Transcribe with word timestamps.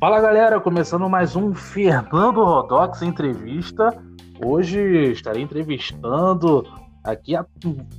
Fala 0.00 0.18
galera, 0.18 0.58
começando 0.58 1.06
mais 1.10 1.36
um 1.36 1.54
Fernando 1.54 2.42
Rodox 2.42 3.02
entrevista. 3.02 4.02
Hoje 4.42 5.12
estarei 5.12 5.42
entrevistando 5.42 6.66
aqui 7.04 7.34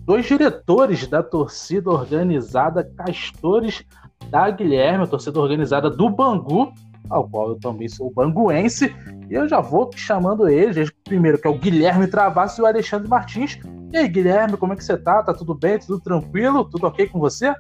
dois 0.04 0.26
diretores 0.26 1.06
da 1.06 1.22
torcida 1.22 1.92
organizada 1.92 2.84
Castores 2.98 3.86
da 4.32 4.50
Guilherme, 4.50 5.04
a 5.04 5.08
torcida 5.08 5.40
organizada 5.40 5.92
do 5.92 6.10
Bangu, 6.10 6.74
ao 7.08 7.30
qual 7.30 7.50
eu 7.50 7.60
também 7.60 7.88
sou 7.88 8.12
banguense, 8.12 8.96
e 9.30 9.36
eu 9.36 9.48
já 9.48 9.62
vou 9.62 9.92
chamando 9.96 10.50
eles, 10.50 10.90
primeiro 11.04 11.38
que 11.38 11.48
é 11.48 11.52
o 11.52 11.60
Guilherme 11.60 12.08
Travassi 12.08 12.62
e 12.62 12.64
o 12.64 12.66
Alexandre 12.66 13.08
Martins. 13.08 13.60
E 13.94 13.98
aí, 13.98 14.08
Guilherme, 14.08 14.58
como 14.58 14.74
é 14.74 14.76
que 14.76 14.84
você 14.84 14.98
tá? 14.98 15.22
Tá 15.22 15.36
tudo 15.36 15.54
bem? 15.54 15.78
Tudo 15.78 16.00
tranquilo? 16.00 16.66
Tudo 16.66 16.88
ok 16.88 17.08
com 17.10 17.20
você? 17.20 17.54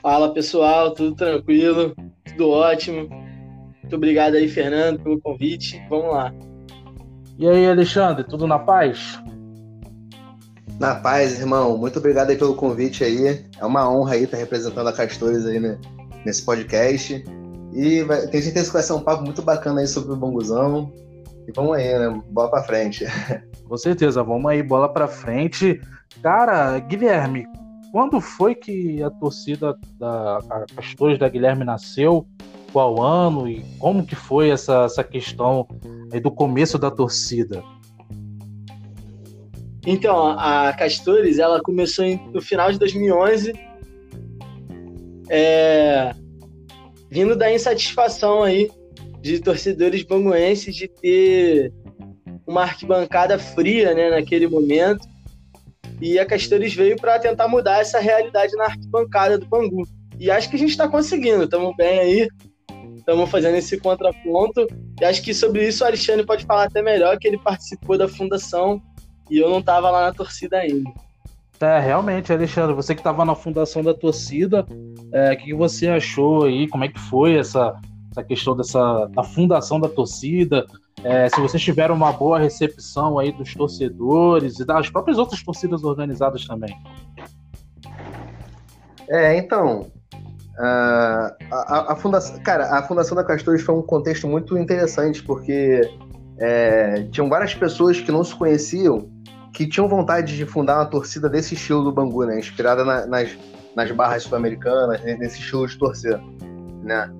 Fala 0.00 0.32
pessoal, 0.32 0.92
tudo 0.94 1.16
tranquilo, 1.16 1.92
tudo 2.38 2.50
ótimo. 2.50 3.08
Muito 3.82 3.96
obrigado 3.96 4.36
aí, 4.36 4.48
Fernando, 4.48 5.02
pelo 5.02 5.20
convite. 5.20 5.82
Vamos 5.90 6.14
lá. 6.14 6.32
E 7.36 7.48
aí, 7.48 7.68
Alexandre, 7.68 8.24
tudo 8.24 8.46
na 8.46 8.60
paz? 8.60 9.20
Na 10.78 10.94
paz, 10.94 11.40
irmão. 11.40 11.76
Muito 11.76 11.98
obrigado 11.98 12.30
aí 12.30 12.36
pelo 12.36 12.54
convite 12.54 13.02
aí. 13.02 13.44
É 13.58 13.66
uma 13.66 13.90
honra 13.90 14.14
aí 14.14 14.22
estar 14.22 14.36
representando 14.36 14.86
a 14.86 14.92
Castores 14.92 15.44
aí 15.46 15.58
né, 15.58 15.76
nesse 16.24 16.44
podcast. 16.44 17.24
E 17.74 18.02
vai, 18.04 18.26
tenho 18.28 18.42
certeza 18.44 18.66
que 18.68 18.72
vai 18.72 18.82
ser 18.82 18.92
um 18.92 19.00
papo 19.00 19.24
muito 19.24 19.42
bacana 19.42 19.80
aí 19.80 19.88
sobre 19.88 20.12
o 20.12 20.16
Bonguzão. 20.16 20.92
E 21.48 21.52
vamos 21.52 21.76
aí, 21.76 21.98
né? 21.98 22.22
Bola 22.30 22.50
pra 22.50 22.62
frente. 22.62 23.04
Com 23.66 23.76
certeza, 23.76 24.22
vamos 24.22 24.48
aí, 24.48 24.62
bola 24.62 24.88
pra 24.88 25.08
frente. 25.08 25.80
Cara, 26.22 26.78
Guilherme, 26.78 27.46
quando 27.92 28.20
foi 28.20 28.54
que 28.54 29.02
a 29.02 29.10
torcida 29.10 29.76
da 29.98 30.38
Castores 30.74 31.18
da 31.18 31.28
Guilherme 31.28 31.64
nasceu? 31.64 32.26
Qual 32.72 33.02
ano 33.02 33.48
e 33.48 33.64
como 33.78 34.04
que 34.04 34.14
foi 34.14 34.50
essa, 34.50 34.84
essa 34.84 35.02
questão 35.02 35.66
do 36.22 36.30
começo 36.30 36.78
da 36.78 36.90
torcida? 36.90 37.62
Então, 39.86 40.28
a 40.38 40.72
Castores, 40.74 41.38
ela 41.38 41.62
começou 41.62 42.04
no 42.32 42.42
final 42.42 42.70
de 42.70 42.78
2011, 42.78 43.54
é, 45.30 46.14
vindo 47.10 47.34
da 47.34 47.52
insatisfação 47.52 48.42
aí 48.42 48.70
de 49.22 49.40
torcedores 49.40 50.02
banguenses 50.02 50.74
de 50.74 50.88
ter 50.88 51.72
uma 52.46 52.62
arquibancada 52.62 53.38
fria, 53.38 53.94
né, 53.94 54.10
naquele 54.10 54.46
momento. 54.46 55.06
E 56.00 56.18
a 56.18 56.26
Castores 56.26 56.74
veio 56.74 56.96
para 56.96 57.18
tentar 57.18 57.48
mudar 57.48 57.80
essa 57.80 57.98
realidade 57.98 58.54
na 58.56 58.64
arquibancada 58.64 59.38
do 59.38 59.46
Bangu. 59.46 59.82
E 60.18 60.30
acho 60.30 60.48
que 60.48 60.56
a 60.56 60.58
gente 60.58 60.70
está 60.70 60.88
conseguindo, 60.88 61.44
estamos 61.44 61.74
bem 61.76 61.98
aí, 62.00 62.28
estamos 62.96 63.30
fazendo 63.30 63.56
esse 63.56 63.78
contraponto. 63.78 64.66
E 65.00 65.04
acho 65.04 65.22
que 65.22 65.32
sobre 65.32 65.66
isso 65.66 65.84
o 65.84 65.86
Alexandre 65.86 66.26
pode 66.26 66.44
falar 66.44 66.64
até 66.64 66.82
melhor, 66.82 67.18
que 67.18 67.26
ele 67.26 67.38
participou 67.38 67.96
da 67.96 68.08
fundação 68.08 68.82
e 69.30 69.38
eu 69.38 69.48
não 69.48 69.62
tava 69.62 69.90
lá 69.90 70.06
na 70.06 70.12
torcida 70.12 70.58
ainda. 70.58 70.90
É, 71.60 71.80
realmente, 71.80 72.32
Alexandre, 72.32 72.74
você 72.74 72.94
que 72.94 73.00
estava 73.00 73.24
na 73.24 73.34
fundação 73.34 73.82
da 73.82 73.92
torcida, 73.92 74.64
é, 75.12 75.32
o 75.32 75.36
que 75.36 75.54
você 75.54 75.88
achou 75.88 76.44
aí? 76.44 76.68
Como 76.68 76.84
é 76.84 76.88
que 76.88 77.00
foi 77.00 77.36
essa, 77.36 77.74
essa 78.12 78.22
questão 78.22 78.56
dessa 78.56 79.06
da 79.06 79.24
fundação 79.24 79.80
da 79.80 79.88
torcida? 79.88 80.66
É, 81.04 81.28
se 81.28 81.40
vocês 81.40 81.62
tiveram 81.62 81.94
uma 81.94 82.12
boa 82.12 82.38
recepção 82.38 83.18
aí 83.18 83.30
dos 83.30 83.54
torcedores 83.54 84.58
e 84.58 84.64
das 84.64 84.90
próprias 84.90 85.18
outras 85.18 85.42
torcidas 85.42 85.84
organizadas 85.84 86.44
também. 86.44 86.76
É, 89.08 89.36
então, 89.36 89.90
a, 90.58 91.36
a, 91.50 91.92
a 91.92 91.96
fundação, 91.96 92.38
cara, 92.42 92.78
a 92.78 92.82
fundação 92.82 93.16
da 93.16 93.24
Castores 93.24 93.62
foi 93.62 93.74
um 93.74 93.82
contexto 93.82 94.26
muito 94.26 94.58
interessante 94.58 95.22
porque 95.22 95.80
é, 96.38 97.04
tinham 97.10 97.28
várias 97.28 97.54
pessoas 97.54 98.00
que 98.00 98.10
não 98.10 98.24
se 98.24 98.34
conheciam 98.34 99.08
que 99.58 99.66
tinham 99.66 99.88
vontade 99.88 100.36
de 100.36 100.46
fundar 100.46 100.76
uma 100.76 100.86
torcida 100.86 101.28
desse 101.28 101.54
estilo 101.54 101.82
do 101.82 101.90
Bangu, 101.90 102.24
né? 102.24 102.38
Inspirada 102.38 102.84
na, 102.84 103.06
nas, 103.06 103.36
nas 103.74 103.90
barras 103.90 104.22
sul-americanas, 104.22 105.02
nesse 105.02 105.40
estilo 105.40 105.66
de 105.66 105.76
torcer, 105.76 106.16
né? 106.84 107.10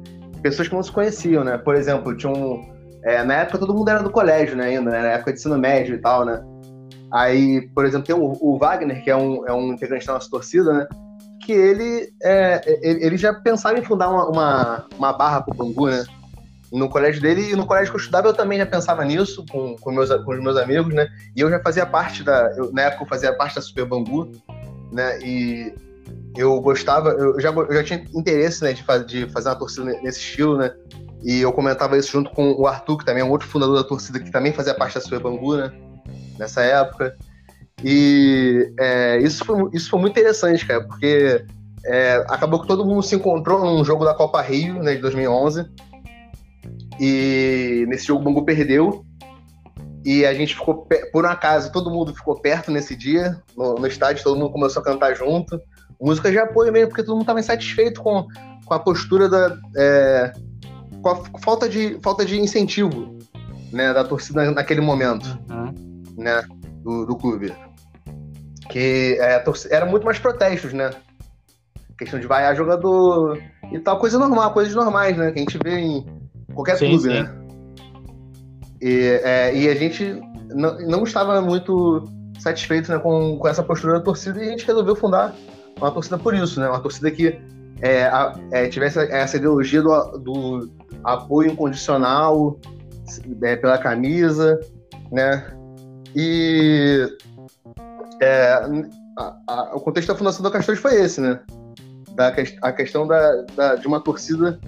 Pessoas 0.40 0.68
que 0.68 0.74
não 0.74 0.82
se 0.84 0.92
conheciam, 0.92 1.42
né? 1.42 1.58
Por 1.58 1.74
exemplo, 1.74 2.16
tinha 2.16 2.32
um, 2.32 2.64
é, 3.04 3.22
na 3.24 3.34
época 3.34 3.58
todo 3.58 3.74
mundo 3.74 3.88
era 3.88 4.02
do 4.02 4.10
colégio, 4.10 4.56
né? 4.56 4.66
Ainda, 4.66 4.90
né? 4.90 5.02
na 5.02 5.08
época 5.08 5.32
de 5.32 5.38
ensino 5.38 5.58
médio 5.58 5.94
e 5.94 5.98
tal, 5.98 6.24
né? 6.24 6.42
Aí, 7.12 7.68
por 7.74 7.84
exemplo, 7.84 8.06
tem 8.06 8.16
o, 8.16 8.36
o 8.40 8.58
Wagner, 8.58 9.02
que 9.02 9.10
é 9.10 9.16
um, 9.16 9.46
é 9.46 9.52
um 9.52 9.72
integrante 9.72 10.06
da 10.06 10.14
nossa 10.14 10.30
torcida, 10.30 10.72
né? 10.72 10.86
Que 11.44 11.52
ele, 11.52 12.12
é, 12.22 12.60
ele 12.82 13.16
já 13.16 13.32
pensava 13.32 13.78
em 13.78 13.84
fundar 13.84 14.10
uma, 14.10 14.28
uma, 14.28 14.86
uma 14.98 15.12
barra 15.12 15.40
pro 15.40 15.54
Bangu, 15.54 15.88
né? 15.88 16.04
no 16.72 16.88
colégio 16.88 17.20
dele 17.22 17.50
e 17.50 17.56
no 17.56 17.66
colégio 17.66 17.90
que 17.90 17.96
eu 17.96 18.00
estudava 18.00 18.28
eu 18.28 18.34
também 18.34 18.58
já 18.58 18.66
pensava 18.66 19.04
nisso 19.04 19.44
com, 19.50 19.74
com, 19.76 19.90
meus, 19.90 20.10
com 20.10 20.32
os 20.32 20.40
meus 20.40 20.56
amigos, 20.56 20.92
né? 20.94 21.08
E 21.34 21.40
eu 21.40 21.48
já 21.48 21.60
fazia 21.60 21.86
parte 21.86 22.22
da. 22.22 22.52
Eu, 22.56 22.72
na 22.72 22.82
época 22.82 23.04
eu 23.04 23.08
fazia 23.08 23.32
parte 23.32 23.56
da 23.56 23.62
Super 23.62 23.86
Bambu, 23.86 24.30
né? 24.92 25.18
E 25.20 25.74
eu 26.36 26.60
gostava, 26.60 27.10
eu 27.10 27.40
já, 27.40 27.50
eu 27.50 27.72
já 27.72 27.84
tinha 27.84 28.04
interesse 28.14 28.62
né, 28.62 28.72
de, 28.72 28.82
faz, 28.84 29.06
de 29.06 29.28
fazer 29.30 29.48
uma 29.48 29.56
torcida 29.56 29.84
nesse 29.84 30.20
estilo, 30.20 30.58
né? 30.58 30.72
E 31.22 31.40
eu 31.40 31.52
comentava 31.52 31.98
isso 31.98 32.12
junto 32.12 32.30
com 32.30 32.52
o 32.52 32.66
Arthur, 32.66 32.98
que 32.98 33.04
também 33.04 33.22
é 33.22 33.24
um 33.24 33.30
outro 33.30 33.48
fundador 33.48 33.76
da 33.76 33.84
torcida, 33.84 34.20
que 34.20 34.30
também 34.30 34.52
fazia 34.52 34.74
parte 34.74 34.94
da 34.94 35.00
Super 35.00 35.20
Bambu, 35.20 35.56
né? 35.56 35.72
Nessa 36.38 36.62
época. 36.62 37.16
E 37.84 38.72
é, 38.78 39.18
isso, 39.18 39.44
foi, 39.44 39.68
isso 39.72 39.90
foi 39.90 40.00
muito 40.00 40.12
interessante, 40.12 40.66
cara, 40.66 40.84
porque 40.84 41.44
é, 41.84 42.24
acabou 42.28 42.60
que 42.60 42.66
todo 42.66 42.84
mundo 42.84 43.02
se 43.02 43.14
encontrou 43.14 43.60
num 43.60 43.84
jogo 43.84 44.04
da 44.04 44.14
Copa 44.14 44.40
Rio, 44.40 44.82
né, 44.82 44.94
de 44.94 45.00
2011 45.00 45.66
e 47.00 47.84
nesse 47.88 48.06
jogo 48.06 48.20
o 48.20 48.24
Bangu 48.24 48.44
perdeu. 48.44 49.04
E 50.04 50.24
a 50.24 50.32
gente 50.32 50.54
ficou, 50.54 50.86
por 51.12 51.24
um 51.24 51.28
acaso, 51.28 51.72
todo 51.72 51.90
mundo 51.90 52.14
ficou 52.14 52.40
perto 52.40 52.70
nesse 52.70 52.96
dia, 52.96 53.40
no, 53.56 53.74
no 53.74 53.86
estádio, 53.86 54.24
todo 54.24 54.38
mundo 54.38 54.52
começou 54.52 54.80
a 54.80 54.84
cantar 54.84 55.14
junto. 55.14 55.60
Música 56.00 56.30
de 56.30 56.38
apoio 56.38 56.72
mesmo, 56.72 56.88
porque 56.88 57.02
todo 57.02 57.14
mundo 57.14 57.22
estava 57.22 57.40
insatisfeito 57.40 58.00
com, 58.00 58.26
com 58.64 58.74
a 58.74 58.78
postura 58.78 59.28
da. 59.28 59.56
É, 59.76 60.32
com 61.02 61.08
a 61.10 61.38
falta 61.40 61.68
de, 61.68 61.98
falta 62.02 62.24
de 62.24 62.40
incentivo 62.40 63.18
né, 63.72 63.92
da 63.92 64.04
torcida 64.04 64.50
naquele 64.50 64.80
momento 64.80 65.38
uhum. 65.50 66.14
né, 66.16 66.42
do, 66.82 67.06
do 67.06 67.16
clube. 67.16 67.52
Que 68.70 69.16
é, 69.20 69.38
torcida, 69.38 69.74
era 69.74 69.86
muito 69.86 70.04
mais 70.04 70.18
protestos, 70.18 70.72
né? 70.72 70.90
Questão 71.96 72.20
de 72.20 72.26
vaiar 72.26 72.54
jogador 72.54 73.42
e 73.72 73.78
tal, 73.78 73.98
coisa 73.98 74.18
normal, 74.18 74.52
coisas 74.52 74.74
normais, 74.74 75.16
né? 75.16 75.32
Que 75.32 75.38
a 75.38 75.42
gente 75.42 75.58
vê 75.62 75.78
em, 75.78 76.06
qualquer 76.54 76.76
sim, 76.76 76.88
clube, 76.88 77.02
sim. 77.02 77.22
né? 77.22 77.34
E, 78.80 79.20
é, 79.24 79.56
e 79.56 79.68
a 79.68 79.74
gente 79.74 80.20
não, 80.54 80.78
não 80.78 81.02
estava 81.04 81.40
muito 81.40 82.04
satisfeito 82.38 82.92
né, 82.92 82.98
com, 82.98 83.36
com 83.38 83.48
essa 83.48 83.62
postura 83.62 83.94
da 83.94 84.00
torcida 84.00 84.42
e 84.42 84.48
a 84.48 84.50
gente 84.50 84.66
resolveu 84.66 84.94
fundar 84.94 85.34
uma 85.76 85.90
torcida 85.90 86.18
por 86.18 86.34
isso, 86.34 86.60
né? 86.60 86.68
Uma 86.68 86.80
torcida 86.80 87.10
que 87.10 87.40
é, 87.80 88.04
a, 88.04 88.34
é, 88.52 88.68
tivesse 88.68 88.98
essa 88.98 89.36
ideologia 89.36 89.82
do, 89.82 90.18
do 90.18 90.70
apoio 91.04 91.52
incondicional 91.52 92.58
é, 93.42 93.56
pela 93.56 93.78
camisa, 93.78 94.58
né? 95.10 95.46
E 96.14 97.06
é, 98.20 98.52
a, 99.16 99.36
a, 99.46 99.76
o 99.76 99.80
contexto 99.80 100.08
da 100.08 100.14
fundação 100.14 100.42
da 100.42 100.50
Castores 100.50 100.80
foi 100.80 100.94
esse, 101.00 101.20
né? 101.20 101.40
Da, 102.14 102.34
a 102.62 102.72
questão 102.72 103.06
da, 103.06 103.42
da, 103.56 103.74
de 103.76 103.86
uma 103.86 104.00
torcida 104.00 104.58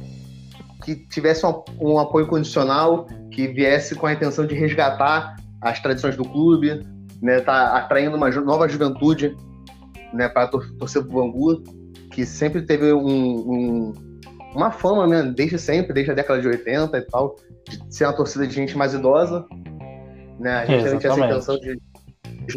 que 0.84 0.96
tivesse 1.08 1.44
um, 1.44 1.62
um 1.80 1.98
apoio 1.98 2.26
condicional, 2.26 3.06
que 3.30 3.48
viesse 3.48 3.94
com 3.94 4.06
a 4.06 4.12
intenção 4.12 4.47
de 4.47 4.54
resgatar 4.54 5.36
as 5.60 5.80
tradições 5.80 6.16
do 6.16 6.24
clube, 6.24 6.86
né, 7.20 7.41
tá 7.41 7.76
atraindo 7.76 8.16
uma 8.16 8.30
nova 8.30 8.68
juventude 8.68 9.36
né, 10.12 10.28
para 10.28 10.48
tor 10.48 10.66
torcer 10.78 11.03
pro 11.03 11.12
Bangu, 11.12 11.62
que 12.12 12.24
sempre 12.24 12.62
teve 12.62 12.92
um, 12.92 13.06
um, 13.06 13.92
uma 14.54 14.70
fama, 14.70 15.06
né, 15.06 15.22
desde 15.34 15.58
sempre, 15.58 15.92
desde 15.92 16.12
a 16.12 16.14
década 16.14 16.41
de 16.41 16.48
80 16.48 16.98
e 16.98 17.02
tal, 17.02 17.36
de 17.68 17.94
ser 17.94 18.04
uma 18.04 18.12
torcida 18.12 18.47
de 18.47 18.54
gente 18.54 18.76
mais 18.76 18.94
idosa. 18.94 19.47
Né? 20.38 20.54
A 20.54 20.66
gente 20.66 20.98
tinha 20.98 21.12
essa 21.12 21.26
intenção 21.26 21.56
de 21.58 21.80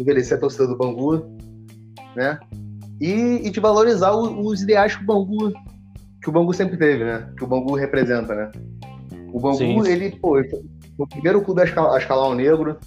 envelhecer 0.00 0.38
a 0.38 0.40
torcida 0.40 0.66
do 0.66 0.76
Bangu, 0.76 1.24
né? 2.16 2.38
E, 3.00 3.46
e 3.46 3.50
de 3.50 3.60
valorizar 3.60 4.12
o, 4.12 4.46
os 4.46 4.62
ideais 4.62 4.96
que 4.96 5.02
o 5.02 5.06
Bangu 5.06 5.52
que 6.24 6.30
o 6.30 6.32
Bangu 6.32 6.54
sempre 6.54 6.78
teve, 6.78 7.04
né? 7.04 7.28
Que 7.36 7.44
o 7.44 7.46
Bangu 7.46 7.74
representa, 7.74 8.34
né? 8.34 8.50
O 9.30 9.38
Bangu, 9.38 9.58
sim, 9.58 9.86
ele, 9.86 10.10
pô, 10.12 10.42
foi 10.42 10.62
o 10.96 11.06
primeiro 11.06 11.42
clube 11.42 11.60
a 11.60 11.64
escalar, 11.64 11.92
a 11.92 11.98
escalar 11.98 12.28
o 12.28 12.34
negro, 12.34 12.78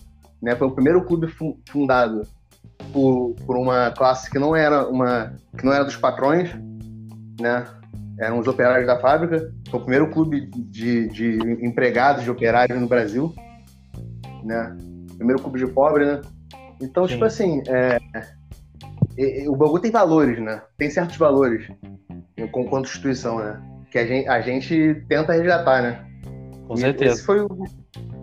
né? 0.42 0.56
Foi 0.56 0.68
o 0.68 0.72
primeiro 0.72 1.06
clube 1.06 1.28
fundado 1.70 2.24
por, 2.92 3.36
por 3.46 3.56
uma 3.56 3.92
classe 3.92 4.30
que 4.30 4.40
não 4.40 4.56
era 4.56 4.88
uma 4.88 5.36
que 5.56 5.64
não 5.64 5.72
era 5.72 5.84
dos 5.84 5.96
patrões, 5.96 6.50
né? 7.40 7.68
Eram 8.20 8.40
os 8.40 8.48
operários 8.48 8.88
da 8.88 9.00
fábrica. 9.00 9.52
Foi 9.70 9.80
o 9.80 9.84
primeiro 9.84 10.10
clube 10.10 10.50
de, 10.56 11.08
de 11.10 11.38
empregados, 11.66 12.24
de 12.24 12.32
operários 12.32 12.80
no 12.80 12.88
Brasil, 12.88 13.34
né? 14.44 14.76
Primeiro 15.18 15.42
clube 15.42 15.60
de 15.60 15.68
pobre, 15.68 16.06
né? 16.06 16.22
Então, 16.82 17.08
Sim. 17.08 17.14
tipo 17.14 17.26
assim, 17.26 17.62
é, 17.68 17.98
é, 19.18 19.50
o 19.50 19.56
Bangu 19.56 19.80
tem 19.80 19.92
valores, 19.92 20.40
né? 20.40 20.62
Tem 20.78 20.90
certos 20.90 21.18
valores 21.18 21.68
com 22.52 22.66
constituição, 22.66 23.40
né? 23.40 23.62
que 23.92 23.98
a 23.98 24.06
gente, 24.06 24.28
a 24.28 24.42
gente 24.42 25.04
tenta 25.08 25.34
resgatar, 25.34 25.82
né? 25.82 26.06
Com 26.68 26.76
e 26.76 26.78
certeza. 26.78 27.16
Esse 27.16 27.26
foi 27.26 27.42
o, 27.42 27.48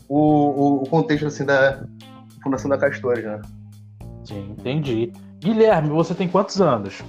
o, 0.09 0.83
o 0.83 0.89
contexto 0.89 1.27
assim, 1.27 1.45
da 1.45 1.85
Fundação 2.43 2.69
da 2.69 2.79
Castores, 2.79 3.25
né? 3.25 3.41
Sim, 4.25 4.55
entendi. 4.59 5.13
Guilherme, 5.39 5.91
você 5.91 6.15
tem 6.15 6.29
quantos 6.29 6.61
anos? 6.61 7.03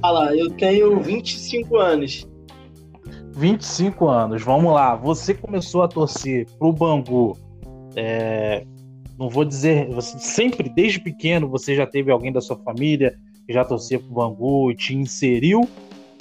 Fala, 0.00 0.36
eu 0.36 0.50
tenho 0.50 1.00
25 1.00 1.76
anos. 1.76 2.26
25 3.32 4.08
anos, 4.08 4.42
vamos 4.42 4.72
lá. 4.72 4.94
Você 4.96 5.34
começou 5.34 5.82
a 5.82 5.88
torcer 5.88 6.46
pro 6.58 6.72
Bangu. 6.72 7.36
É, 7.96 8.64
não 9.18 9.28
vou 9.28 9.44
dizer, 9.44 9.88
você 9.88 10.18
sempre, 10.18 10.68
desde 10.68 11.00
pequeno, 11.00 11.48
você 11.48 11.74
já 11.74 11.86
teve 11.86 12.10
alguém 12.10 12.32
da 12.32 12.40
sua 12.40 12.56
família 12.56 13.16
que 13.46 13.52
já 13.52 13.64
torcia 13.64 13.98
pro 13.98 14.08
Bangu 14.08 14.70
e 14.70 14.76
te 14.76 14.94
inseriu? 14.94 15.68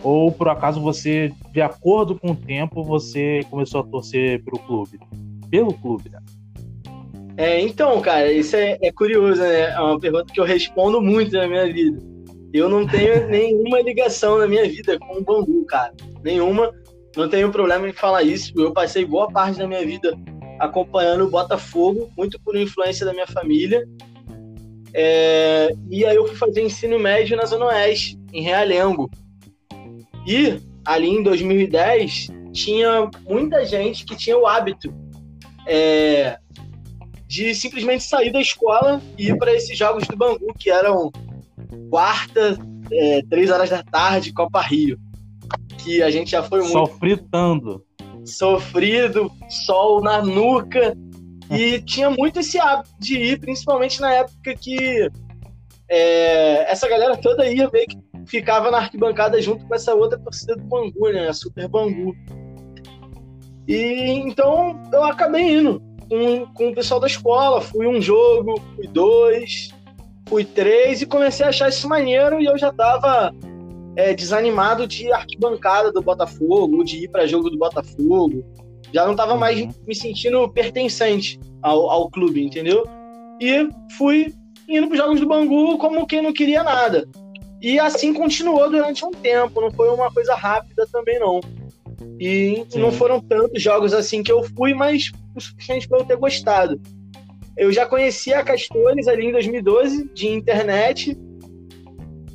Ou 0.03 0.31
por 0.31 0.47
acaso 0.49 0.81
você, 0.81 1.31
de 1.51 1.61
acordo 1.61 2.17
com 2.17 2.31
o 2.31 2.35
tempo, 2.35 2.83
você 2.83 3.41
começou 3.49 3.81
a 3.81 3.83
torcer 3.83 4.43
pelo 4.43 4.59
clube? 4.59 4.99
Pelo 5.49 5.73
clube, 5.73 6.09
né? 6.09 6.19
É, 7.35 7.61
então, 7.61 8.01
cara, 8.01 8.31
isso 8.31 8.55
é, 8.55 8.77
é 8.81 8.91
curioso, 8.91 9.41
né? 9.41 9.71
É 9.71 9.79
uma 9.79 9.99
pergunta 9.99 10.33
que 10.33 10.39
eu 10.39 10.45
respondo 10.45 10.99
muito 10.99 11.31
na 11.33 11.47
minha 11.47 11.71
vida. 11.71 12.16
Eu 12.53 12.69
não 12.69 12.87
tenho 12.87 13.27
nenhuma 13.29 13.81
ligação 13.81 14.37
na 14.37 14.47
minha 14.47 14.67
vida 14.67 14.97
com 14.99 15.17
o 15.17 15.23
Bangu, 15.23 15.65
cara. 15.65 15.93
Nenhuma. 16.23 16.73
Não 17.15 17.27
tenho 17.27 17.51
problema 17.51 17.87
em 17.87 17.93
falar 17.93 18.23
isso. 18.23 18.53
Eu 18.55 18.71
passei 18.71 19.05
boa 19.05 19.31
parte 19.31 19.57
da 19.57 19.67
minha 19.67 19.85
vida 19.85 20.17
acompanhando 20.59 21.25
o 21.25 21.29
Botafogo, 21.29 22.11
muito 22.17 22.39
por 22.39 22.55
influência 22.55 23.05
da 23.05 23.13
minha 23.13 23.27
família. 23.27 23.87
É, 24.93 25.73
e 25.89 26.05
aí 26.05 26.15
eu 26.15 26.25
fui 26.27 26.35
fazer 26.35 26.61
ensino 26.61 26.97
médio 26.99 27.37
na 27.37 27.45
Zona 27.45 27.65
Oeste, 27.65 28.19
em 28.33 28.41
Realengo. 28.41 29.09
E 30.27 30.59
ali 30.85 31.09
em 31.09 31.23
2010 31.23 32.27
tinha 32.51 33.09
muita 33.27 33.65
gente 33.65 34.05
que 34.05 34.15
tinha 34.15 34.37
o 34.37 34.47
hábito 34.47 34.93
é, 35.67 36.39
de 37.27 37.53
simplesmente 37.53 38.03
sair 38.03 38.31
da 38.31 38.41
escola 38.41 39.01
e 39.17 39.29
ir 39.29 39.37
para 39.37 39.53
esses 39.53 39.77
jogos 39.77 40.07
do 40.07 40.15
Bangu, 40.15 40.53
que 40.57 40.69
eram 40.69 41.11
quarta, 41.89 42.57
é, 42.91 43.21
três 43.29 43.49
horas 43.49 43.69
da 43.69 43.83
tarde, 43.83 44.33
Copa 44.33 44.61
Rio. 44.61 44.97
Que 45.77 46.01
a 46.01 46.09
gente 46.09 46.31
já 46.31 46.43
foi 46.43 46.59
muito. 46.59 46.73
Sofritando. 46.73 47.83
Sofrido, 48.25 49.31
sol 49.65 50.01
na 50.01 50.21
nuca. 50.21 50.95
E 51.49 51.81
tinha 51.81 52.09
muito 52.09 52.39
esse 52.39 52.59
hábito 52.59 52.89
de 52.99 53.17
ir, 53.17 53.39
principalmente 53.39 54.01
na 54.01 54.13
época 54.13 54.53
que 54.53 55.09
é, 55.89 56.69
essa 56.69 56.89
galera 56.89 57.15
toda 57.15 57.49
ia 57.49 57.69
meio 57.71 57.87
que 57.87 57.97
ficava 58.25 58.69
na 58.69 58.79
arquibancada 58.79 59.41
junto 59.41 59.65
com 59.65 59.73
essa 59.73 59.95
outra 59.95 60.19
torcida 60.19 60.55
do 60.55 60.63
Bangu, 60.63 61.09
né? 61.11 61.29
A 61.29 61.33
Super 61.33 61.67
Bangu. 61.67 62.13
E 63.67 64.11
então 64.25 64.81
eu 64.91 65.03
acabei 65.03 65.59
indo 65.59 65.81
com, 66.09 66.45
com 66.53 66.69
o 66.69 66.75
pessoal 66.75 66.99
da 66.99 67.07
escola. 67.07 67.61
Fui 67.61 67.87
um 67.87 68.01
jogo, 68.01 68.61
fui 68.75 68.87
dois, 68.87 69.69
fui 70.27 70.43
três 70.43 71.01
e 71.01 71.05
comecei 71.05 71.45
a 71.45 71.49
achar 71.49 71.69
isso 71.69 71.87
maneiro 71.87 72.41
e 72.41 72.45
eu 72.45 72.57
já 72.57 72.71
tava 72.71 73.33
é, 73.95 74.13
desanimado 74.13 74.87
de 74.87 75.11
arquibancada 75.11 75.91
do 75.91 76.01
Botafogo, 76.01 76.83
de 76.83 77.03
ir 77.03 77.09
para 77.09 77.27
jogo 77.27 77.49
do 77.49 77.57
Botafogo. 77.57 78.45
Já 78.93 79.05
não 79.05 79.15
tava 79.15 79.35
mais 79.35 79.59
uhum. 79.59 79.69
me 79.87 79.95
sentindo 79.95 80.47
pertencente 80.49 81.39
ao, 81.61 81.89
ao 81.89 82.09
clube, 82.09 82.43
entendeu? 82.43 82.83
E 83.41 83.67
fui 83.97 84.33
indo 84.67 84.87
para 84.87 84.97
jogos 84.97 85.19
do 85.19 85.27
Bangu 85.27 85.77
como 85.77 86.05
quem 86.05 86.21
não 86.21 86.33
queria 86.33 86.63
nada. 86.63 87.07
E 87.61 87.79
assim 87.79 88.13
continuou 88.13 88.69
durante 88.69 89.03
um 89.03 89.11
tempo, 89.11 89.59
não 89.59 89.71
foi 89.71 89.89
uma 89.89 90.11
coisa 90.11 90.35
rápida 90.35 90.87
também 90.91 91.19
não. 91.19 91.39
E 92.19 92.65
Sim. 92.69 92.79
não 92.79 92.91
foram 92.91 93.19
tantos 93.19 93.61
jogos 93.61 93.93
assim 93.93 94.21
que 94.21 94.31
eu 94.31 94.43
fui, 94.55 94.73
mas 94.73 95.11
o 95.35 95.41
suficiente 95.41 95.87
para 95.87 95.99
eu 95.99 96.05
ter 96.05 96.17
gostado. 96.17 96.79
Eu 97.57 97.71
já 97.71 97.87
conhecia 97.87 98.39
a 98.39 98.43
Castores 98.43 99.07
ali 99.07 99.25
em 99.25 99.31
2012, 99.31 100.09
de 100.13 100.27
internet, 100.27 101.17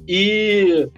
e 0.09 0.89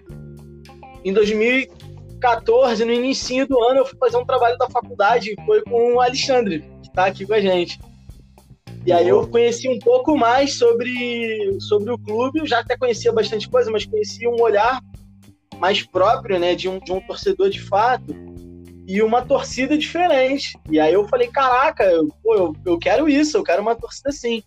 em 1.04 1.12
2014, 1.12 2.84
no 2.86 2.92
início 2.92 3.46
do 3.46 3.62
ano, 3.62 3.80
eu 3.80 3.86
fui 3.86 3.98
fazer 3.98 4.16
um 4.16 4.24
trabalho 4.24 4.56
da 4.56 4.70
faculdade, 4.70 5.36
foi 5.44 5.62
com 5.62 5.94
o 5.94 6.00
Alexandre, 6.00 6.60
que 6.82 6.88
está 6.88 7.04
aqui 7.04 7.26
com 7.26 7.34
a 7.34 7.40
gente. 7.40 7.78
E 8.86 8.92
aí 8.92 9.06
eu 9.06 9.26
conheci 9.28 9.68
um 9.68 9.78
pouco 9.78 10.16
mais 10.16 10.54
sobre, 10.54 11.58
sobre 11.60 11.92
o 11.92 11.98
clube, 11.98 12.38
eu 12.38 12.46
já 12.46 12.60
até 12.60 12.76
conhecia 12.78 13.12
bastante 13.12 13.48
coisa, 13.48 13.70
mas 13.70 13.84
conhecia 13.84 14.28
um 14.30 14.40
olhar 14.40 14.80
mais 15.58 15.82
próprio, 15.82 16.38
né, 16.38 16.54
de 16.54 16.66
um, 16.68 16.78
de 16.78 16.92
um 16.92 17.00
torcedor 17.00 17.50
de 17.50 17.60
fato 17.60 18.14
e 18.86 19.02
uma 19.02 19.22
torcida 19.22 19.76
diferente. 19.76 20.58
E 20.70 20.78
aí 20.78 20.92
eu 20.92 21.06
falei, 21.08 21.28
caraca, 21.28 21.84
eu, 21.84 22.08
pô, 22.22 22.34
eu, 22.34 22.56
eu 22.64 22.78
quero 22.78 23.08
isso, 23.08 23.36
eu 23.36 23.42
quero 23.42 23.62
uma 23.62 23.74
torcida 23.74 24.10
assim. 24.10 24.42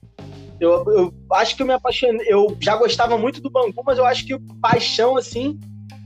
Eu, 0.60 0.84
eu 0.92 1.14
acho 1.34 1.56
que 1.56 1.62
eu 1.62 1.68
me 1.68 1.74
apaixonei, 1.74 2.26
eu 2.28 2.58
já 2.60 2.76
gostava 2.76 3.18
muito 3.18 3.42
do 3.42 3.50
Bangu, 3.50 3.84
mas 3.86 3.98
eu 3.98 4.06
acho 4.06 4.26
que 4.26 4.40
paixão, 4.60 5.16
assim, 5.16 5.60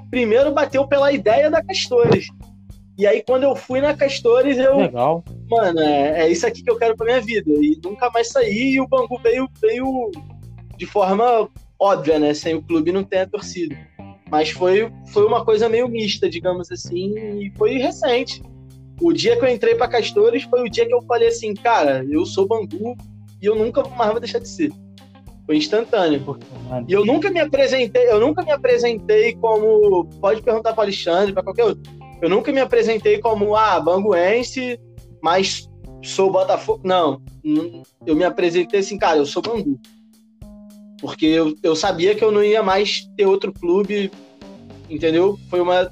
primeiro 0.10 0.51
bateu 0.51 0.86
pela 0.88 1.12
ideia 1.12 1.50
da 1.50 1.63
Castores. 1.63 2.28
E 2.98 3.07
aí, 3.07 3.24
quando 3.25 3.44
eu 3.44 3.56
fui 3.56 3.80
na 3.80 3.95
Castores, 3.95 4.57
eu. 4.57 4.78
Legal. 4.78 5.24
Mano, 5.50 5.80
é, 5.80 6.24
é 6.24 6.30
isso 6.30 6.45
aqui 6.45 6.62
que 6.62 6.69
eu 6.69 6.78
quero 6.78 6.95
pra 6.95 7.06
minha 7.06 7.22
vida. 7.22 7.50
E 7.50 7.80
nunca 7.83 8.10
mais 8.12 8.30
saí, 8.30 8.74
e 8.74 8.81
o 8.81 8.88
Bangu 8.88 9.18
veio, 9.24 9.50
veio 9.60 10.12
de 10.78 10.86
forma 10.86 11.50
óbvia, 11.80 12.19
né? 12.19 12.33
Sem 12.33 12.54
o 12.54 12.62
clube 12.62 12.92
não 12.92 13.04
ter 13.04 13.19
a 13.19 13.28
torcida. 13.28 13.75
Mas 14.31 14.50
foi, 14.50 14.89
foi 15.12 15.25
uma 15.25 15.44
coisa 15.44 15.68
meio 15.68 15.89
mista, 15.89 16.30
digamos 16.30 16.72
assim, 16.72 17.13
e 17.38 17.51
foi 17.57 17.74
recente. 17.74 18.42
O 19.01 19.12
dia 19.12 19.38
que 19.38 19.44
eu 19.44 19.50
entrei 19.50 19.75
para 19.75 19.89
Castores 19.89 20.44
foi 20.44 20.62
o 20.62 20.69
dia 20.69 20.88
que 20.88 20.94
eu 20.94 21.01
falei 21.01 21.28
assim, 21.28 21.54
cara, 21.54 22.06
eu 22.10 22.25
sou 22.25 22.48
Bangu 22.48 22.95
e 23.42 23.45
eu 23.45 23.56
nunca 23.56 23.83
mais 23.89 24.12
vou 24.12 24.22
deixar 24.22 24.39
de 24.39 24.48
ser. 24.48 24.72
Foi 25.45 25.57
instantâneo. 25.57 26.39
E 26.88 26.94
eu 26.94 27.04
nunca 27.04 27.30
me 27.30 27.42
apresentei, 27.42 28.10
eu 28.10 28.22
nunca 28.22 28.42
me 28.42 28.51
apresentei 28.51 29.36
como, 29.36 30.06
pode 30.22 30.42
perguntar 30.42 30.72
para 30.74 30.86
Alexandre, 30.86 31.33
para 31.33 31.44
qualquer 31.44 31.66
outro. 31.66 31.92
Eu 32.22 32.30
nunca 32.30 32.54
me 32.54 32.62
apresentei 32.62 33.19
como 33.19 33.54
ah, 33.54 33.81
banguense, 33.81 34.80
mas 35.22 35.68
sou 36.01 36.31
Botafogo. 36.31 36.80
Não, 36.86 37.22
eu 38.06 38.16
me 38.16 38.24
apresentei 38.24 38.80
assim, 38.80 38.98
cara, 38.98 39.18
eu 39.18 39.25
sou 39.25 39.42
Bangu 39.42 39.78
porque 41.01 41.25
eu, 41.25 41.56
eu 41.63 41.75
sabia 41.75 42.13
que 42.13 42.24
eu 42.24 42.31
não 42.31 42.44
ia 42.44 42.62
mais 42.62 43.06
ter 43.18 43.25
outro 43.25 43.52
clube, 43.52 44.11
entendeu? 44.87 45.37
Foi 45.49 45.59
uma. 45.59 45.92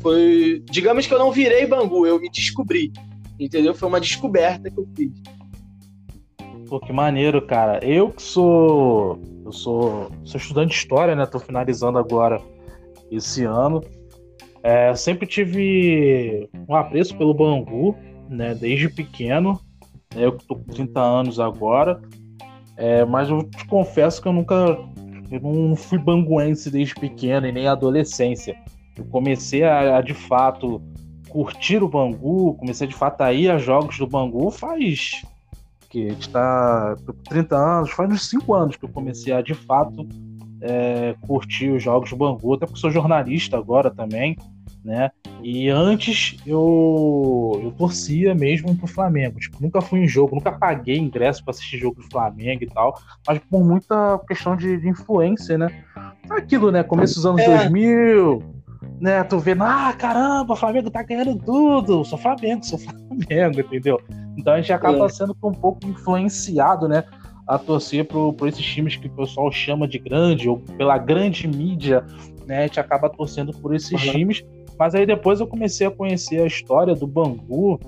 Foi. 0.00 0.64
Digamos 0.70 1.06
que 1.06 1.12
eu 1.12 1.18
não 1.18 1.30
virei 1.30 1.66
Bangu, 1.66 2.06
eu 2.06 2.18
me 2.18 2.30
descobri, 2.30 2.90
entendeu? 3.38 3.74
Foi 3.74 3.86
uma 3.86 4.00
descoberta 4.00 4.70
que 4.70 4.80
eu 4.80 4.88
fiz. 4.96 5.12
Pô, 6.66 6.80
que 6.80 6.92
maneiro, 6.92 7.46
cara. 7.46 7.84
Eu 7.84 8.10
que 8.10 8.22
sou. 8.22 9.20
Eu 9.44 9.52
sou, 9.52 10.10
sou 10.24 10.40
estudante 10.40 10.70
de 10.70 10.76
história, 10.76 11.14
né? 11.14 11.26
Tô 11.26 11.38
finalizando 11.38 11.98
agora 11.98 12.40
esse 13.10 13.44
ano. 13.44 13.84
É, 14.62 14.94
sempre 14.94 15.26
tive 15.26 16.48
um 16.66 16.74
apreço 16.74 17.14
pelo 17.18 17.34
Bangu, 17.34 17.94
né? 18.30 18.54
Desde 18.54 18.88
pequeno. 18.88 19.60
Eu 20.16 20.32
que 20.32 20.46
tô 20.46 20.56
com 20.56 20.72
30 20.72 21.00
anos 21.00 21.38
agora. 21.38 22.00
É, 22.76 23.04
mas 23.04 23.28
eu 23.28 23.42
te 23.42 23.66
confesso 23.66 24.20
que 24.20 24.28
eu 24.28 24.32
nunca. 24.32 24.54
Eu 25.30 25.40
não 25.40 25.76
fui 25.76 25.98
banguense 25.98 26.70
desde 26.70 26.94
pequeno 26.94 27.46
e 27.46 27.52
nem 27.52 27.66
adolescência. 27.66 28.56
Eu 28.96 29.04
comecei 29.06 29.64
a, 29.64 29.98
a, 29.98 30.00
de 30.00 30.14
fato 30.14 30.82
curtir 31.28 31.82
o 31.82 31.88
Bangu, 31.88 32.54
comecei 32.54 32.86
de 32.86 32.94
fato 32.94 33.22
a 33.22 33.32
ir 33.32 33.50
a 33.50 33.58
jogos 33.58 33.98
do 33.98 34.06
Bangu 34.06 34.50
faz. 34.50 35.22
que 35.88 36.00
está 36.00 36.96
30 37.28 37.56
anos, 37.56 37.90
faz 37.90 38.10
uns 38.10 38.28
5 38.28 38.54
anos 38.54 38.76
que 38.76 38.84
eu 38.84 38.88
comecei 38.88 39.32
a 39.32 39.42
de 39.42 39.54
fato 39.54 40.06
é, 40.60 41.16
curtir 41.26 41.70
os 41.70 41.82
jogos 41.82 42.10
do 42.10 42.16
Bangu, 42.16 42.54
até 42.54 42.66
porque 42.66 42.80
sou 42.80 42.90
jornalista 42.90 43.56
agora 43.56 43.90
também 43.90 44.36
né? 44.84 45.10
E 45.42 45.68
antes 45.70 46.36
eu, 46.46 47.60
eu 47.62 47.72
torcia 47.72 48.34
mesmo 48.34 48.76
pro 48.76 48.86
Flamengo. 48.86 49.38
Tipo, 49.38 49.62
nunca 49.62 49.80
fui 49.80 50.00
em 50.00 50.08
jogo, 50.08 50.34
nunca 50.34 50.52
paguei 50.52 50.98
ingresso 50.98 51.42
para 51.42 51.52
assistir 51.52 51.78
jogo 51.78 52.00
do 52.00 52.08
Flamengo 52.10 52.64
e 52.64 52.66
tal, 52.66 52.98
mas 53.26 53.38
por 53.50 53.64
muita 53.64 54.18
questão 54.28 54.54
de, 54.56 54.76
de 54.76 54.88
influência, 54.88 55.56
né? 55.56 55.84
Aquilo, 56.30 56.70
né? 56.70 56.82
Começo 56.82 57.14
dos 57.14 57.26
anos 57.26 57.40
é. 57.40 57.58
2000, 57.58 58.42
né? 59.00 59.24
Tu 59.24 59.38
vendo, 59.38 59.64
ah, 59.64 59.92
caramba, 59.98 60.52
o 60.52 60.56
Flamengo 60.56 60.90
tá 60.90 61.02
ganhando 61.02 61.36
tudo. 61.36 62.04
Sou 62.04 62.18
Flamengo, 62.18 62.64
sou 62.64 62.78
Flamengo, 62.78 63.60
entendeu? 63.60 64.00
Então 64.36 64.52
a 64.52 64.56
gente 64.60 64.72
acaba 64.72 65.06
é. 65.06 65.08
sendo 65.08 65.36
um 65.42 65.52
pouco 65.52 65.86
influenciado, 65.86 66.88
né? 66.88 67.04
A 67.46 67.58
torcer 67.58 68.06
por, 68.06 68.48
esses 68.48 68.64
times 68.64 68.96
que 68.96 69.06
o 69.06 69.10
pessoal 69.10 69.50
chama 69.52 69.86
de 69.86 69.98
grande, 69.98 70.48
ou 70.48 70.58
pela 70.78 70.96
grande 70.96 71.46
mídia, 71.46 72.04
né? 72.46 72.60
A 72.60 72.66
gente 72.66 72.80
acaba 72.80 73.10
torcendo 73.10 73.52
por 73.52 73.74
esses 73.74 73.92
uhum. 73.92 74.12
times 74.12 74.44
mas 74.78 74.94
aí 74.94 75.06
depois 75.06 75.40
eu 75.40 75.46
comecei 75.46 75.86
a 75.86 75.90
conhecer 75.90 76.40
a 76.42 76.46
história 76.46 76.94
do 76.94 77.06
Bangu, 77.06 77.78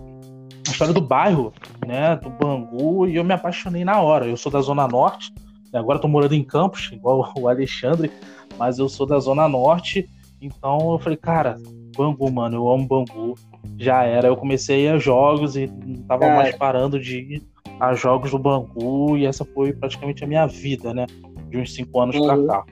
a 0.66 0.70
história 0.70 0.92
do 0.94 1.00
bairro, 1.00 1.52
né, 1.86 2.16
do 2.16 2.30
Bangu, 2.30 3.06
e 3.06 3.16
eu 3.16 3.24
me 3.24 3.34
apaixonei 3.34 3.84
na 3.84 4.00
hora. 4.00 4.26
Eu 4.26 4.36
sou 4.36 4.50
da 4.50 4.60
Zona 4.60 4.86
Norte, 4.88 5.32
agora 5.72 5.96
estou 5.98 6.10
morando 6.10 6.34
em 6.34 6.42
Campos, 6.44 6.90
igual 6.92 7.32
o 7.38 7.48
Alexandre, 7.48 8.10
mas 8.58 8.78
eu 8.78 8.88
sou 8.88 9.06
da 9.06 9.18
Zona 9.18 9.48
Norte 9.48 10.08
Então 10.40 10.92
eu 10.92 10.98
falei, 10.98 11.16
cara, 11.16 11.56
Bangu, 11.96 12.30
mano, 12.30 12.56
eu 12.56 12.68
amo 12.70 12.86
Bangu. 12.86 13.34
Já 13.78 14.04
era. 14.04 14.28
Eu 14.28 14.36
comecei 14.36 14.86
a 14.88 14.98
jogos 14.98 15.56
e 15.56 15.66
não 15.66 16.02
tava 16.02 16.20
Cara. 16.20 16.36
mais 16.36 16.54
parando 16.54 17.00
de 17.00 17.18
ir 17.18 17.42
a 17.80 17.94
jogos 17.94 18.30
do 18.30 18.38
Bangu. 18.38 19.16
E 19.16 19.24
essa 19.24 19.44
foi 19.46 19.72
praticamente 19.72 20.22
a 20.22 20.26
minha 20.26 20.46
vida, 20.46 20.92
né? 20.92 21.06
De 21.48 21.58
uns 21.58 21.72
cinco 21.74 21.98
anos 22.00 22.14
Uhum. 22.16 22.46
pra 22.46 22.62
cá. 22.62 22.64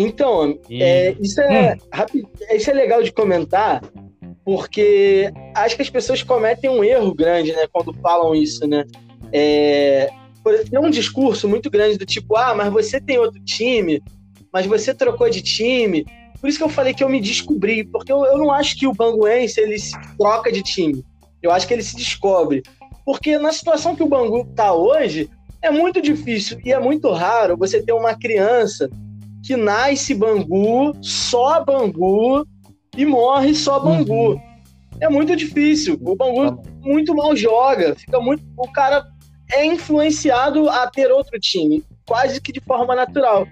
Então, 0.00 0.56
E- 0.70 0.80
é, 0.80 1.16
isso, 1.20 1.40
é, 1.40 1.74
Hum. 1.74 1.78
rapi- 1.92 2.24
isso 2.52 2.70
é 2.70 2.72
legal 2.72 3.02
de 3.02 3.10
comentar, 3.10 3.82
porque 4.44 5.28
acho 5.56 5.74
que 5.74 5.82
as 5.82 5.90
pessoas 5.90 6.22
cometem 6.22 6.70
um 6.70 6.84
erro 6.84 7.12
grande, 7.12 7.52
né, 7.52 7.66
quando 7.72 7.92
falam 8.00 8.32
isso, 8.32 8.64
né? 8.66 8.84
É, 9.32 10.08
tem 10.70 10.78
um 10.78 10.88
discurso 10.88 11.48
muito 11.48 11.68
grande 11.68 11.98
do 11.98 12.06
tipo, 12.06 12.36
ah, 12.36 12.54
mas 12.54 12.72
você 12.72 13.00
tem 13.00 13.18
outro 13.18 13.42
time, 13.44 14.00
mas 14.52 14.64
você 14.66 14.94
trocou 14.94 15.28
de 15.28 15.42
time. 15.42 16.06
Por 16.40 16.48
isso 16.48 16.58
que 16.58 16.64
eu 16.64 16.68
falei 16.68 16.94
que 16.94 17.02
eu 17.02 17.08
me 17.08 17.20
descobri, 17.20 17.82
porque 17.84 18.12
eu, 18.12 18.24
eu 18.24 18.38
não 18.38 18.52
acho 18.52 18.78
que 18.78 18.86
o 18.86 18.92
Banguense 18.94 19.60
ele 19.60 19.78
se 19.80 19.92
troca 20.16 20.52
de 20.52 20.62
time. 20.62 21.04
Eu 21.42 21.50
acho 21.50 21.66
que 21.66 21.74
ele 21.74 21.82
se 21.82 21.96
descobre. 21.96 22.62
Porque 23.04 23.36
na 23.36 23.52
situação 23.52 23.96
que 23.96 24.02
o 24.02 24.08
Bangu 24.08 24.46
tá 24.54 24.72
hoje, 24.72 25.28
é 25.60 25.70
muito 25.70 26.00
difícil 26.00 26.58
e 26.64 26.72
é 26.72 26.78
muito 26.78 27.10
raro 27.10 27.56
você 27.56 27.82
ter 27.82 27.92
uma 27.92 28.14
criança 28.14 28.88
que 29.42 29.56
nasce 29.56 30.14
Bangu, 30.14 30.92
só 31.02 31.64
Bangu 31.64 32.46
e 32.96 33.06
morre 33.06 33.54
só 33.54 33.78
Bangu. 33.78 34.32
Uhum. 34.32 34.40
É 35.00 35.08
muito 35.08 35.36
difícil. 35.36 35.98
O 36.02 36.16
Bangu 36.16 36.60
muito 36.80 37.14
mal 37.14 37.36
joga, 37.36 37.94
fica 37.94 38.20
muito. 38.20 38.42
O 38.56 38.70
cara 38.72 39.06
é 39.52 39.64
influenciado 39.64 40.68
a 40.68 40.86
ter 40.86 41.10
outro 41.10 41.38
time, 41.38 41.82
quase 42.06 42.40
que 42.40 42.52
de 42.52 42.60
forma 42.60 42.94
natural. 42.94 43.46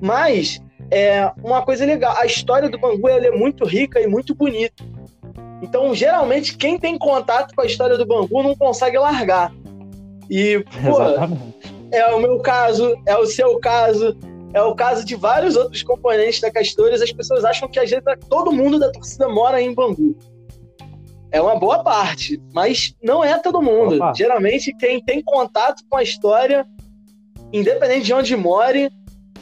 Mas 0.00 0.60
é 0.90 1.30
uma 1.42 1.62
coisa 1.62 1.84
legal, 1.84 2.14
a 2.18 2.26
história 2.26 2.68
do 2.68 2.78
Bangu 2.78 3.08
ela 3.08 3.26
é 3.26 3.30
muito 3.30 3.64
rica 3.64 4.00
e 4.00 4.06
muito 4.06 4.34
bonita. 4.34 4.84
Então, 5.62 5.94
geralmente, 5.94 6.56
quem 6.56 6.78
tem 6.78 6.98
contato 6.98 7.54
com 7.54 7.62
a 7.62 7.66
história 7.66 7.96
do 7.96 8.06
Bangu 8.06 8.42
não 8.42 8.54
consegue 8.54 8.98
largar. 8.98 9.52
E, 10.28 10.62
pô, 10.84 11.00
Exatamente. 11.02 11.54
é 11.90 12.06
o 12.14 12.20
meu 12.20 12.38
caso, 12.38 12.94
é 13.06 13.16
o 13.16 13.26
seu 13.26 13.58
caso, 13.58 14.16
é 14.54 14.62
o 14.62 14.74
caso 14.74 15.04
de 15.04 15.16
vários 15.16 15.56
outros 15.56 15.82
componentes 15.82 16.40
da 16.40 16.50
Castores. 16.50 17.02
As 17.02 17.12
pessoas 17.12 17.44
acham 17.44 17.68
que 17.68 17.78
a 17.78 17.84
gente, 17.84 18.02
todo 18.30 18.52
mundo 18.52 18.78
da 18.78 18.90
torcida 18.90 19.28
mora 19.28 19.60
em 19.60 19.74
Bangu. 19.74 20.16
É 21.32 21.42
uma 21.42 21.58
boa 21.58 21.82
parte, 21.82 22.40
mas 22.54 22.94
não 23.02 23.24
é 23.24 23.36
todo 23.38 23.60
mundo. 23.60 23.96
Opa. 23.96 24.12
Geralmente, 24.16 24.72
quem 24.78 25.02
tem 25.04 25.20
contato 25.20 25.82
com 25.90 25.96
a 25.96 26.02
história, 26.04 26.64
independente 27.52 28.06
de 28.06 28.14
onde 28.14 28.36
more, 28.36 28.88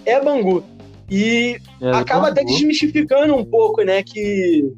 é 0.07 0.19
Bangu. 0.19 0.65
E 1.11 1.59
É 1.79 1.91
do 1.91 1.97
acaba 1.99 2.29
até 2.29 2.43
Bangu. 2.43 2.55
desmistificando 2.55 3.37
um 3.37 3.45
pouco, 3.45 3.83
né, 3.83 4.03
que 4.03 4.73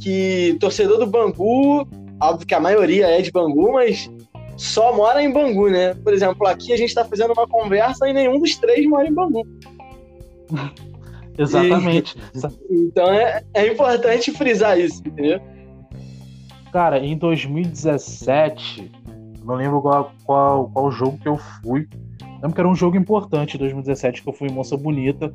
que 0.00 0.56
torcedor 0.60 0.98
do 0.98 1.06
Bangu, 1.06 1.86
óbvio 2.20 2.46
que 2.46 2.54
a 2.54 2.60
maioria 2.60 3.06
é 3.06 3.20
de 3.20 3.32
Bangu, 3.32 3.72
mas 3.72 4.08
só 4.58 4.94
mora 4.94 5.22
em 5.22 5.32
Bangu, 5.32 5.70
né? 5.70 5.94
Por 5.94 6.12
exemplo, 6.12 6.46
aqui 6.46 6.72
a 6.72 6.76
gente 6.76 6.92
tá 6.92 7.04
fazendo 7.04 7.32
uma 7.32 7.46
conversa 7.46 8.08
e 8.08 8.12
nenhum 8.12 8.40
dos 8.40 8.56
três 8.56 8.84
mora 8.86 9.06
em 9.06 9.14
Bangu. 9.14 9.46
Exatamente. 11.38 12.16
Então 12.68 13.08
é, 13.12 13.44
é 13.54 13.68
importante 13.68 14.32
frisar 14.32 14.78
isso, 14.78 15.00
entendeu? 15.06 15.40
Cara, 16.72 16.98
em 16.98 17.16
2017, 17.16 18.90
não 19.44 19.54
lembro 19.54 19.80
qual, 19.80 20.12
qual, 20.24 20.68
qual 20.70 20.90
jogo 20.90 21.16
que 21.18 21.28
eu 21.28 21.38
fui. 21.38 21.88
Lembro 22.42 22.52
que 22.52 22.60
era 22.60 22.68
um 22.68 22.74
jogo 22.74 22.96
importante 22.96 23.54
em 23.54 23.58
2017, 23.58 24.22
que 24.22 24.28
eu 24.28 24.32
fui 24.32 24.48
em 24.48 24.52
Moça 24.52 24.76
Bonita. 24.76 25.32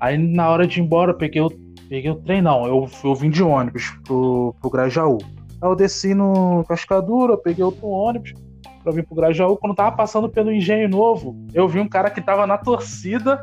Aí 0.00 0.18
na 0.18 0.50
hora 0.50 0.66
de 0.66 0.78
ir 0.78 0.82
embora, 0.82 1.12
eu 1.12 1.16
peguei 1.16 1.40
o, 1.40 1.50
peguei 1.88 2.10
o 2.10 2.16
trem, 2.16 2.42
não. 2.42 2.66
Eu, 2.66 2.88
eu 3.02 3.14
vim 3.14 3.30
de 3.30 3.42
ônibus 3.42 3.90
pro, 4.04 4.54
pro 4.60 4.70
Grajaú. 4.70 5.18
Aí 5.64 5.70
eu 5.70 5.74
desci 5.74 6.12
no 6.12 6.62
Cascadura, 6.68 7.38
peguei 7.38 7.64
outro 7.64 7.88
ônibus 7.88 8.34
pra 8.82 8.92
vir 8.92 9.02
pro 9.06 9.16
Grajaú. 9.16 9.56
Quando 9.56 9.74
tava 9.74 9.96
passando 9.96 10.28
pelo 10.28 10.52
Engenho 10.52 10.90
Novo, 10.90 11.34
eu 11.54 11.66
vi 11.66 11.80
um 11.80 11.88
cara 11.88 12.10
que 12.10 12.20
tava 12.20 12.46
na 12.46 12.58
torcida 12.58 13.42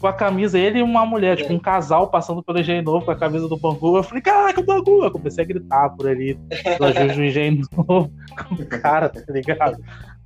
com 0.00 0.06
a 0.06 0.12
camisa, 0.12 0.56
ele 0.56 0.78
e 0.78 0.82
uma 0.82 1.04
mulher, 1.04 1.36
tipo, 1.36 1.52
um 1.52 1.58
casal 1.58 2.06
passando 2.06 2.40
pelo 2.44 2.60
Engenho 2.60 2.84
Novo 2.84 3.04
com 3.04 3.10
a 3.10 3.16
camisa 3.16 3.48
do 3.48 3.56
Bangu. 3.56 3.96
Eu 3.96 4.04
falei, 4.04 4.22
caraca, 4.22 4.60
o 4.60 4.64
Bangu! 4.64 5.02
Eu 5.02 5.10
comecei 5.10 5.42
a 5.42 5.46
gritar 5.48 5.90
por 5.90 6.06
ali, 6.06 6.38
ruas 6.78 6.94
do 7.16 7.24
Engenho 7.24 7.62
Novo, 7.76 8.08
com 8.46 8.54
o 8.54 8.64
cara, 8.64 9.08
tá 9.08 9.20
ligado? 9.28 9.78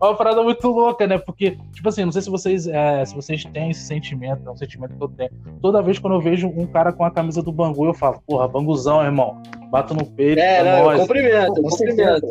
É 0.03 0.07
uma 0.07 0.17
parada 0.17 0.43
muito 0.43 0.67
louca, 0.67 1.07
né? 1.07 1.17
Porque, 1.17 1.57
tipo 1.73 1.89
assim, 1.89 2.05
não 2.05 2.11
sei 2.11 2.23
se 2.23 2.29
vocês, 2.29 2.67
é, 2.67 3.05
se 3.05 3.15
vocês 3.15 3.45
têm 3.45 3.71
esse 3.71 3.83
sentimento, 3.83 4.43
é 4.49 4.51
um 4.51 4.57
sentimento 4.57 4.97
que 4.97 5.03
eu 5.03 5.09
tenho. 5.09 5.31
Toda 5.61 5.81
vez 5.81 5.97
quando 6.01 6.15
eu 6.15 6.21
vejo 6.21 6.49
um 6.49 6.67
cara 6.67 6.93
com 6.93 7.05
a 7.05 7.11
camisa 7.11 7.41
do 7.41 7.53
Bangu, 7.53 7.87
eu 7.87 7.95
falo, 7.95 8.21
porra, 8.27 8.49
Banguzão, 8.49 9.01
irmão. 9.01 9.41
Bato 9.71 9.95
no 9.95 10.05
peito, 10.05 10.41
É, 10.41 10.57
é, 10.57 10.65
não, 10.65 10.93
eu 10.93 10.99
cumprimento, 10.99 11.57
eu 11.57 11.63
Com 11.63 11.69
cumprimento. 11.69 12.27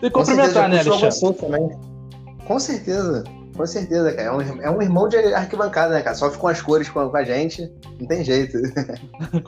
Tem 0.00 0.08
que 0.08 0.10
cumprimentar, 0.10 0.68
né, 0.68 0.80
Alexandre? 0.80 1.38
também. 1.40 1.70
Com 2.46 2.58
certeza. 2.60 3.24
Com 3.56 3.66
certeza, 3.66 4.12
cara. 4.12 4.28
É 4.28 4.32
um, 4.32 4.62
é 4.62 4.70
um 4.70 4.82
irmão 4.82 5.08
de 5.08 5.16
arquibancada, 5.16 5.94
né, 5.94 6.02
cara? 6.02 6.16
Sofre 6.16 6.38
com 6.38 6.48
as 6.48 6.62
cores 6.62 6.88
com, 6.88 7.08
com 7.08 7.16
a 7.16 7.24
gente. 7.24 7.70
Não 8.00 8.06
tem 8.06 8.24
jeito. 8.24 8.58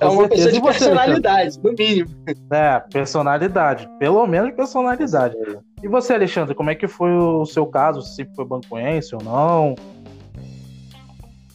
É 0.00 0.06
uma 0.06 0.28
pessoa 0.28 0.52
de 0.52 0.60
personalidade, 0.60 1.60
no 1.62 1.72
mínimo. 1.72 2.10
É, 2.50 2.80
personalidade. 2.92 3.88
Pelo 3.98 4.26
menos 4.26 4.54
personalidade. 4.54 5.36
E 5.82 5.88
você, 5.88 6.14
Alexandre, 6.14 6.54
como 6.54 6.70
é 6.70 6.74
que 6.74 6.88
foi 6.88 7.10
o 7.10 7.44
seu 7.44 7.66
caso? 7.66 8.02
Se 8.02 8.24
foi 8.34 8.44
bancoense 8.44 9.14
ou 9.14 9.22
não? 9.22 9.74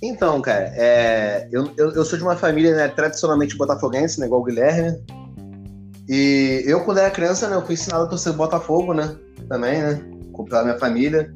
Então, 0.01 0.41
cara, 0.41 0.72
é, 0.75 1.48
eu, 1.51 1.72
eu, 1.77 1.91
eu 1.91 2.06
sou 2.06 2.18
de 2.18 2.24
uma 2.24 2.36
família 2.36 2.75
né, 2.75 2.88
tradicionalmente 2.88 3.58
botafoguense, 3.58 4.20
né, 4.20 4.27
igual 4.27 4.41
o 4.41 4.44
Guilherme. 4.44 4.98
E 6.08 6.63
eu, 6.65 6.84
quando 6.86 7.00
era 7.00 7.12
criança, 7.12 7.48
né, 7.50 7.56
eu 7.56 7.65
fui 7.65 7.74
ensinado 7.74 8.06
a 8.06 8.08
torcer 8.08 8.34
Botafogo, 8.34 8.94
né? 8.94 9.15
Também, 9.48 9.82
né? 9.82 10.01
Pela 10.50 10.63
minha 10.63 10.79
família. 10.79 11.32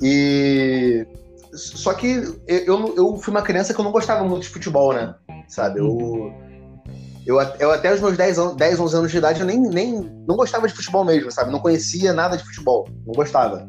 E. 0.00 1.06
Só 1.52 1.94
que 1.94 2.22
eu, 2.46 2.94
eu, 2.96 3.16
fui 3.16 3.32
uma 3.32 3.42
criança 3.42 3.72
que 3.72 3.80
eu 3.80 3.84
não 3.84 3.92
gostava 3.92 4.22
muito 4.24 4.42
de 4.42 4.48
futebol, 4.48 4.92
né? 4.92 5.14
Sabe? 5.48 5.80
Eu. 5.80 6.32
Eu, 7.26 7.36
eu 7.58 7.70
até 7.70 7.92
os 7.92 8.00
meus 8.00 8.16
10, 8.16 8.38
anos, 8.38 8.56
10, 8.56 8.80
11 8.80 8.96
anos 8.96 9.10
de 9.10 9.18
idade, 9.18 9.40
eu 9.40 9.46
nem, 9.46 9.60
nem 9.60 10.00
não 10.26 10.34
gostava 10.34 10.66
de 10.66 10.72
futebol 10.72 11.04
mesmo, 11.04 11.30
sabe? 11.30 11.52
Não 11.52 11.60
conhecia 11.60 12.14
nada 12.14 12.38
de 12.38 12.44
futebol. 12.44 12.88
Não 13.06 13.12
gostava. 13.12 13.68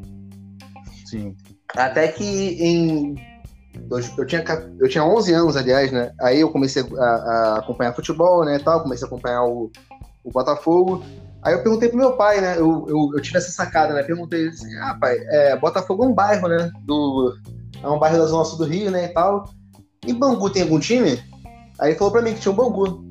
Sim. 1.05 1.35
Até 1.75 2.07
que 2.07 2.23
em. 2.23 3.15
Eu 4.17 4.25
tinha, 4.25 4.43
eu 4.79 4.87
tinha 4.87 5.03
11 5.03 5.33
anos, 5.33 5.57
aliás, 5.57 5.91
né? 5.91 6.11
Aí 6.21 6.39
eu 6.39 6.49
comecei 6.49 6.83
a, 6.83 7.05
a 7.05 7.59
acompanhar 7.59 7.93
futebol, 7.93 8.45
né? 8.45 8.59
Tal, 8.59 8.81
comecei 8.81 9.05
a 9.05 9.07
acompanhar 9.07 9.43
o, 9.43 9.71
o 10.23 10.31
Botafogo. 10.31 11.03
Aí 11.41 11.53
eu 11.53 11.63
perguntei 11.63 11.87
pro 11.89 11.97
meu 11.97 12.13
pai, 12.17 12.41
né? 12.41 12.57
Eu, 12.57 12.85
eu, 12.89 13.11
eu 13.15 13.21
tive 13.21 13.37
essa 13.37 13.51
sacada, 13.51 13.93
né? 13.93 14.03
Perguntei 14.03 14.47
assim: 14.49 14.75
ah, 14.77 14.97
pai, 14.99 15.17
é, 15.29 15.55
Botafogo 15.57 16.03
é 16.03 16.07
um 16.07 16.13
bairro, 16.13 16.47
né? 16.47 16.69
Do, 16.81 17.33
é 17.81 17.87
um 17.87 17.97
bairro 17.99 18.17
da 18.17 18.25
Zona 18.25 18.43
Sul 18.45 18.57
do 18.57 18.65
Rio, 18.65 18.91
né? 18.91 19.05
E 19.05 19.07
tal. 19.09 19.49
E 20.05 20.13
Bangu 20.13 20.49
tem 20.49 20.63
algum 20.63 20.79
time? 20.79 21.21
Aí 21.79 21.91
ele 21.91 21.97
falou 21.97 22.11
pra 22.11 22.21
mim 22.21 22.33
que 22.33 22.41
tinha 22.41 22.51
um 22.51 22.55
Bangu. 22.55 23.03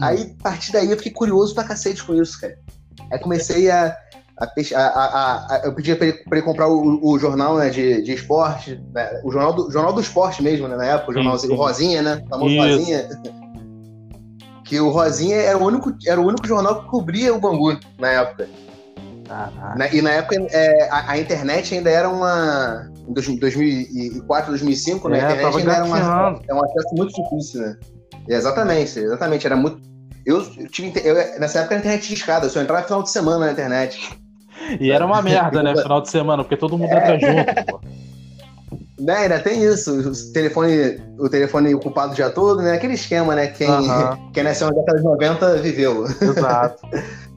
Aí, 0.00 0.34
a 0.40 0.42
partir 0.42 0.72
daí, 0.72 0.90
eu 0.90 0.96
fiquei 0.96 1.12
curioso 1.12 1.54
pra 1.54 1.64
cacete 1.64 2.04
com 2.04 2.14
isso, 2.14 2.40
cara. 2.40 2.56
Aí 3.10 3.18
comecei 3.18 3.70
a. 3.70 3.96
a, 4.38 4.44
a- 4.76 5.46
a- 5.56 5.60
eu 5.64 5.74
pedi 5.74 5.94
pra 5.94 6.06
ele, 6.06 6.18
pra 6.24 6.38
ele 6.38 6.46
comprar 6.46 6.68
o, 6.68 7.00
o 7.02 7.18
jornal 7.18 7.56
né, 7.56 7.70
de, 7.70 8.02
de 8.02 8.12
esporte, 8.12 8.80
né, 8.92 9.20
o 9.24 9.32
jornal 9.32 9.52
do, 9.54 9.70
jornal 9.70 9.92
do 9.92 10.00
esporte 10.00 10.42
mesmo, 10.42 10.68
né, 10.68 10.76
na 10.76 10.84
época, 10.84 11.10
o, 11.10 11.14
Sim, 11.14 11.20
jornalzinho, 11.22 11.52
sim. 11.52 11.58
o 11.58 11.60
Rosinha, 11.62 12.02
né? 12.02 12.22
O 12.26 12.28
famoso. 12.28 12.56
Rosinha. 12.56 13.08
Que 14.68 14.78
o 14.80 14.90
Rosinha 14.90 15.36
era 15.36 15.56
o, 15.56 15.64
único, 15.64 15.92
era 16.06 16.20
o 16.20 16.26
único 16.26 16.46
jornal 16.46 16.82
que 16.82 16.88
cobria 16.88 17.34
o 17.34 17.40
Bangu 17.40 17.78
na 17.98 18.08
época. 18.08 18.48
Na- 19.76 19.88
e 19.88 20.00
na 20.02 20.10
época 20.10 20.36
é, 20.50 20.88
a, 20.90 21.12
a 21.12 21.18
internet 21.18 21.74
ainda 21.74 21.90
era 21.90 22.08
uma. 22.08 22.90
Em 23.08 23.12
dois- 23.12 23.26
2004, 23.38 24.50
2005, 24.50 25.08
né? 25.08 25.18
É, 25.18 25.22
a 25.22 25.24
internet 25.24 25.42
tava 25.44 25.58
ainda 25.58 25.72
era 25.72 25.84
uma, 25.84 26.40
é 26.48 26.54
um 26.54 26.64
acesso 26.64 26.94
muito 26.94 27.14
difícil, 27.22 27.60
né? 27.62 27.76
Exatamente, 28.28 28.98
exatamente. 28.98 29.46
Era 29.46 29.56
muito. 29.56 29.80
Eu, 30.26 30.42
eu 30.58 30.68
tive. 30.68 31.00
eu- 31.02 31.14
nessa 31.40 31.60
época 31.60 31.74
a 31.74 31.78
internet 31.78 32.06
de 32.08 32.14
escada, 32.14 32.46
eu 32.46 32.50
só 32.50 32.60
entrava 32.60 32.82
final 32.84 33.02
de 33.02 33.10
semana 33.10 33.46
na 33.46 33.52
internet. 33.52 34.18
E 34.80 34.90
era 34.90 35.06
uma 35.06 35.22
merda, 35.22 35.62
né? 35.62 35.74
Final 35.80 36.02
de 36.02 36.10
semana, 36.10 36.42
porque 36.44 36.56
todo 36.56 36.76
mundo 36.76 36.92
entra 36.92 37.18
junto, 37.18 37.54
pô. 37.64 37.80
Né, 38.98 39.14
ainda 39.14 39.38
tem 39.38 39.62
isso, 39.62 40.10
o 40.10 40.32
telefone, 40.32 41.00
o 41.18 41.28
telefone 41.28 41.72
ocupado 41.72 42.12
o 42.12 42.14
dia 42.16 42.30
todo, 42.30 42.60
né? 42.62 42.72
Aquele 42.72 42.94
esquema, 42.94 43.36
né? 43.36 43.46
Quem, 43.46 43.68
Aham. 43.68 44.18
quem 44.34 44.42
nasceu 44.42 44.66
na 44.68 44.74
década 44.74 44.98
de 44.98 45.04
90 45.04 45.56
viveu. 45.58 46.04
Exato. 46.04 46.82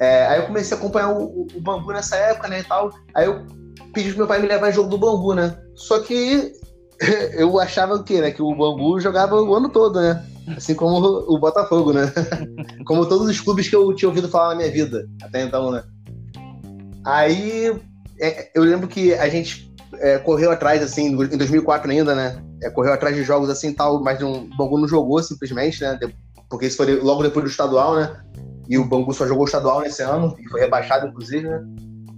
É, 0.00 0.26
aí 0.26 0.40
eu 0.40 0.46
comecei 0.46 0.76
a 0.76 0.80
acompanhar 0.80 1.12
o, 1.12 1.46
o, 1.54 1.60
Bangu 1.60 1.92
nessa 1.92 2.16
época, 2.16 2.48
né, 2.48 2.60
e 2.60 2.64
tal. 2.64 2.90
Aí 3.14 3.26
eu 3.26 3.46
pedi 3.92 4.08
pro 4.08 4.18
meu 4.18 4.26
pai 4.26 4.40
me 4.40 4.48
levar 4.48 4.68
em 4.68 4.72
jogo 4.72 4.90
do 4.90 4.98
Bangu, 4.98 5.34
né? 5.34 5.56
Só 5.76 6.00
que 6.00 6.52
eu 7.34 7.58
achava 7.60 7.94
o 7.94 8.02
quê, 8.02 8.20
né? 8.20 8.30
Que 8.30 8.42
o 8.42 8.54
Bangu 8.54 9.00
jogava 9.00 9.40
o 9.40 9.54
ano 9.54 9.68
todo, 9.68 10.00
né? 10.00 10.24
Assim 10.56 10.74
como 10.74 10.98
o 10.98 11.38
Botafogo, 11.38 11.92
né? 11.92 12.12
Como 12.84 13.06
todos 13.06 13.28
os 13.28 13.40
clubes 13.40 13.68
que 13.68 13.76
eu 13.76 13.94
tinha 13.94 14.08
ouvido 14.08 14.28
falar 14.28 14.50
na 14.50 14.56
minha 14.56 14.70
vida, 14.70 15.08
até 15.22 15.42
então, 15.42 15.70
né? 15.70 15.82
Aí 17.04 17.72
é, 18.20 18.50
eu 18.54 18.62
lembro 18.62 18.88
que 18.88 19.14
a 19.14 19.28
gente 19.28 19.73
é, 20.00 20.18
correu 20.18 20.50
atrás, 20.50 20.82
assim, 20.82 21.06
em 21.08 21.36
2004 21.36 21.90
ainda, 21.90 22.14
né? 22.14 22.42
é, 22.64 22.70
correu 22.70 22.92
atrás 22.92 23.14
de 23.14 23.22
jogos 23.22 23.50
assim 23.50 23.72
tal, 23.72 24.02
mas 24.02 24.22
um, 24.22 24.44
o 24.44 24.56
Bangu 24.56 24.78
não 24.78 24.88
jogou 24.88 25.22
simplesmente, 25.22 25.82
né? 25.82 25.98
Porque 26.48 26.66
isso 26.66 26.78
foi 26.78 26.98
logo 27.00 27.22
depois 27.22 27.44
do 27.44 27.50
estadual, 27.50 27.94
né? 27.96 28.16
E 28.68 28.78
o 28.78 28.84
Bangu 28.84 29.12
só 29.12 29.26
jogou 29.26 29.44
o 29.44 29.46
estadual 29.46 29.82
nesse 29.82 30.02
ano, 30.02 30.34
e 30.38 30.48
foi 30.48 30.60
rebaixado, 30.60 31.06
inclusive, 31.06 31.46
né? 31.46 31.62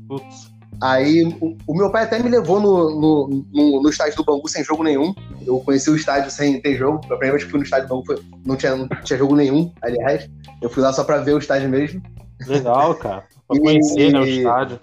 Putz. 0.09 0.55
Aí 0.81 1.25
o, 1.41 1.57
o, 1.67 1.75
meu 1.75 1.91
pai 1.91 2.05
até 2.05 2.19
me 2.23 2.29
levou 2.29 2.61
no, 2.61 3.01
no, 3.01 3.45
no, 3.51 3.83
no, 3.83 3.89
estádio 3.89 4.17
do 4.17 4.25
Bangu 4.25 4.47
sem 4.47 4.63
jogo 4.63 4.85
nenhum. 4.85 5.15
Eu 5.45 5.59
conheci 5.61 5.89
o 5.91 5.97
estádio 5.97 6.31
sem 6.31 6.61
ter 6.61 6.77
jogo. 6.77 6.99
A 6.99 7.17
primeira 7.17 7.33
vez 7.33 7.45
que 7.45 7.51
fui 7.51 7.59
no 7.59 7.65
estádio 7.65 7.89
do 7.89 7.95
Bangu 7.95 8.07
foi, 8.07 8.23
não, 8.45 8.57
tinha, 8.57 8.77
não 8.77 8.87
tinha 8.87 9.19
jogo 9.19 9.35
nenhum, 9.35 9.73
aliás. 9.81 10.29
Eu 10.61 10.69
fui 10.69 10.83
lá 10.83 10.93
só 10.93 11.03
pra 11.03 11.19
ver 11.19 11.33
o 11.33 11.39
estádio 11.39 11.71
mesmo. 11.71 12.03
Legal, 12.47 12.95
cara. 12.97 13.25
Pra 13.49 13.59
conhecer 13.59 14.13
né, 14.13 14.21
o 14.21 14.25
estádio. 14.25 14.79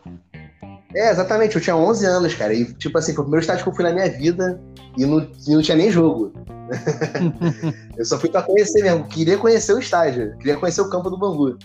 É, 0.96 1.12
exatamente. 1.12 1.56
Eu 1.56 1.62
tinha 1.62 1.76
11 1.76 2.06
anos, 2.06 2.34
cara. 2.34 2.54
E, 2.54 2.66
tipo 2.74 2.98
assim, 2.98 3.14
foi 3.14 3.22
o 3.22 3.26
primeiro 3.26 3.42
estádio 3.42 3.64
que 3.64 3.70
eu 3.70 3.76
fui 3.76 3.84
na 3.84 3.92
minha 3.92 4.10
vida 4.10 4.62
e 4.98 5.06
não, 5.06 5.28
e 5.48 5.52
não 5.52 5.62
tinha 5.62 5.78
nem 5.78 5.92
jogo. 5.92 6.32
eu 7.98 8.06
só 8.06 8.20
fui 8.20 8.30
pra 8.30 8.42
conhecer 8.42 8.84
mesmo. 8.84 9.08
Queria 9.08 9.38
conhecer 9.38 9.74
o 9.74 9.80
estádio. 9.80 10.38
Queria 10.38 10.58
conhecer 10.58 10.82
o 10.82 10.90
campo 10.90 11.10
do 11.10 11.18
Bangu. 11.18 11.58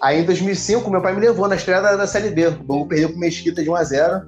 Aí 0.00 0.22
em 0.22 0.24
2005, 0.24 0.90
meu 0.90 1.02
pai 1.02 1.14
me 1.14 1.20
levou 1.20 1.46
na 1.46 1.56
estreia 1.56 1.82
da, 1.82 1.96
da 1.96 2.06
Série 2.06 2.30
B. 2.30 2.48
O 2.48 2.52
Bangu 2.62 2.86
perdeu 2.86 3.10
pro 3.10 3.18
Mesquita 3.18 3.62
de 3.62 3.68
1x0. 3.68 4.24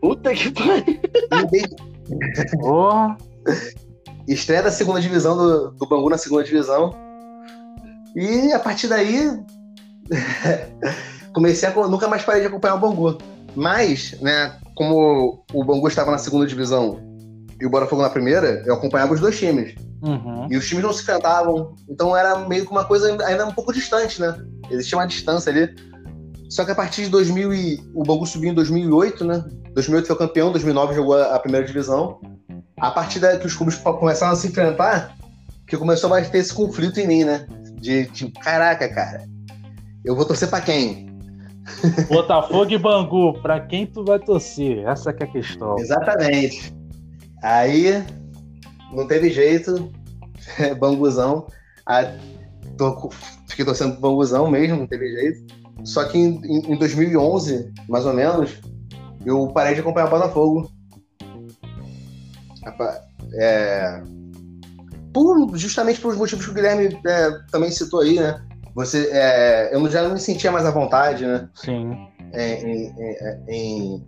Puta 0.00 0.32
que 0.32 0.50
pariu! 0.52 1.00
Porra! 2.60 3.16
Estreia 4.28 4.62
da 4.62 4.70
segunda 4.70 5.00
divisão 5.00 5.36
do, 5.36 5.70
do 5.72 5.88
Bangu 5.88 6.10
na 6.10 6.18
segunda 6.18 6.44
divisão. 6.44 6.94
E 8.14 8.52
a 8.52 8.58
partir 8.58 8.86
daí. 8.86 9.32
comecei 11.32 11.68
a. 11.68 11.88
Nunca 11.88 12.08
mais 12.08 12.22
parei 12.22 12.42
de 12.42 12.46
acompanhar 12.48 12.74
o 12.74 12.80
Bangu. 12.80 13.18
Mas, 13.54 14.16
né, 14.20 14.54
como 14.74 15.44
o 15.52 15.64
Bangu 15.64 15.88
estava 15.88 16.10
na 16.10 16.18
segunda 16.18 16.46
divisão 16.46 17.00
e 17.60 17.66
o 17.66 17.70
Botafogo 17.70 18.02
na 18.02 18.10
primeira, 18.10 18.62
eu 18.66 18.74
acompanhava 18.74 19.14
os 19.14 19.20
dois 19.20 19.38
times. 19.38 19.74
Uhum. 20.02 20.46
E 20.50 20.56
os 20.56 20.66
times 20.68 20.84
não 20.84 20.92
se 20.92 21.02
enfrentavam. 21.02 21.74
Então 21.88 22.16
era 22.16 22.38
meio 22.48 22.64
que 22.64 22.70
uma 22.70 22.84
coisa 22.84 23.16
ainda 23.24 23.46
um 23.46 23.52
pouco 23.52 23.72
distante, 23.72 24.20
né? 24.20 24.36
Existia 24.70 24.96
uma 24.96 25.06
distância 25.06 25.50
ali. 25.50 25.74
Só 26.48 26.64
que 26.64 26.70
a 26.70 26.74
partir 26.74 27.02
de 27.02 27.08
2000 27.10 27.52
e... 27.52 27.90
o 27.94 28.02
Bangu 28.04 28.26
subiu 28.26 28.52
em 28.52 28.54
2008, 28.54 29.24
né? 29.24 29.44
2008 29.74 30.06
foi 30.06 30.16
campeão, 30.16 30.52
2009 30.52 30.94
jogou 30.94 31.20
a 31.20 31.38
primeira 31.38 31.66
divisão. 31.66 32.20
A 32.80 32.90
partir 32.90 33.18
daí 33.18 33.38
que 33.38 33.46
os 33.46 33.54
clubes 33.54 33.76
começaram 33.76 34.32
a 34.32 34.36
se 34.36 34.46
enfrentar, 34.46 35.16
que 35.66 35.76
começou 35.76 36.12
a 36.14 36.22
ter 36.22 36.38
esse 36.38 36.54
conflito 36.54 37.00
em 37.00 37.06
mim, 37.06 37.24
né? 37.24 37.46
De 37.74 38.06
tipo, 38.06 38.38
caraca, 38.40 38.88
cara, 38.88 39.24
eu 40.04 40.14
vou 40.14 40.24
torcer 40.24 40.48
para 40.48 40.60
quem? 40.60 41.07
Botafogo 42.08 42.70
e 42.72 42.78
Bangu, 42.78 43.40
para 43.40 43.60
quem 43.60 43.86
tu 43.86 44.04
vai 44.04 44.18
torcer? 44.18 44.86
Essa 44.86 45.10
é 45.10 45.24
a 45.24 45.26
questão. 45.26 45.76
Exatamente. 45.78 46.74
Aí 47.42 48.04
não 48.92 49.06
teve 49.06 49.30
jeito, 49.30 49.90
Banguzão. 50.78 51.46
Tô, 52.76 53.10
fiquei 53.48 53.64
torcendo 53.64 53.92
pro 53.92 54.02
Banguzão 54.02 54.50
mesmo, 54.50 54.78
não 54.78 54.86
teve 54.86 55.08
jeito. 55.08 55.54
Só 55.84 56.04
que 56.04 56.18
em, 56.18 56.40
em 56.44 56.76
2011, 56.76 57.72
mais 57.88 58.04
ou 58.04 58.12
menos, 58.12 58.58
eu 59.24 59.48
parei 59.48 59.74
de 59.74 59.80
acompanhar 59.80 60.06
o 60.06 60.10
Botafogo. 60.10 60.70
É, 63.34 64.02
por, 65.12 65.56
justamente 65.56 66.00
pelos 66.00 66.16
motivos 66.16 66.44
que 66.44 66.50
o 66.50 66.54
Guilherme 66.54 66.98
é, 67.06 67.30
também 67.50 67.70
citou 67.70 68.00
aí, 68.00 68.18
né? 68.18 68.40
Você, 68.74 69.10
é, 69.12 69.74
eu 69.74 69.90
já 69.90 70.02
não 70.02 70.12
me 70.12 70.20
sentia 70.20 70.52
mais 70.52 70.64
à 70.64 70.70
vontade, 70.70 71.26
né? 71.26 71.48
Sim. 71.54 71.96
Em, 72.32 72.92
em, 72.96 73.44
em, 73.48 74.06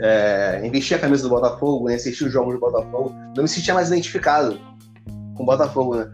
é, 0.00 0.60
em 0.64 0.70
vestir 0.70 0.94
a 0.94 0.98
camisa 0.98 1.22
do 1.22 1.28
Botafogo, 1.28 1.88
em 1.88 1.94
assistir 1.94 2.24
os 2.24 2.32
jogos 2.32 2.54
do 2.54 2.60
Botafogo. 2.60 3.12
Não 3.36 3.42
me 3.42 3.48
sentia 3.48 3.74
mais 3.74 3.88
identificado 3.88 4.58
com 5.34 5.42
o 5.42 5.46
Botafogo, 5.46 5.96
né? 5.96 6.10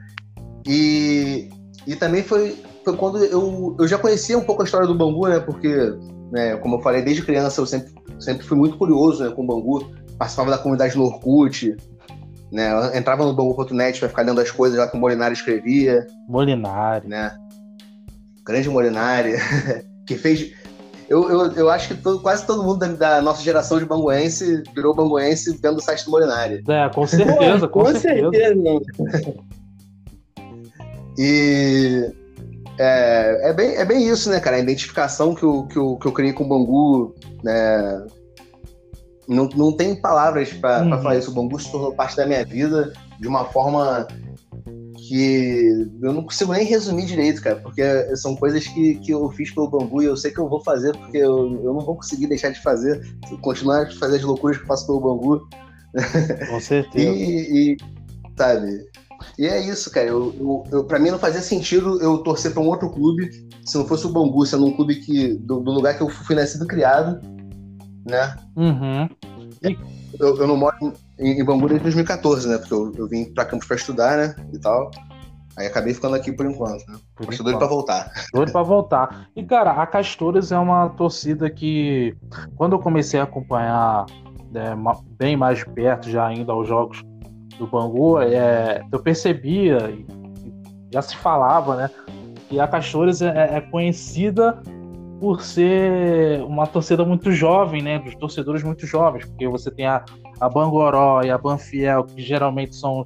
E, 0.67 1.49
e 1.87 1.95
também 1.95 2.23
foi, 2.23 2.57
foi 2.85 2.97
quando 2.97 3.25
eu, 3.25 3.77
eu 3.79 3.89
já 3.89 3.99
conhecia 3.99 4.37
um 4.37 4.45
pouco 4.45 4.63
a 4.63 4.65
história 4.65 4.87
do 4.87 4.95
Bangu, 4.95 5.29
né? 5.29 5.41
Porque, 5.41 5.95
né, 6.33 6.57
como 6.57 6.77
eu 6.77 6.83
falei, 6.83 7.03
desde 7.03 7.23
criança 7.23 7.61
eu 7.61 7.67
sempre, 7.67 7.93
sempre 8.19 8.47
fui 8.47 8.57
muito 8.57 8.77
curioso 8.77 9.25
né, 9.25 9.31
com 9.31 9.43
o 9.43 9.47
Bangu. 9.47 9.91
Participava 10.19 10.51
da 10.51 10.59
comunidade 10.59 10.97
no 10.97 11.05
Orkut, 11.05 11.77
né? 12.51 12.97
Entrava 12.97 13.25
no 13.25 13.35
Bangu.net 13.35 13.99
para 13.99 14.09
ficar 14.09 14.23
lendo 14.23 14.41
as 14.41 14.51
coisas 14.51 14.79
lá 14.79 14.89
que 14.89 14.97
o 14.97 15.01
Molinari 15.01 15.35
escrevia. 15.35 16.07
Molinari. 16.29 17.07
Né? 17.07 17.37
Grande 18.47 18.69
Molinari, 18.69 19.35
que 20.07 20.15
fez 20.15 20.53
eu, 21.09 21.29
eu, 21.31 21.53
eu 21.53 21.71
acho 21.71 21.89
que 21.89 21.95
todo, 21.95 22.21
quase 22.21 22.45
todo 22.45 22.65
mundo 22.65 22.79
da, 22.79 22.89
da, 22.89 23.23
nossa 23.23 23.43
geração 23.43 23.79
de 23.79 23.85
banguense 23.85 24.63
virou 24.75 24.95
banguense 24.95 25.57
vendo 25.63 25.79
o 25.79 25.81
site 25.81 26.05
do 26.05 26.11
Molinari. 26.11 26.65
É, 26.69 26.89
com 26.89 27.07
certeza, 27.07 27.69
com, 27.69 27.85
com 27.85 27.95
certeza. 27.95 28.31
certeza. 28.33 29.35
e 31.17 32.13
é, 32.79 33.51
é, 33.51 33.53
bem, 33.53 33.77
é 33.77 33.85
bem 33.85 34.09
isso, 34.09 34.29
né, 34.31 34.41
cara? 34.41 34.57
A 34.57 34.61
identificação 34.61 35.35
que 35.35 35.45
eu, 35.45 35.67
que 35.67 35.77
eu, 35.79 35.97
que 35.97 36.07
eu 36.07 36.13
criei 36.13 36.33
com 36.33 36.45
o 36.45 36.49
Bangu, 36.49 37.15
né? 37.43 38.07
Não, 39.29 39.49
não 39.57 39.73
tem 39.73 39.95
palavras 39.95 40.53
para 40.53 40.83
uhum. 40.83 41.03
falar 41.03 41.17
isso. 41.17 41.31
O 41.31 41.35
Bangu 41.35 41.59
se 41.59 41.71
tornou 41.71 41.95
parte 41.95 42.17
da 42.17 42.27
minha 42.27 42.45
vida 42.45 42.93
de 43.19 43.27
uma 43.29 43.45
forma 43.45 44.07
que 45.07 45.89
eu 46.03 46.13
não 46.13 46.23
consigo 46.23 46.53
nem 46.53 46.65
resumir 46.65 47.07
direito, 47.07 47.43
cara, 47.43 47.57
porque 47.57 47.83
são 48.17 48.35
coisas 48.37 48.67
que, 48.67 48.97
que 48.97 49.13
eu 49.13 49.29
fiz 49.31 49.51
pelo 49.51 49.69
bambu 49.69 50.03
e 50.03 50.07
eu 50.07 50.17
sei 50.17 50.31
que 50.31 50.39
eu 50.39 50.49
vou 50.49 50.63
fazer, 50.63 50.97
porque 50.97 51.19
eu, 51.19 51.61
eu 51.63 51.75
não 51.75 51.81
vou 51.81 51.97
conseguir 51.97 52.27
deixar 52.27 52.51
de 52.51 52.63
fazer, 52.63 53.01
continuar 53.41 53.83
a 53.83 53.91
fazer 53.93 54.17
as 54.17 54.23
loucuras 54.23 54.57
que 54.57 54.65
eu 54.65 54.69
faço 54.69 54.87
pelo 54.87 55.01
bambu. 55.01 55.49
Com 56.51 56.61
certeza. 56.61 57.09
e, 57.09 57.73
e, 57.73 57.77
sabe? 58.37 58.87
E 59.39 59.47
é 59.47 59.61
isso, 59.61 59.91
cara. 59.91 60.07
Eu, 60.07 60.35
eu, 60.39 60.65
eu, 60.71 60.85
pra 60.85 60.99
mim 60.99 61.11
não 61.11 61.19
fazia 61.19 61.41
sentido 61.41 62.01
eu 62.03 62.19
torcer 62.19 62.53
pra 62.53 62.63
um 62.63 62.69
outro 62.69 62.91
clube 62.91 63.31
se 63.65 63.77
não 63.77 63.87
fosse 63.87 64.07
o 64.07 64.13
Bangu, 64.13 64.47
sendo 64.47 64.67
um 64.67 64.73
clube 64.73 64.97
que, 64.97 65.35
do, 65.35 65.61
do 65.61 65.73
lugar 65.73 65.97
que 65.97 66.03
eu 66.03 66.09
fui 66.09 66.37
nascido 66.37 66.67
criado, 66.67 67.21
né? 68.09 68.37
Uhum. 68.57 69.09
E... 69.63 69.77
Eu, 70.19 70.37
eu 70.37 70.47
não 70.47 70.57
moro 70.57 70.77
em, 71.19 71.41
em 71.41 71.45
Bangu 71.45 71.69
desde 71.69 71.83
2014, 71.83 72.49
né? 72.49 72.59
Porque 72.59 72.75
eu, 72.75 72.93
eu 72.97 73.09
vim 73.09 73.25
pra 73.33 73.45
Campos 73.45 73.67
pra 73.67 73.77
estudar, 73.77 74.17
né? 74.17 74.37
E 74.53 74.59
tal. 74.59 74.91
Aí 75.57 75.67
acabei 75.67 75.95
ficando 75.95 76.15
aqui 76.15 76.31
por 76.31 76.45
enquanto, 76.45 76.87
né? 76.87 76.99
Por 77.15 77.27
Mas 77.27 77.39
doido 77.39 77.59
pra 77.59 77.67
voltar. 77.67 78.13
Doido 78.33 78.53
pra 78.53 78.63
voltar. 78.63 79.29
E, 79.35 79.43
cara, 79.43 79.73
a 79.73 79.87
Castores 79.87 80.53
é 80.53 80.59
uma 80.59 80.91
torcida 80.91 81.49
que, 81.49 82.15
quando 82.57 82.75
eu 82.75 82.79
comecei 82.79 83.19
a 83.19 83.23
acompanhar 83.23 84.05
né, 84.53 84.77
bem 85.19 85.35
mais 85.35 85.59
de 85.59 85.67
perto, 85.71 86.11
já 86.11 86.27
ainda 86.27 86.53
aos 86.53 86.69
jogos 86.69 87.03
do 87.59 87.67
Bangu, 87.67 88.21
é, 88.21 88.85
eu 88.93 88.99
percebia, 89.01 89.79
já 90.93 91.01
se 91.01 91.17
falava, 91.17 91.77
né? 91.77 91.91
Que 92.51 92.61
a 92.61 92.69
Castores 92.69 93.23
é, 93.23 93.57
é 93.57 93.61
conhecida 93.63 94.61
por 95.21 95.43
ser 95.43 96.43
uma 96.43 96.67
torcida 96.67 97.05
muito 97.05 97.33
jovem, 97.33 97.83
né? 97.83 97.99
Dos 97.99 98.15
torcedores 98.15 98.63
muito 98.63 98.87
jovens, 98.87 99.25
porque 99.25 99.49
você 99.49 99.71
tem 99.71 99.87
a, 99.87 100.05
a 100.41 100.49
Bangoró 100.49 101.23
e 101.23 101.31
a 101.31 101.39
Banfiel, 101.39 102.05
que 102.05 102.23
geralmente 102.23 102.77
são 102.77 103.05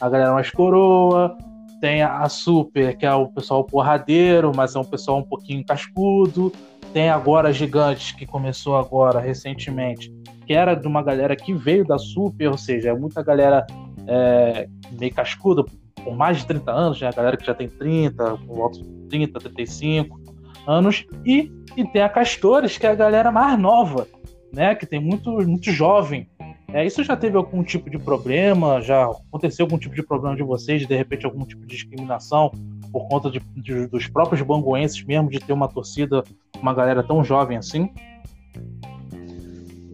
a 0.00 0.08
galera 0.08 0.32
mais 0.32 0.50
coroa, 0.50 1.36
tem 1.80 2.02
a, 2.02 2.18
a 2.18 2.28
Super, 2.28 2.96
que 2.96 3.06
é 3.06 3.14
o 3.14 3.28
pessoal 3.28 3.64
porradeiro, 3.64 4.52
mas 4.54 4.74
é 4.74 4.78
um 4.78 4.84
pessoal 4.84 5.18
um 5.18 5.22
pouquinho 5.22 5.64
cascudo, 5.64 6.52
tem 6.92 7.08
agora 7.08 7.48
a 7.48 7.52
Gigantes, 7.52 8.12
que 8.12 8.26
começou 8.26 8.76
agora, 8.76 9.20
recentemente, 9.20 10.12
que 10.46 10.52
era 10.52 10.74
de 10.74 10.86
uma 10.86 11.02
galera 11.02 11.36
que 11.36 11.54
veio 11.54 11.84
da 11.84 11.98
Super, 11.98 12.48
ou 12.48 12.58
seja, 12.58 12.90
é 12.90 12.94
muita 12.94 13.22
galera 13.22 13.64
é, 14.06 14.68
meio 14.98 15.14
cascuda, 15.14 15.64
com 16.04 16.10
mais 16.10 16.38
de 16.38 16.46
30 16.46 16.72
anos, 16.72 17.00
né? 17.00 17.08
A 17.08 17.12
galera 17.12 17.36
que 17.36 17.46
já 17.46 17.54
tem 17.54 17.68
30, 17.68 18.38
com 18.46 18.54
volta 18.54 18.78
de 18.78 18.84
30, 19.08 19.38
35 19.38 20.21
anos, 20.66 21.06
e, 21.24 21.50
e 21.76 21.84
tem 21.84 22.02
a 22.02 22.08
Castores, 22.08 22.78
que 22.78 22.86
é 22.86 22.90
a 22.90 22.94
galera 22.94 23.30
mais 23.30 23.58
nova, 23.58 24.06
né? 24.52 24.74
Que 24.74 24.86
tem 24.86 25.00
muito, 25.00 25.30
muito 25.30 25.70
jovem. 25.70 26.28
É, 26.72 26.86
isso 26.86 27.04
já 27.04 27.14
teve 27.16 27.36
algum 27.36 27.62
tipo 27.62 27.90
de 27.90 27.98
problema? 27.98 28.80
Já 28.80 29.04
aconteceu 29.04 29.66
algum 29.66 29.78
tipo 29.78 29.94
de 29.94 30.02
problema 30.02 30.34
de 30.34 30.42
vocês, 30.42 30.86
de 30.86 30.96
repente 30.96 31.26
algum 31.26 31.44
tipo 31.44 31.60
de 31.62 31.74
discriminação 31.74 32.50
por 32.90 33.08
conta 33.08 33.30
de, 33.30 33.40
de, 33.56 33.86
dos 33.86 34.06
próprios 34.06 34.40
banguenses 34.42 35.02
mesmo, 35.04 35.28
de 35.28 35.38
ter 35.38 35.52
uma 35.52 35.68
torcida, 35.68 36.22
uma 36.60 36.72
galera 36.72 37.02
tão 37.02 37.22
jovem 37.22 37.58
assim? 37.58 37.90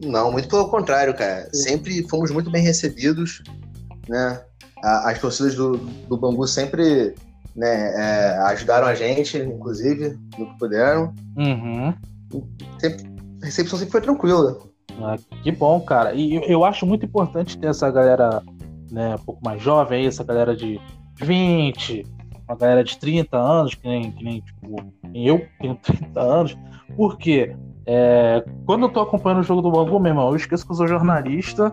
Não, 0.04 0.30
muito 0.30 0.48
pelo 0.48 0.68
contrário, 0.68 1.14
cara. 1.14 1.48
Sempre 1.52 2.06
fomos 2.08 2.30
muito 2.30 2.50
bem 2.50 2.62
recebidos, 2.62 3.42
né? 4.08 4.40
As 4.82 5.18
torcidas 5.20 5.56
do, 5.56 5.76
do 5.76 6.16
Bangu 6.16 6.46
sempre 6.46 7.14
né, 7.58 7.92
é, 7.94 8.38
ajudaram 8.44 8.86
a 8.86 8.94
gente, 8.94 9.36
inclusive, 9.36 10.16
no 10.38 10.46
que 10.46 10.58
puderam. 10.58 11.12
Uhum. 11.36 11.92
Sempre, 12.78 13.06
a 13.42 13.46
recepção 13.46 13.78
sempre 13.78 13.92
foi 13.92 14.00
tranquila. 14.00 14.58
Ah, 15.00 15.16
que 15.42 15.50
bom, 15.50 15.80
cara. 15.80 16.14
E 16.14 16.36
eu, 16.36 16.42
eu, 16.42 16.64
acho 16.64 16.86
muito 16.86 17.04
importante 17.04 17.58
ter 17.58 17.66
essa 17.66 17.90
galera 17.90 18.42
né, 18.90 19.16
um 19.16 19.24
pouco 19.24 19.44
mais 19.44 19.60
jovem 19.60 20.00
aí, 20.00 20.06
essa 20.06 20.22
galera 20.22 20.56
de 20.56 20.80
20, 21.20 22.06
uma 22.48 22.56
galera 22.56 22.84
de 22.84 22.96
30 22.96 23.36
anos, 23.36 23.74
que 23.74 23.86
nem, 23.88 24.12
que 24.12 24.24
nem 24.24 24.40
tipo, 24.40 24.76
eu 25.14 25.46
tenho 25.60 25.74
30 25.82 26.20
anos, 26.20 26.58
porque 26.96 27.54
É, 27.90 28.44
quando 28.66 28.82
eu 28.82 28.90
tô 28.90 29.00
acompanhando 29.00 29.40
o 29.40 29.42
jogo 29.42 29.62
do 29.62 29.70
Bangu, 29.70 29.98
meu 29.98 30.10
irmão, 30.10 30.28
eu 30.28 30.36
esqueço 30.36 30.66
que 30.66 30.72
eu 30.72 30.76
sou 30.76 30.86
jornalista 30.86 31.72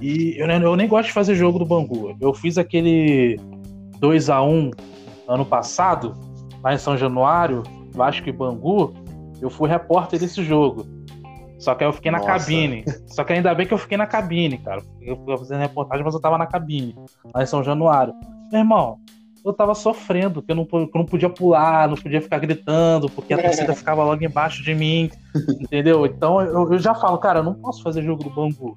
e 0.00 0.36
eu, 0.38 0.46
eu 0.46 0.76
nem 0.76 0.86
gosto 0.86 1.08
de 1.08 1.12
fazer 1.12 1.34
jogo 1.34 1.58
do 1.58 1.66
Bangu. 1.66 2.16
Eu 2.20 2.32
fiz 2.32 2.56
aquele 2.56 3.36
2 3.98 4.30
a 4.30 4.42
1 4.42 4.70
ano 5.30 5.44
passado, 5.44 6.14
lá 6.62 6.74
em 6.74 6.78
São 6.78 6.96
Januário, 6.96 7.62
Vasco 7.92 8.28
e 8.28 8.32
Bangu. 8.32 8.92
Eu 9.40 9.48
fui 9.48 9.68
repórter 9.68 10.18
desse 10.18 10.42
jogo. 10.42 10.86
Só 11.58 11.74
que 11.74 11.84
aí 11.84 11.88
eu 11.88 11.92
fiquei 11.92 12.10
na 12.10 12.18
Nossa. 12.18 12.30
cabine. 12.30 12.84
Só 13.06 13.22
que 13.22 13.32
ainda 13.32 13.54
bem 13.54 13.66
que 13.66 13.72
eu 13.74 13.78
fiquei 13.78 13.96
na 13.96 14.06
cabine, 14.06 14.58
cara. 14.58 14.82
Eu 15.00 15.16
fui 15.16 15.36
fazendo 15.38 15.60
reportagem, 15.60 16.04
mas 16.04 16.14
eu 16.14 16.20
tava 16.20 16.36
na 16.36 16.46
cabine, 16.46 16.94
lá 17.34 17.42
em 17.42 17.46
São 17.46 17.62
Januário. 17.62 18.14
Meu 18.50 18.60
irmão, 18.60 18.98
eu 19.44 19.52
tava 19.52 19.74
sofrendo, 19.74 20.42
que 20.42 20.50
eu 20.50 20.56
não, 20.56 20.64
que 20.64 20.74
eu 20.74 20.90
não 20.94 21.04
podia 21.04 21.28
pular, 21.28 21.88
não 21.88 21.96
podia 21.96 22.20
ficar 22.20 22.38
gritando, 22.38 23.08
porque 23.08 23.34
a 23.34 23.38
torcida 23.42 23.74
ficava 23.74 24.04
logo 24.04 24.24
embaixo 24.24 24.62
de 24.62 24.74
mim, 24.74 25.10
entendeu? 25.60 26.04
Então 26.06 26.40
eu, 26.40 26.72
eu, 26.72 26.78
já 26.78 26.94
falo, 26.94 27.18
cara, 27.18 27.40
eu 27.40 27.44
não 27.44 27.54
posso 27.54 27.82
fazer 27.82 28.02
jogo 28.02 28.24
do 28.24 28.30
Bangu. 28.30 28.76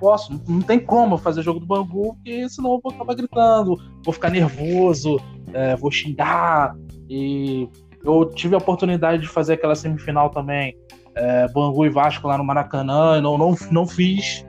Posso, 0.00 0.40
não, 0.48 0.62
tem 0.62 0.80
como 0.80 1.18
fazer 1.18 1.42
jogo 1.42 1.60
do 1.60 1.66
Bangu, 1.66 2.14
porque 2.14 2.48
senão 2.48 2.72
eu 2.72 2.80
vou 2.82 2.90
acabar 2.90 3.14
gritando, 3.14 3.76
vou 4.02 4.14
ficar 4.14 4.30
nervoso, 4.30 5.20
é, 5.52 5.76
vou 5.76 5.90
xingar. 5.90 6.74
E 7.08 7.68
eu 8.02 8.24
tive 8.24 8.54
a 8.54 8.58
oportunidade 8.58 9.22
de 9.22 9.28
fazer 9.28 9.52
aquela 9.52 9.74
semifinal 9.74 10.30
também 10.30 10.74
é, 11.14 11.46
Bangu 11.48 11.84
e 11.84 11.90
Vasco 11.90 12.26
lá 12.26 12.38
no 12.38 12.44
Maracanã, 12.44 13.16
eu 13.16 13.22
não, 13.22 13.36
não, 13.36 13.54
não 13.70 13.86
fiz. 13.86 14.44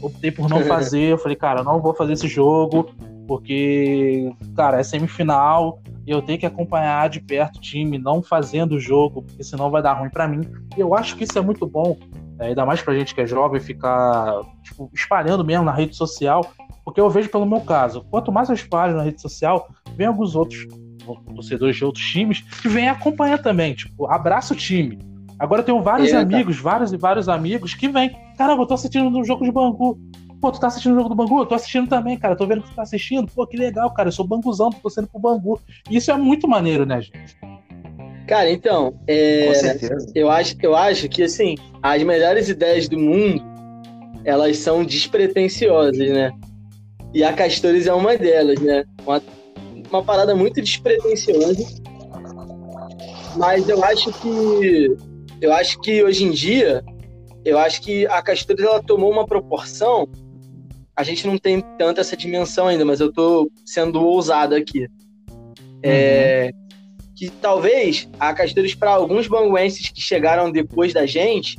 Optei 0.00 0.30
por 0.30 0.48
não 0.48 0.60
fazer. 0.66 1.12
Eu 1.12 1.18
falei, 1.18 1.36
cara, 1.36 1.62
não 1.62 1.80
vou 1.80 1.94
fazer 1.94 2.14
esse 2.14 2.28
jogo, 2.28 2.90
porque, 3.26 4.32
cara, 4.54 4.80
é 4.80 4.82
semifinal 4.82 5.80
e 6.06 6.10
eu 6.10 6.22
tenho 6.22 6.38
que 6.38 6.46
acompanhar 6.46 7.08
de 7.08 7.20
perto 7.20 7.56
o 7.56 7.60
time, 7.60 7.98
não 7.98 8.22
fazendo 8.22 8.76
o 8.76 8.80
jogo, 8.80 9.22
porque 9.22 9.42
senão 9.42 9.70
vai 9.70 9.82
dar 9.82 9.94
ruim 9.94 10.10
para 10.10 10.28
mim. 10.28 10.42
E 10.76 10.80
eu 10.80 10.94
acho 10.94 11.16
que 11.16 11.24
isso 11.24 11.36
é 11.36 11.42
muito 11.42 11.66
bom, 11.66 11.96
é, 12.38 12.48
ainda 12.48 12.66
mais 12.66 12.82
pra 12.82 12.94
gente 12.94 13.14
que 13.14 13.20
é 13.20 13.26
jovem, 13.26 13.60
ficar 13.60 14.42
tipo, 14.62 14.90
espalhando 14.94 15.44
mesmo 15.44 15.64
na 15.64 15.72
rede 15.72 15.96
social, 15.96 16.44
porque 16.84 17.00
eu 17.00 17.10
vejo 17.10 17.28
pelo 17.28 17.46
meu 17.46 17.60
caso, 17.60 18.04
quanto 18.10 18.32
mais 18.32 18.48
eu 18.48 18.54
espalho 18.54 18.96
na 18.96 19.02
rede 19.02 19.20
social, 19.20 19.68
vem 19.96 20.06
alguns 20.06 20.34
outros 20.34 20.66
torcedores 21.34 21.76
de 21.76 21.84
outros 21.84 22.04
times 22.04 22.40
que 22.40 22.68
vêm 22.68 22.88
acompanhar 22.88 23.38
também, 23.38 23.74
tipo, 23.74 24.06
abraça 24.10 24.54
o 24.54 24.56
time 24.56 24.98
Agora 25.38 25.60
eu 25.60 25.64
tenho 25.64 25.82
vários 25.82 26.08
Eita. 26.08 26.20
amigos, 26.20 26.58
vários 26.58 26.92
e 26.92 26.96
vários 26.96 27.28
amigos 27.28 27.74
que 27.74 27.88
vêm. 27.88 28.16
Caramba, 28.38 28.62
eu 28.62 28.66
tô 28.66 28.74
assistindo 28.74 29.06
um 29.06 29.24
jogo 29.24 29.44
de 29.44 29.52
Bangu. 29.52 29.98
Pô, 30.40 30.50
tu 30.50 30.60
tá 30.60 30.66
assistindo 30.66 30.92
o 30.92 30.96
jogo 30.96 31.08
do 31.10 31.14
Bangu? 31.14 31.40
Eu 31.40 31.46
tô 31.46 31.54
assistindo 31.54 31.88
também, 31.88 32.18
cara. 32.18 32.36
tô 32.36 32.46
vendo 32.46 32.62
que 32.62 32.70
tu 32.70 32.74
tá 32.74 32.82
assistindo. 32.82 33.30
Pô, 33.30 33.46
que 33.46 33.56
legal, 33.56 33.90
cara. 33.92 34.08
Eu 34.08 34.12
sou 34.12 34.26
banguzão, 34.26 34.70
tô 34.70 34.78
torcendo 34.78 35.08
pro 35.08 35.20
Bangu. 35.20 35.60
E 35.90 35.96
isso 35.96 36.10
é 36.10 36.16
muito 36.16 36.48
maneiro, 36.48 36.86
né, 36.86 37.02
gente? 37.02 37.36
Cara, 38.26 38.50
então, 38.50 38.98
é, 39.06 39.46
Com 39.46 39.54
certeza. 39.54 40.12
Eu, 40.14 40.28
acho, 40.30 40.56
eu 40.60 40.74
acho 40.74 41.08
que, 41.08 41.22
assim, 41.22 41.54
as 41.82 42.02
melhores 42.02 42.48
ideias 42.48 42.88
do 42.88 42.98
mundo, 42.98 43.42
elas 44.24 44.58
são 44.58 44.84
despretensiosas, 44.84 46.08
né? 46.08 46.32
E 47.14 47.22
a 47.22 47.32
Castores 47.32 47.86
é 47.86 47.94
uma 47.94 48.16
delas, 48.16 48.60
né? 48.60 48.84
Uma, 49.06 49.22
uma 49.90 50.02
parada 50.02 50.34
muito 50.34 50.60
despretensiosa. 50.60 51.64
Mas 53.36 53.68
eu 53.68 53.84
acho 53.84 54.12
que 54.20 54.96
eu 55.40 55.52
acho 55.52 55.80
que 55.80 56.02
hoje 56.02 56.24
em 56.24 56.30
dia, 56.30 56.82
eu 57.44 57.58
acho 57.58 57.80
que 57.82 58.06
a 58.06 58.20
Castores 58.20 58.64
ela 58.64 58.82
tomou 58.82 59.10
uma 59.10 59.26
proporção. 59.26 60.08
A 60.96 61.02
gente 61.02 61.26
não 61.26 61.38
tem 61.38 61.60
tanta 61.78 62.00
essa 62.00 62.16
dimensão 62.16 62.66
ainda, 62.66 62.84
mas 62.84 63.00
eu 63.00 63.12
tô 63.12 63.50
sendo 63.64 64.02
ousado 64.02 64.54
aqui. 64.54 64.88
É, 65.82 66.50
uhum. 66.52 66.65
Que 67.16 67.30
talvez 67.30 68.08
a 68.20 68.34
Castores, 68.34 68.74
para 68.74 68.90
alguns 68.90 69.26
banguenses 69.26 69.88
que 69.88 70.00
chegaram 70.00 70.52
depois 70.52 70.92
da 70.92 71.06
gente, 71.06 71.58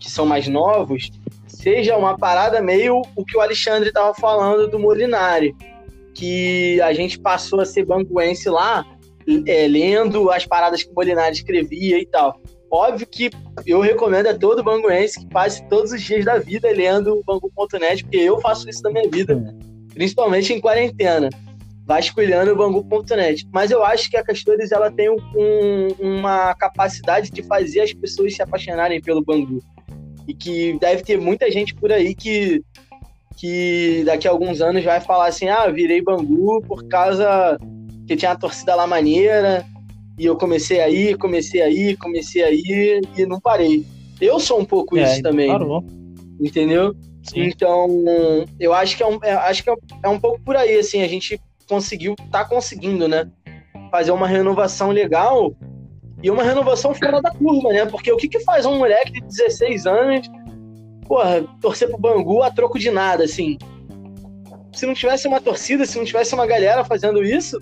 que 0.00 0.10
são 0.10 0.26
mais 0.26 0.48
novos, 0.48 1.10
seja 1.46 1.96
uma 1.96 2.18
parada 2.18 2.60
meio 2.60 3.00
o 3.14 3.24
que 3.24 3.36
o 3.36 3.40
Alexandre 3.40 3.88
estava 3.88 4.12
falando 4.12 4.68
do 4.68 4.78
Molinari. 4.78 5.54
Que 6.12 6.80
a 6.80 6.92
gente 6.92 7.18
passou 7.18 7.60
a 7.60 7.64
ser 7.64 7.86
banguense 7.86 8.48
lá 8.48 8.84
é, 9.46 9.68
lendo 9.68 10.30
as 10.30 10.44
paradas 10.44 10.82
que 10.82 10.90
o 10.90 10.94
Molinari 10.94 11.34
escrevia 11.34 11.98
e 11.98 12.06
tal. 12.06 12.40
Óbvio 12.70 13.06
que 13.06 13.30
eu 13.64 13.80
recomendo 13.80 14.26
a 14.26 14.34
todo 14.34 14.64
banguense 14.64 15.20
que 15.20 15.28
passe 15.28 15.64
todos 15.68 15.92
os 15.92 16.02
dias 16.02 16.24
da 16.24 16.38
vida 16.38 16.68
lendo 16.72 17.18
o 17.18 17.22
bangu.net, 17.24 18.02
porque 18.02 18.16
eu 18.16 18.40
faço 18.40 18.68
isso 18.68 18.82
na 18.82 18.90
minha 18.90 19.08
vida, 19.08 19.54
principalmente 19.94 20.52
em 20.52 20.60
quarentena, 20.60 21.30
vasculhando 21.86 22.52
o 22.52 22.56
bangu.net. 22.56 23.46
Mas 23.52 23.70
eu 23.70 23.84
acho 23.84 24.10
que 24.10 24.16
a 24.16 24.24
Castores 24.24 24.72
ela 24.72 24.90
tem 24.90 25.10
um, 25.10 25.88
uma 26.00 26.54
capacidade 26.54 27.30
de 27.30 27.42
fazer 27.42 27.80
as 27.80 27.92
pessoas 27.92 28.34
se 28.34 28.42
apaixonarem 28.42 29.00
pelo 29.00 29.22
bangu. 29.22 29.62
E 30.26 30.32
que 30.32 30.78
deve 30.78 31.02
ter 31.02 31.20
muita 31.20 31.50
gente 31.50 31.74
por 31.74 31.92
aí 31.92 32.14
que 32.14 32.62
que 33.36 34.02
daqui 34.06 34.28
a 34.28 34.30
alguns 34.30 34.60
anos 34.60 34.84
vai 34.84 35.00
falar 35.00 35.26
assim: 35.26 35.48
ah, 35.48 35.66
virei 35.68 36.00
Bangu 36.00 36.62
por 36.62 36.86
causa 36.88 37.58
que 38.06 38.16
tinha 38.16 38.32
a 38.32 38.36
torcida 38.36 38.74
lá 38.74 38.86
maneira, 38.86 39.66
e 40.18 40.24
eu 40.24 40.36
comecei 40.36 40.80
aí, 40.80 41.16
comecei 41.16 41.60
aí, 41.60 41.96
comecei 41.96 42.42
aí, 42.42 43.00
e 43.16 43.26
não 43.26 43.40
parei. 43.40 43.84
Eu 44.20 44.38
sou 44.38 44.60
um 44.60 44.64
pouco 44.64 44.96
é, 44.96 45.02
isso 45.02 45.22
também. 45.22 45.48
Parou. 45.48 45.84
Entendeu? 46.40 46.94
Sim. 47.22 47.44
Então, 47.44 47.88
eu 48.60 48.72
acho 48.72 48.96
que, 48.96 49.02
é 49.02 49.06
um, 49.06 49.18
é, 49.22 49.32
acho 49.32 49.64
que 49.64 49.70
é 49.70 50.08
um 50.08 50.20
pouco 50.20 50.40
por 50.40 50.56
aí, 50.56 50.78
assim, 50.78 51.02
a 51.02 51.08
gente 51.08 51.40
conseguiu, 51.66 52.14
tá 52.30 52.44
conseguindo, 52.44 53.08
né? 53.08 53.30
Fazer 53.90 54.10
uma 54.10 54.26
renovação 54.26 54.90
legal 54.90 55.54
e 56.22 56.30
uma 56.30 56.42
renovação 56.42 56.94
fora 56.94 57.20
da 57.20 57.30
curva, 57.30 57.70
né? 57.70 57.86
Porque 57.86 58.10
o 58.10 58.16
que, 58.16 58.28
que 58.28 58.40
faz 58.40 58.64
um 58.64 58.78
moleque 58.78 59.12
de 59.12 59.20
16 59.20 59.86
anos, 59.86 60.30
porra, 61.06 61.42
torcer 61.60 61.88
pro 61.88 61.98
Bangu 61.98 62.42
a 62.42 62.50
troco 62.50 62.78
de 62.78 62.90
nada, 62.90 63.24
assim? 63.24 63.58
Se 64.72 64.86
não 64.86 64.94
tivesse 64.94 65.28
uma 65.28 65.40
torcida, 65.40 65.84
se 65.86 65.98
não 65.98 66.04
tivesse 66.04 66.34
uma 66.34 66.46
galera 66.46 66.84
fazendo 66.84 67.22
isso, 67.22 67.60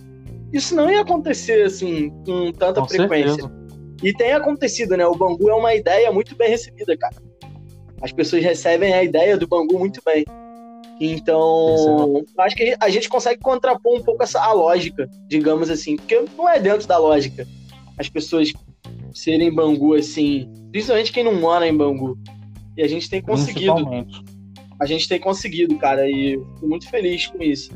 isso 0.52 0.74
não 0.74 0.90
ia 0.90 1.00
acontecer 1.00 1.64
assim 1.64 2.10
com 2.24 2.52
tanta 2.52 2.80
com 2.80 2.88
frequência. 2.88 3.34
Certeza. 3.34 3.62
E 4.02 4.12
tem 4.12 4.32
acontecido, 4.32 4.96
né? 4.96 5.06
O 5.06 5.14
Bangu 5.14 5.48
é 5.48 5.54
uma 5.54 5.74
ideia 5.74 6.10
muito 6.10 6.36
bem 6.36 6.50
recebida, 6.50 6.96
cara. 6.96 7.14
As 8.00 8.10
pessoas 8.10 8.42
recebem 8.42 8.92
a 8.92 9.02
ideia 9.02 9.36
do 9.36 9.46
Bangu 9.46 9.78
muito 9.78 10.00
bem. 10.04 10.24
Então, 11.04 12.22
acho 12.38 12.54
que 12.54 12.76
a 12.78 12.88
gente 12.88 13.08
consegue 13.08 13.40
contrapor 13.42 13.98
um 13.98 14.02
pouco 14.02 14.22
essa 14.22 14.40
a 14.40 14.52
lógica, 14.52 15.10
digamos 15.26 15.68
assim, 15.68 15.96
porque 15.96 16.24
não 16.36 16.48
é 16.48 16.60
dentro 16.60 16.86
da 16.86 16.96
lógica 16.96 17.44
as 17.98 18.08
pessoas 18.08 18.52
serem 19.12 19.52
Bangu 19.52 19.94
assim, 19.94 20.48
principalmente 20.70 21.12
quem 21.12 21.24
não 21.24 21.34
mora 21.34 21.66
em 21.66 21.76
Bangu. 21.76 22.16
E 22.76 22.82
a 22.82 22.88
gente 22.88 23.10
tem 23.10 23.20
conseguido. 23.20 23.74
A 24.80 24.86
gente 24.86 25.08
tem 25.08 25.18
conseguido, 25.18 25.76
cara, 25.76 26.08
e 26.08 26.40
fico 26.54 26.68
muito 26.68 26.88
feliz 26.88 27.26
com 27.26 27.42
isso. 27.42 27.72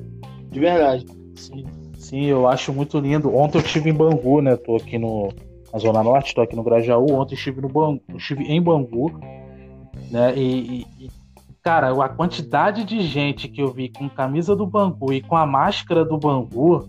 De 0.50 0.60
verdade. 0.60 1.04
Sim. 1.34 1.64
Sim, 1.98 2.26
eu 2.26 2.46
acho 2.46 2.72
muito 2.72 2.96
lindo. 3.00 3.34
Ontem 3.34 3.58
eu 3.58 3.62
estive 3.62 3.90
em 3.90 3.94
Bangu, 3.94 4.40
né? 4.40 4.54
Tô 4.56 4.76
aqui 4.76 4.98
no, 4.98 5.32
na 5.72 5.78
Zona 5.80 6.04
Norte, 6.04 6.32
tô 6.32 6.42
aqui 6.42 6.54
no 6.54 6.62
Grajaú. 6.62 7.12
Ontem 7.12 7.34
estive 7.34 7.60
no 7.60 7.68
Bangu, 7.68 8.00
estive 8.14 8.44
em 8.44 8.62
Bangu, 8.62 9.10
né? 10.12 10.32
E, 10.36 10.86
e, 11.00 11.10
cara, 11.66 11.90
a 11.90 12.08
quantidade 12.08 12.84
de 12.84 13.00
gente 13.00 13.48
que 13.48 13.60
eu 13.60 13.72
vi 13.72 13.88
com 13.88 14.08
camisa 14.08 14.54
do 14.54 14.64
Bangu 14.64 15.12
e 15.12 15.20
com 15.20 15.36
a 15.36 15.44
máscara 15.44 16.04
do 16.04 16.16
Bangu, 16.16 16.88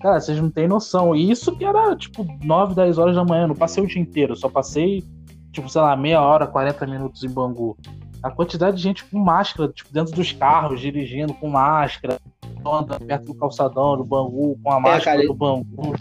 cara, 0.00 0.20
vocês 0.20 0.40
não 0.40 0.48
têm 0.48 0.68
noção. 0.68 1.16
E 1.16 1.32
isso 1.32 1.50
que 1.56 1.64
era 1.64 1.96
tipo 1.96 2.24
9, 2.44 2.76
10 2.76 2.96
horas 2.96 3.16
da 3.16 3.24
manhã, 3.24 3.48
não 3.48 3.56
passei 3.56 3.82
o 3.82 3.88
dia 3.88 4.00
inteiro, 4.00 4.36
só 4.36 4.48
passei, 4.48 5.02
tipo, 5.50 5.68
sei 5.68 5.82
lá, 5.82 5.96
meia 5.96 6.22
hora, 6.22 6.46
40 6.46 6.86
minutos 6.86 7.24
em 7.24 7.28
Bangu. 7.28 7.76
A 8.22 8.30
quantidade 8.30 8.76
de 8.76 8.84
gente 8.84 9.04
com 9.04 9.18
máscara, 9.18 9.68
tipo, 9.72 9.92
dentro 9.92 10.14
dos 10.14 10.30
carros, 10.30 10.80
dirigindo 10.80 11.34
com 11.34 11.50
máscara 11.50 12.20
anda 12.64 13.00
perto 13.00 13.24
do 13.24 13.34
calçadão, 13.34 13.96
do 13.96 14.04
Bangu, 14.04 14.56
com 14.62 14.70
a 14.70 14.76
é, 14.76 14.80
máscara 14.80 15.16
cara, 15.16 15.26
do 15.26 15.34
Bangu. 15.34 15.96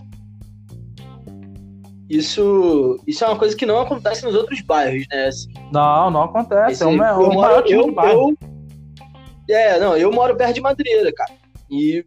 Isso, 2.09 2.99
isso 3.07 3.23
é 3.23 3.27
uma 3.27 3.37
coisa 3.37 3.55
que 3.55 3.65
não 3.65 3.79
acontece 3.79 4.23
nos 4.23 4.35
outros 4.35 4.61
bairros, 4.61 5.05
né? 5.09 5.27
Assim, 5.27 5.51
não, 5.71 6.11
não 6.11 6.23
acontece. 6.23 6.73
Esse, 6.73 6.83
é 6.83 6.87
o, 6.87 6.97
maior, 6.97 7.63
eu, 7.65 7.91
maior 7.91 8.23
eu, 8.25 8.37
eu, 9.49 9.55
É, 9.55 9.79
não, 9.79 9.97
eu 9.97 10.11
moro 10.11 10.35
perto 10.35 10.53
de 10.53 10.61
Madureira, 10.61 11.11
cara. 11.13 11.31
E 11.71 12.05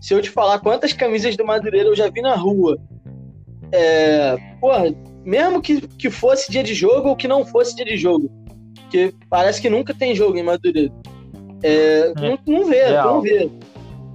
se 0.00 0.12
eu 0.12 0.20
te 0.20 0.30
falar 0.30 0.58
quantas 0.58 0.92
camisas 0.92 1.36
do 1.36 1.44
Madureira 1.44 1.88
eu 1.88 1.96
já 1.96 2.08
vi 2.10 2.20
na 2.20 2.36
rua, 2.36 2.78
é, 3.72 4.36
porra, 4.60 4.94
mesmo 5.24 5.62
que, 5.62 5.80
que 5.80 6.10
fosse 6.10 6.52
dia 6.52 6.62
de 6.62 6.74
jogo 6.74 7.08
ou 7.08 7.16
que 7.16 7.26
não 7.26 7.44
fosse 7.46 7.74
dia 7.74 7.86
de 7.86 7.96
jogo, 7.96 8.30
porque 8.74 9.14
parece 9.30 9.60
que 9.60 9.70
nunca 9.70 9.94
tem 9.94 10.14
jogo 10.14 10.36
em 10.36 10.42
Madureira. 10.42 10.92
É, 11.62 11.68
é. 11.70 12.14
Não, 12.14 12.38
não 12.46 12.66
vê, 12.66 12.90
não 12.90 13.20
vê. 13.22 13.50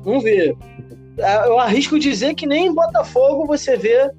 Vamos 0.03 0.23
ver. 0.23 0.55
É, 1.17 1.47
eu 1.47 1.59
arrisco 1.59 1.99
dizer 1.99 2.35
que 2.35 2.45
nem 2.45 2.67
em 2.67 2.73
Botafogo 2.73 3.45
você 3.45 3.75
vê 3.75 4.11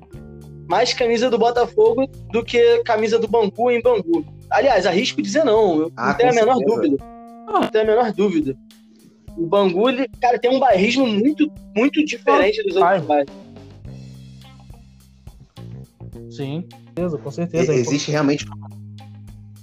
mais 0.71 0.95
camisa 0.95 1.29
do 1.29 1.37
Botafogo 1.37 2.07
do 2.31 2.45
que 2.45 2.79
camisa 2.85 3.19
do 3.19 3.27
Bangu 3.27 3.73
em 3.73 3.83
Bangu. 3.83 4.25
Aliás, 4.49 4.87
arrisco 4.87 5.21
dizer 5.21 5.45
não. 5.45 5.81
Eu 5.81 5.93
ah, 5.97 6.11
não 6.11 6.15
tenho 6.15 6.31
a 6.31 6.33
menor 6.33 6.57
certeza. 6.59 6.77
dúvida. 6.77 7.05
Não 7.49 7.67
tenho 7.67 7.85
a 7.85 7.87
menor 7.89 8.13
dúvida. 8.13 8.57
O 9.37 9.47
Bangu, 9.47 9.89
ele, 9.89 10.09
cara, 10.21 10.39
tem 10.39 10.55
um 10.55 10.61
bairrismo 10.61 11.09
muito, 11.09 11.51
muito 11.77 12.05
diferente 12.05 12.63
dos 12.63 12.77
outros 12.77 13.05
bairros. 13.05 13.33
Sim. 16.31 16.65
certeza, 16.71 17.19
com 17.19 17.31
certeza. 17.33 17.75
Existe 17.75 18.13
realmente 18.13 18.47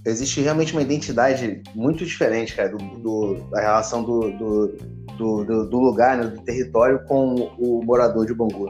existe 0.06 0.41
realmente 0.41 0.74
uma 0.74 0.82
identidade 0.82 1.62
muito 1.74 2.06
diferente, 2.06 2.54
cara, 2.54 2.70
do, 2.70 2.78
do 2.78 3.36
da 3.50 3.62
relação 3.62 4.04
do, 4.04 4.32
do, 4.38 4.78
do, 5.17 5.70
do 5.70 5.80
lugar, 5.80 6.17
né, 6.17 6.28
do 6.28 6.41
território 6.41 7.00
com 7.06 7.50
o 7.58 7.82
morador 7.84 8.26
de 8.26 8.34
Bangu. 8.34 8.70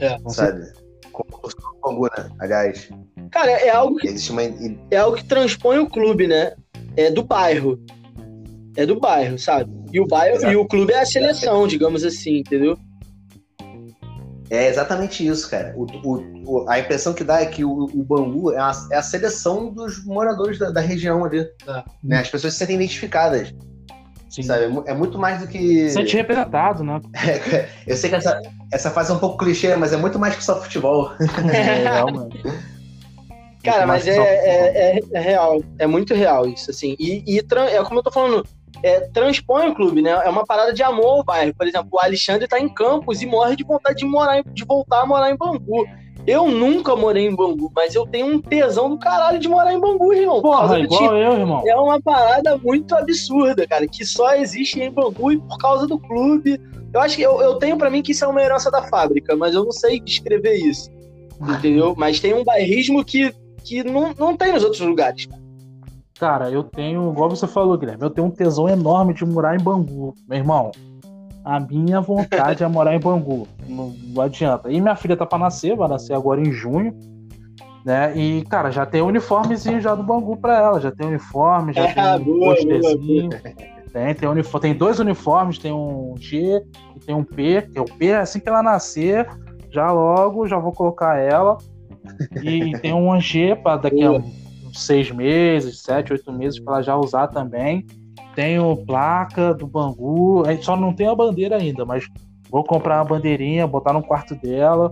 É, 0.00 0.16
sabe? 0.28 0.79
Com 1.24 1.48
o 1.48 1.80
Bangu, 1.82 2.08
né? 2.16 2.30
Aliás. 2.38 2.88
Cara, 3.30 3.50
é 3.50 3.70
algo 3.70 3.96
que, 3.96 4.08
existe 4.08 4.32
uma... 4.32 4.42
é 4.90 4.96
algo 4.96 5.16
que 5.16 5.24
transpõe 5.24 5.78
o 5.78 5.88
clube, 5.88 6.26
né? 6.26 6.54
É 6.96 7.10
do 7.10 7.22
bairro. 7.22 7.78
É 8.76 8.86
do 8.86 8.98
bairro, 8.98 9.38
sabe? 9.38 9.70
E 9.92 10.00
o 10.00 10.06
bairro 10.06 10.36
Exato. 10.36 10.52
e 10.52 10.56
o 10.56 10.66
clube 10.66 10.92
é 10.92 11.00
a 11.00 11.06
seleção, 11.06 11.66
digamos 11.66 12.04
assim, 12.04 12.38
entendeu? 12.38 12.78
É 14.50 14.68
exatamente 14.68 15.24
isso, 15.24 15.48
cara. 15.48 15.72
O, 15.76 15.86
o, 16.04 16.68
a 16.68 16.80
impressão 16.80 17.14
que 17.14 17.22
dá 17.22 17.40
é 17.40 17.46
que 17.46 17.64
o, 17.64 17.84
o 17.84 18.02
Bangu 18.02 18.52
é 18.52 18.58
a, 18.58 18.72
é 18.90 18.96
a, 18.96 19.02
seleção 19.02 19.72
dos 19.72 20.04
moradores 20.04 20.58
da, 20.58 20.70
da 20.70 20.80
região 20.80 21.24
ali. 21.24 21.40
É. 21.40 21.84
Né? 22.02 22.18
As 22.18 22.28
pessoas 22.28 22.54
se 22.54 22.58
sentem 22.58 22.74
identificadas. 22.74 23.54
Sim. 24.30 24.44
Sabe? 24.44 24.64
É, 24.86 24.92
é 24.92 24.94
muito 24.94 25.18
mais 25.18 25.40
do 25.40 25.48
que. 25.48 25.90
Sente 25.90 26.16
representado, 26.16 26.84
né? 26.84 27.00
É, 27.52 27.68
eu 27.86 27.96
sei 27.96 28.08
que 28.08 28.16
essa, 28.16 28.40
essa 28.72 28.90
fase 28.90 29.10
é 29.10 29.14
um 29.14 29.18
pouco 29.18 29.38
clichê, 29.38 29.74
mas 29.74 29.92
é 29.92 29.96
muito 29.96 30.18
mais 30.18 30.36
que 30.36 30.44
só 30.44 30.60
futebol. 30.60 31.10
É, 31.52 31.82
realmente. 31.82 32.40
Cara, 33.62 33.86
mas 33.86 34.06
é, 34.06 34.16
é, 34.16 34.96
é, 34.96 35.00
é, 35.12 35.20
real, 35.20 35.62
é 35.78 35.86
muito 35.86 36.14
real 36.14 36.48
isso, 36.48 36.70
assim. 36.70 36.96
E, 36.98 37.22
e 37.26 37.38
é 37.38 37.84
como 37.84 37.98
eu 37.98 38.02
tô 38.02 38.10
falando, 38.10 38.42
é, 38.82 39.00
transpõe 39.00 39.68
o 39.68 39.74
clube, 39.74 40.00
né? 40.00 40.10
É 40.10 40.30
uma 40.30 40.46
parada 40.46 40.72
de 40.72 40.82
amor 40.82 41.18
ao 41.18 41.24
bairro. 41.24 41.54
Por 41.54 41.66
exemplo, 41.66 41.90
o 41.92 42.00
Alexandre 42.00 42.48
tá 42.48 42.58
em 42.58 42.68
Campos 42.68 43.20
e 43.20 43.26
morre 43.26 43.56
de 43.56 43.64
vontade 43.64 43.98
de 43.98 44.06
morar, 44.06 44.42
de 44.42 44.64
voltar 44.64 45.02
a 45.02 45.06
morar 45.06 45.30
em 45.30 45.36
Bangu. 45.36 45.86
Eu 46.26 46.48
nunca 46.48 46.94
morei 46.94 47.26
em 47.26 47.34
Bangu, 47.34 47.70
mas 47.74 47.94
eu 47.94 48.06
tenho 48.06 48.26
um 48.26 48.40
tesão 48.40 48.90
do 48.90 48.98
caralho 48.98 49.38
de 49.38 49.48
morar 49.48 49.72
em 49.72 49.80
Bangu, 49.80 50.12
irmão. 50.12 50.42
Porra, 50.42 50.78
igual 50.78 51.16
eu, 51.16 51.32
irmão. 51.32 51.62
É 51.66 51.74
uma 51.74 52.00
parada 52.00 52.58
muito 52.58 52.94
absurda, 52.94 53.66
cara, 53.66 53.86
que 53.86 54.04
só 54.04 54.34
existe 54.34 54.80
em 54.80 54.90
Bangu 54.90 55.32
e 55.32 55.38
por 55.38 55.58
causa 55.58 55.86
do 55.86 55.98
clube. 55.98 56.60
Eu 56.92 57.00
acho 57.00 57.16
que 57.16 57.22
eu, 57.22 57.40
eu 57.40 57.56
tenho 57.56 57.76
para 57.76 57.90
mim 57.90 58.02
que 58.02 58.12
isso 58.12 58.24
é 58.24 58.28
uma 58.28 58.42
herança 58.42 58.70
da 58.70 58.82
fábrica, 58.82 59.34
mas 59.36 59.54
eu 59.54 59.64
não 59.64 59.72
sei 59.72 60.00
descrever 60.00 60.54
isso. 60.54 60.90
Entendeu? 61.40 61.94
Mas 61.98 62.20
tem 62.20 62.34
um 62.34 62.44
bairrismo 62.44 63.02
que, 63.02 63.32
que 63.64 63.82
não, 63.82 64.12
não 64.18 64.36
tem 64.36 64.52
nos 64.52 64.62
outros 64.62 64.82
lugares. 64.82 65.26
Cara, 66.18 66.50
eu 66.50 66.62
tenho, 66.62 67.10
igual 67.10 67.30
você 67.30 67.46
falou, 67.46 67.78
Guilherme, 67.78 68.02
eu 68.02 68.10
tenho 68.10 68.26
um 68.26 68.30
tesão 68.30 68.68
enorme 68.68 69.14
de 69.14 69.24
morar 69.24 69.56
em 69.56 69.62
Bangu, 69.62 70.14
meu 70.28 70.36
irmão. 70.36 70.70
A 71.50 71.58
minha 71.58 72.00
vontade 72.00 72.62
é 72.62 72.68
morar 72.68 72.94
em 72.94 73.00
Bangu. 73.00 73.48
Não, 73.66 73.92
não, 74.14 74.22
adianta. 74.22 74.70
E 74.70 74.80
minha 74.80 74.94
filha 74.94 75.16
tá 75.16 75.26
pra 75.26 75.36
nascer, 75.36 75.74
vai 75.74 75.88
nascer 75.88 76.14
agora 76.14 76.40
em 76.40 76.52
junho. 76.52 76.96
Né? 77.84 78.16
E, 78.16 78.44
cara, 78.44 78.70
já 78.70 78.86
tem 78.86 79.02
uniformezinho 79.02 79.80
já 79.80 79.96
do 79.96 80.04
Bangu 80.04 80.36
pra 80.36 80.56
ela. 80.56 80.80
Já 80.80 80.92
tem 80.92 81.08
uniforme, 81.08 81.72
já 81.72 81.88
é, 81.88 81.90
tem 81.92 82.04
um 82.04 82.24
boa, 82.38 82.54
posterzinho. 82.54 83.30
Boa, 83.30 83.42
Tem, 83.92 84.14
tem, 84.14 84.28
uniforme, 84.28 84.68
tem 84.68 84.78
dois 84.78 85.00
uniformes, 85.00 85.58
tem 85.58 85.72
um 85.72 86.14
G 86.16 86.62
e 86.94 87.00
tem 87.00 87.16
um 87.16 87.24
P, 87.24 87.62
que 87.62 87.76
é 87.76 87.80
o 87.80 87.84
P, 87.84 88.12
assim 88.14 88.38
que 88.38 88.48
ela 88.48 88.62
nascer, 88.62 89.28
já 89.72 89.90
logo 89.90 90.46
já 90.46 90.56
vou 90.56 90.70
colocar 90.70 91.18
ela. 91.18 91.58
E 92.44 92.78
tem 92.78 92.94
um 92.94 93.20
G 93.20 93.56
para 93.56 93.76
daqui 93.76 94.06
boa. 94.06 94.20
a 94.20 94.78
seis 94.78 95.10
meses, 95.10 95.82
sete, 95.82 96.12
oito 96.12 96.32
meses 96.32 96.60
para 96.60 96.74
ela 96.74 96.82
já 96.84 96.96
usar 96.96 97.26
também. 97.26 97.84
Tenho 98.34 98.76
placa 98.86 99.52
do 99.54 99.66
Bangu, 99.66 100.44
a 100.46 100.52
gente 100.52 100.64
só 100.64 100.76
não 100.76 100.92
tem 100.92 101.08
a 101.08 101.14
bandeira 101.14 101.56
ainda, 101.56 101.84
mas 101.84 102.06
vou 102.50 102.64
comprar 102.64 102.98
uma 102.98 103.04
bandeirinha, 103.04 103.66
botar 103.66 103.92
no 103.92 104.02
quarto 104.02 104.34
dela. 104.34 104.90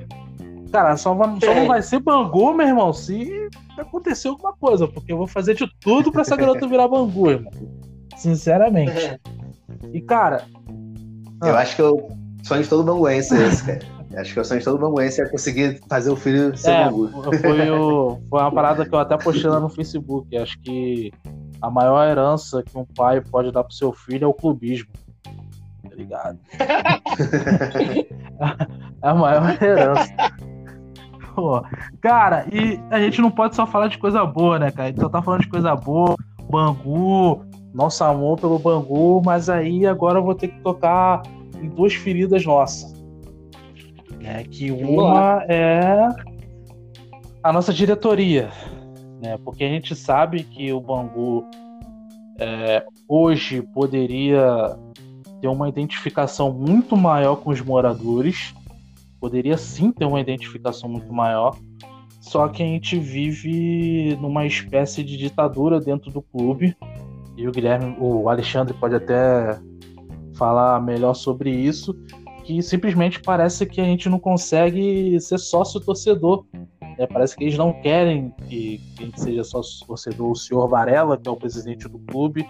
Cara, 0.72 0.96
só, 0.96 1.14
vai, 1.14 1.38
só 1.42 1.54
não 1.54 1.66
vai 1.66 1.82
ser 1.82 2.00
Bangu, 2.00 2.52
meu 2.52 2.66
irmão, 2.66 2.92
se 2.92 3.48
acontecer 3.78 4.28
alguma 4.28 4.52
coisa, 4.52 4.86
porque 4.86 5.12
eu 5.12 5.16
vou 5.16 5.26
fazer 5.26 5.54
de 5.54 5.66
tudo 5.80 6.12
para 6.12 6.22
essa 6.22 6.36
garota 6.36 6.66
virar 6.66 6.88
Bangu, 6.88 7.30
irmão. 7.30 7.52
Sinceramente. 8.16 9.18
E, 9.92 10.00
cara. 10.00 10.44
Eu 11.42 11.54
ah, 11.54 11.60
acho 11.60 11.76
que 11.76 11.82
eu 11.82 12.08
sonho 12.42 12.62
de 12.62 12.68
todo 12.68 12.82
banguense 12.82 13.34
esse, 13.34 13.64
cara. 13.64 13.78
Acho 14.16 14.34
que 14.34 14.40
o 14.40 14.44
sonho 14.44 14.58
de 14.58 14.64
todo 14.64 14.78
banguense 14.78 15.20
é 15.20 15.28
conseguir 15.28 15.80
fazer 15.88 16.10
o 16.10 16.16
filho 16.16 16.56
ser 16.56 16.70
é, 16.70 16.84
bangu. 16.86 17.08
Foi, 17.40 17.70
o, 17.70 18.18
foi 18.28 18.40
uma 18.40 18.50
parada 18.50 18.84
que 18.84 18.94
eu 18.94 18.98
até 18.98 19.16
postei 19.16 19.48
lá 19.48 19.60
no 19.60 19.68
Facebook. 19.68 20.36
Acho 20.36 20.58
que 20.60 21.12
a 21.60 21.70
maior 21.70 22.06
herança 22.08 22.62
que 22.62 22.76
um 22.76 22.84
pai 22.84 23.20
pode 23.20 23.50
dar 23.50 23.64
pro 23.64 23.74
seu 23.74 23.92
filho 23.92 24.24
é 24.24 24.28
o 24.28 24.34
clubismo. 24.34 24.88
Tá 25.24 25.94
ligado? 25.94 26.38
é 29.02 29.08
a 29.08 29.14
maior 29.14 29.62
herança. 29.62 30.14
Pô, 31.34 31.62
cara, 32.00 32.46
e 32.52 32.80
a 32.90 33.00
gente 33.00 33.20
não 33.20 33.30
pode 33.30 33.54
só 33.54 33.66
falar 33.66 33.88
de 33.88 33.98
coisa 33.98 34.24
boa, 34.24 34.58
né, 34.58 34.70
cara? 34.70 34.84
A 34.84 34.86
gente 34.88 35.00
só 35.00 35.08
tá 35.08 35.22
falando 35.22 35.42
de 35.42 35.48
coisa 35.48 35.74
boa, 35.76 36.16
Bangu, 36.50 37.44
nosso 37.72 38.02
amor 38.02 38.38
pelo 38.40 38.58
Bangu, 38.58 39.22
mas 39.24 39.48
aí 39.48 39.86
agora 39.86 40.18
eu 40.18 40.24
vou 40.24 40.34
ter 40.34 40.48
que 40.48 40.60
tocar 40.60 41.22
em 41.60 41.68
duas 41.68 41.94
feridas 41.94 42.44
nossas 42.44 42.98
né? 44.20 44.44
Que 44.44 44.70
uma 44.70 45.44
é 45.48 46.08
a 47.42 47.52
nossa 47.52 47.72
diretoria, 47.72 48.50
né? 49.20 49.38
Porque 49.44 49.64
a 49.64 49.68
gente 49.68 49.94
sabe 49.94 50.42
que 50.42 50.72
o 50.72 50.80
Bangu 50.80 51.44
é, 52.38 52.84
hoje 53.08 53.62
poderia 53.62 54.76
ter 55.40 55.48
uma 55.48 55.68
identificação 55.68 56.52
muito 56.52 56.96
maior 56.96 57.36
com 57.36 57.50
os 57.50 57.60
moradores, 57.60 58.54
poderia 59.20 59.56
sim 59.56 59.92
ter 59.92 60.04
uma 60.04 60.20
identificação 60.20 60.88
muito 60.88 61.12
maior, 61.12 61.56
só 62.20 62.48
que 62.48 62.62
a 62.62 62.66
gente 62.66 62.98
vive 62.98 64.16
numa 64.20 64.44
espécie 64.44 65.02
de 65.02 65.16
ditadura 65.16 65.80
dentro 65.80 66.10
do 66.10 66.20
clube. 66.20 66.76
E 67.36 67.46
o 67.46 67.52
Guilherme, 67.52 67.96
o 67.98 68.28
Alexandre 68.28 68.74
pode 68.74 68.96
até 68.96 69.58
falar 70.34 70.80
melhor 70.82 71.14
sobre 71.14 71.50
isso, 71.50 71.96
que 72.44 72.60
simplesmente 72.62 73.20
parece 73.20 73.64
que 73.64 73.80
a 73.80 73.84
gente 73.84 74.08
não 74.08 74.18
consegue 74.18 75.20
ser 75.20 75.38
sócio 75.38 75.80
torcedor. 75.80 76.44
Né? 76.98 77.06
Parece 77.06 77.36
que 77.36 77.44
eles 77.44 77.56
não 77.56 77.72
querem 77.72 78.32
que, 78.48 78.78
que 78.96 79.02
a 79.02 79.06
gente 79.06 79.20
seja 79.20 79.44
sócio 79.44 79.86
torcedor. 79.86 80.30
O 80.30 80.36
senhor 80.36 80.68
Varela, 80.68 81.16
que 81.16 81.28
é 81.28 81.30
o 81.30 81.36
presidente 81.36 81.88
do 81.88 81.98
clube, 81.98 82.46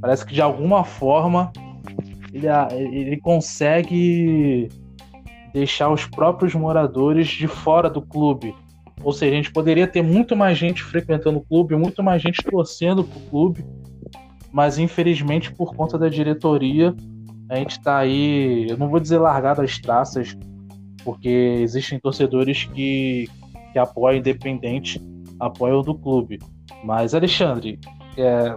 parece 0.00 0.26
que 0.26 0.34
de 0.34 0.42
alguma 0.42 0.84
forma 0.84 1.52
ele, 2.32 2.46
ele 2.92 3.20
consegue 3.20 4.68
deixar 5.52 5.90
os 5.90 6.04
próprios 6.06 6.54
moradores 6.54 7.28
de 7.28 7.46
fora 7.46 7.88
do 7.88 8.02
clube. 8.02 8.54
Ou 9.02 9.12
seja, 9.12 9.32
a 9.32 9.36
gente 9.36 9.52
poderia 9.52 9.86
ter 9.86 10.02
muito 10.02 10.34
mais 10.34 10.58
gente 10.58 10.82
frequentando 10.82 11.38
o 11.38 11.44
clube, 11.44 11.76
muito 11.76 12.02
mais 12.02 12.20
gente 12.20 12.42
torcendo 12.42 13.04
para 13.04 13.18
o 13.18 13.30
clube, 13.30 13.64
mas 14.52 14.78
infelizmente 14.78 15.52
por 15.52 15.74
conta 15.74 15.98
da 15.98 16.08
diretoria 16.08 16.94
a 17.48 17.56
gente 17.56 17.72
está 17.72 17.98
aí, 17.98 18.66
eu 18.68 18.76
não 18.76 18.88
vou 18.88 18.98
dizer 18.98 19.18
largado 19.18 19.62
as 19.62 19.78
traças, 19.78 20.36
porque 21.04 21.28
existem 21.28 22.00
torcedores 22.00 22.64
que, 22.64 23.28
que 23.76 23.78
apoiam 23.78 24.16
independente, 24.16 24.98
apoiam 25.38 25.82
do 25.82 25.94
clube. 25.94 26.38
Mas, 26.82 27.14
Alexandre, 27.14 27.78
é, 28.16 28.56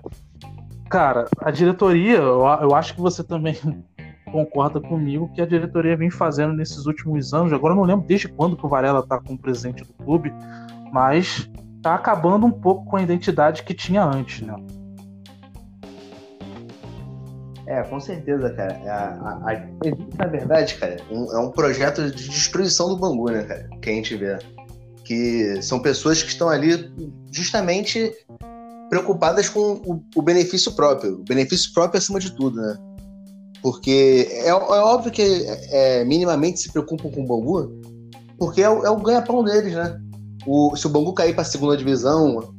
cara, 0.89 1.25
a 1.39 1.51
diretoria, 1.51 2.15
eu, 2.15 2.39
eu 2.61 2.73
acho 2.73 2.95
que 2.95 3.01
você 3.01 3.21
também 3.21 3.53
concorda 4.31 4.79
comigo 4.79 5.29
que 5.33 5.41
a 5.41 5.45
diretoria 5.45 5.97
vem 5.97 6.09
fazendo 6.09 6.53
nesses 6.53 6.85
últimos 6.85 7.33
anos. 7.33 7.51
Agora 7.51 7.73
eu 7.73 7.75
não 7.75 7.83
lembro 7.83 8.07
desde 8.07 8.29
quando 8.29 8.55
que 8.55 8.65
o 8.65 8.69
Varela 8.69 9.01
está 9.01 9.19
como 9.19 9.37
presidente 9.37 9.83
do 9.83 9.91
clube, 10.05 10.33
mas 10.93 11.49
está 11.75 11.95
acabando 11.95 12.45
um 12.45 12.51
pouco 12.51 12.85
com 12.85 12.95
a 12.95 13.01
identidade 13.01 13.63
que 13.63 13.73
tinha 13.73 14.01
antes, 14.01 14.39
né? 14.39 14.55
É, 17.67 17.83
com 17.83 17.99
certeza, 17.99 18.49
cara. 18.51 18.71
É, 18.71 18.89
a, 18.89 18.95
a, 18.95 19.51
a, 19.51 20.17
na 20.17 20.27
verdade, 20.27 20.75
cara, 20.75 20.95
um, 21.11 21.35
é 21.35 21.39
um 21.39 21.51
projeto 21.51 22.09
de 22.09 22.29
destruição 22.29 22.87
do 22.87 22.95
Bangu, 22.95 23.29
né, 23.29 23.43
cara? 23.43 23.69
Que 23.81 23.89
a 23.89 23.93
gente 23.93 24.15
vê. 24.15 24.39
Que 25.09 25.59
são 25.63 25.79
pessoas 25.79 26.21
que 26.21 26.29
estão 26.29 26.49
ali 26.49 26.93
justamente 27.31 28.13
preocupadas 28.91 29.49
com 29.49 29.81
o, 29.83 30.03
o 30.15 30.21
benefício 30.21 30.71
próprio. 30.73 31.15
O 31.15 31.23
benefício 31.23 31.73
próprio 31.73 31.97
acima 31.97 32.19
de 32.19 32.31
tudo, 32.35 32.61
né? 32.61 32.77
Porque 33.59 34.27
é, 34.31 34.49
é 34.49 34.53
óbvio 34.53 35.11
que 35.11 35.23
é, 35.71 36.05
minimamente 36.05 36.59
se 36.59 36.71
preocupam 36.71 37.09
com 37.09 37.23
o 37.23 37.25
Bangu, 37.25 37.81
porque 38.37 38.61
é 38.61 38.69
o, 38.69 38.85
é 38.85 38.89
o 38.91 38.97
ganha-pão 38.97 39.43
deles, 39.43 39.73
né? 39.73 39.99
O, 40.45 40.75
se 40.75 40.85
o 40.85 40.89
Bangu 40.89 41.11
cair 41.13 41.33
para 41.33 41.41
a 41.41 41.45
segunda 41.45 41.75
divisão, 41.75 42.53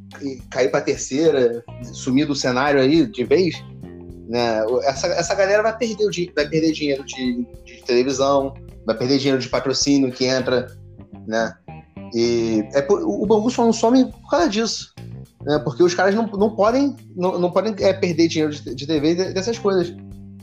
cair 0.51 0.73
para 0.73 0.81
a 0.81 0.83
terceira, 0.83 1.65
sumir 1.93 2.27
do 2.27 2.35
cenário 2.35 2.81
aí 2.81 3.07
de 3.07 3.25
vez, 3.25 3.63
né? 4.29 4.65
Essa, 4.83 5.07
essa 5.07 5.35
galera 5.37 5.63
vai 5.63 5.79
perder, 5.79 6.05
o, 6.05 6.35
vai 6.35 6.49
perder 6.49 6.73
dinheiro 6.73 7.05
de, 7.05 7.47
de 7.65 7.83
televisão, 7.87 8.55
vai 8.85 8.97
perder 8.97 9.19
dinheiro 9.19 9.41
de 9.41 9.49
patrocínio 9.49 10.13
que 10.13 10.27
entra, 10.27 10.67
né? 11.27 11.55
E 12.15 12.67
é 12.73 12.83
por, 12.83 13.03
o 13.03 13.27
Bangu 13.27 13.51
só 13.51 13.65
não 13.65 13.73
some 13.73 14.05
por 14.07 14.31
causa 14.31 14.49
disso. 14.49 14.93
Né? 15.43 15.59
Porque 15.61 15.83
os 15.83 15.95
caras 15.95 16.15
não, 16.15 16.27
não 16.27 16.51
podem, 16.55 16.97
não, 17.17 17.39
não 17.39 17.51
podem 17.51 17.75
é, 17.79 17.93
perder 17.93 18.29
dinheiro 18.29 18.53
de, 18.53 18.75
de 18.75 18.87
TV 18.87 19.33
dessas 19.33 19.59
coisas. 19.59 19.95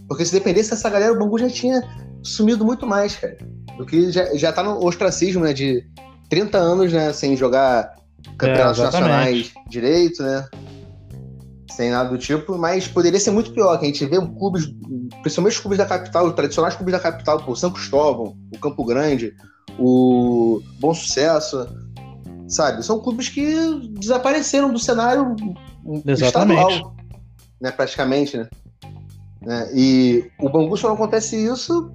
Porque 0.08 0.26
se 0.26 0.34
dependesse 0.34 0.70
dessa 0.70 0.90
galera, 0.90 1.14
o 1.14 1.20
Bangu 1.20 1.38
já 1.38 1.50
tinha 1.50 1.84
sumido 2.24 2.64
muito 2.64 2.86
mais, 2.88 3.16
cara. 3.16 3.38
Do 3.78 3.86
que 3.86 4.12
já, 4.12 4.34
já 4.36 4.52
tá 4.52 4.64
no 4.64 4.84
ostracismo, 4.84 5.44
né? 5.44 5.54
De, 5.54 5.86
30 6.30 6.58
anos, 6.58 6.94
né, 6.94 7.14
sem 7.14 7.36
jogar 7.36 7.96
campeonatos 8.38 8.80
É, 8.80 8.84
nacionais 8.84 9.54
direito, 9.70 10.22
né? 10.24 10.48
Sem 11.72 11.92
nada 11.92 12.10
do 12.10 12.18
tipo, 12.18 12.58
mas 12.58 12.88
poderia 12.88 13.20
ser 13.20 13.32
muito 13.32 13.52
pior, 13.52 13.78
que 13.78 13.86
a 13.86 13.88
gente 13.88 14.06
vê 14.06 14.18
clubes, 14.20 14.66
principalmente 15.22 15.54
os 15.54 15.60
clubes 15.60 15.78
da 15.78 15.86
capital, 15.86 16.26
os 16.26 16.34
tradicionais 16.34 16.76
clubes 16.76 16.92
da 16.92 17.00
capital, 17.00 17.44
o 17.48 17.56
São 17.56 17.72
Cristóvão, 17.72 18.36
o 18.54 18.60
Campo 18.60 18.84
Grande, 18.84 19.36
o 19.80 20.62
Bom 20.80 20.94
Sucesso, 20.94 21.68
sabe? 22.48 22.84
São 22.84 23.00
clubes 23.00 23.30
que 23.30 23.46
desapareceram 24.00 24.72
do 24.72 24.80
cenário 24.80 25.36
Exatamente. 26.06 26.62
estadual, 26.62 26.96
né, 27.62 27.72
praticamente, 27.72 28.38
né? 28.38 28.50
Né? 29.42 29.70
E 29.74 30.30
o 30.40 30.50
Bangu 30.50 30.76
só 30.76 30.88
não 30.90 30.96
acontece 30.96 31.36
isso 31.38 31.90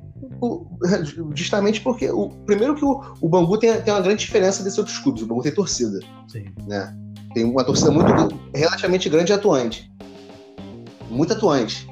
justamente 1.35 1.81
porque, 1.81 2.09
o, 2.11 2.29
primeiro 2.47 2.75
que 2.75 2.85
o, 2.85 3.03
o 3.21 3.29
Bangu 3.29 3.59
tem, 3.59 3.81
tem 3.83 3.93
uma 3.93 4.01
grande 4.01 4.25
diferença 4.25 4.63
desses 4.63 4.79
outros 4.79 4.99
clubes, 4.99 5.23
o 5.23 5.27
Bangu 5.27 5.43
tem 5.43 5.53
torcida, 5.53 6.01
Sim. 6.29 6.47
né? 6.67 6.97
Tem 7.35 7.45
uma 7.45 7.65
torcida 7.65 7.91
muito 7.91 8.07
relativamente 8.55 9.09
grande 9.09 9.33
e 9.33 9.35
atuante. 9.35 9.91
Muito 11.11 11.33
atuante. 11.33 11.87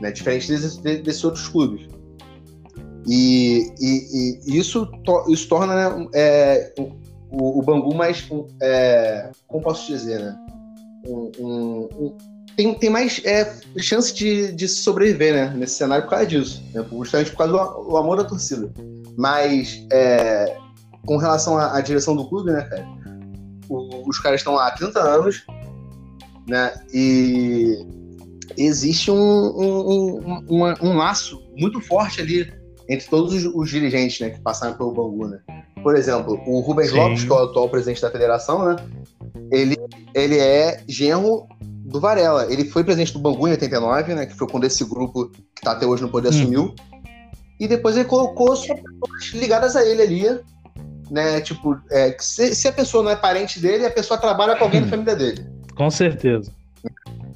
Né? 0.00 0.10
Diferente 0.12 0.48
desses, 0.48 0.76
de- 0.76 0.98
desses 0.98 1.24
outros 1.24 1.48
clubes. 1.48 1.86
E, 3.08 3.72
e- 3.80 4.58
isso, 4.58 4.86
to- 5.04 5.24
isso 5.28 5.48
torna 5.48 5.74
né, 5.90 6.08
é, 6.14 6.72
o, 7.30 7.58
o 7.58 7.62
Bangu 7.62 7.94
mais. 7.94 8.28
um, 8.30 8.46
é, 8.60 9.30
como 9.46 9.62
posso 9.62 9.86
dizer, 9.86 10.20
né? 10.20 10.36
Um- 11.06 11.30
um- 11.38 11.88
um- 11.98 12.16
tem, 12.56 12.74
tem 12.74 12.90
mais 12.90 13.20
é, 13.24 13.54
chance 13.78 14.12
de, 14.14 14.50
de 14.52 14.66
sobreviver 14.66 15.34
né, 15.34 15.54
nesse 15.56 15.74
cenário 15.74 16.04
por 16.04 16.10
causa 16.10 16.26
disso. 16.26 16.62
Né? 16.74 16.84
Justamente 16.90 17.30
por 17.30 17.38
causa 17.38 17.52
do, 17.52 17.84
do 17.90 17.96
amor 17.96 18.16
da 18.16 18.24
torcida. 18.24 18.72
Mas 19.16 19.86
é, 19.92 20.56
com 21.04 21.16
relação 21.16 21.56
à, 21.58 21.76
à 21.76 21.80
direção 21.80 22.16
do 22.16 22.26
clube, 22.28 22.50
né, 22.50 22.62
cara? 22.62 22.86
o- 23.68 24.08
os 24.08 24.18
caras 24.18 24.40
estão 24.40 24.54
lá 24.54 24.68
há 24.68 24.70
30 24.72 24.98
anos, 25.00 25.44
né? 26.48 26.72
E 26.94 27.84
existe 28.56 29.10
um, 29.10 29.16
um, 29.16 29.90
um, 30.18 30.44
uma- 30.48 30.74
um 30.82 30.96
laço 30.96 31.42
muito 31.56 31.80
forte 31.80 32.20
ali 32.20 32.50
entre 32.88 33.08
todos 33.08 33.32
os, 33.32 33.44
os 33.54 33.70
dirigentes 33.70 34.20
né, 34.20 34.30
que 34.30 34.40
passaram 34.40 34.76
pelo 34.76 34.92
Bangu, 34.92 35.28
né? 35.28 35.40
Por 35.82 35.96
exemplo, 35.96 36.40
o 36.46 36.60
Rubens 36.60 36.90
Sim. 36.90 36.96
Lopes, 36.96 37.24
que 37.24 37.30
é 37.30 37.34
o 37.34 37.38
atual 37.38 37.68
presidente 37.68 38.02
da 38.02 38.10
federação, 38.10 38.64
né? 38.64 38.76
Ele, 39.50 39.76
ele 40.14 40.38
é 40.38 40.82
genro 40.88 41.46
do 41.60 42.00
Varela. 42.00 42.50
Ele 42.52 42.64
foi 42.64 42.82
presidente 42.82 43.12
do 43.12 43.18
Bangu 43.18 43.46
em 43.48 43.52
89, 43.52 44.14
né? 44.14 44.26
Que 44.26 44.34
foi 44.34 44.48
quando 44.48 44.64
esse 44.64 44.84
grupo 44.84 45.28
que 45.28 45.62
tá 45.62 45.72
até 45.72 45.86
hoje 45.86 46.02
no 46.02 46.08
poder 46.08 46.28
Hum. 46.28 46.30
assumiu. 46.30 46.74
E 47.58 47.66
depois 47.68 47.96
ele 47.96 48.06
colocou 48.06 48.54
só 48.56 48.74
pessoas 48.74 49.32
ligadas 49.34 49.76
a 49.76 49.84
ele 49.86 50.02
ali, 50.02 50.40
né? 51.10 51.40
Tipo, 51.40 51.78
é, 51.90 52.16
se, 52.18 52.54
se 52.54 52.68
a 52.68 52.72
pessoa 52.72 53.02
não 53.02 53.10
é 53.10 53.16
parente 53.16 53.60
dele, 53.60 53.86
a 53.86 53.90
pessoa 53.90 54.18
trabalha 54.18 54.56
com 54.56 54.64
alguém 54.64 54.82
da 54.82 54.88
família 54.88 55.14
dele. 55.16 55.46
Com 55.76 55.90
certeza. 55.90 56.52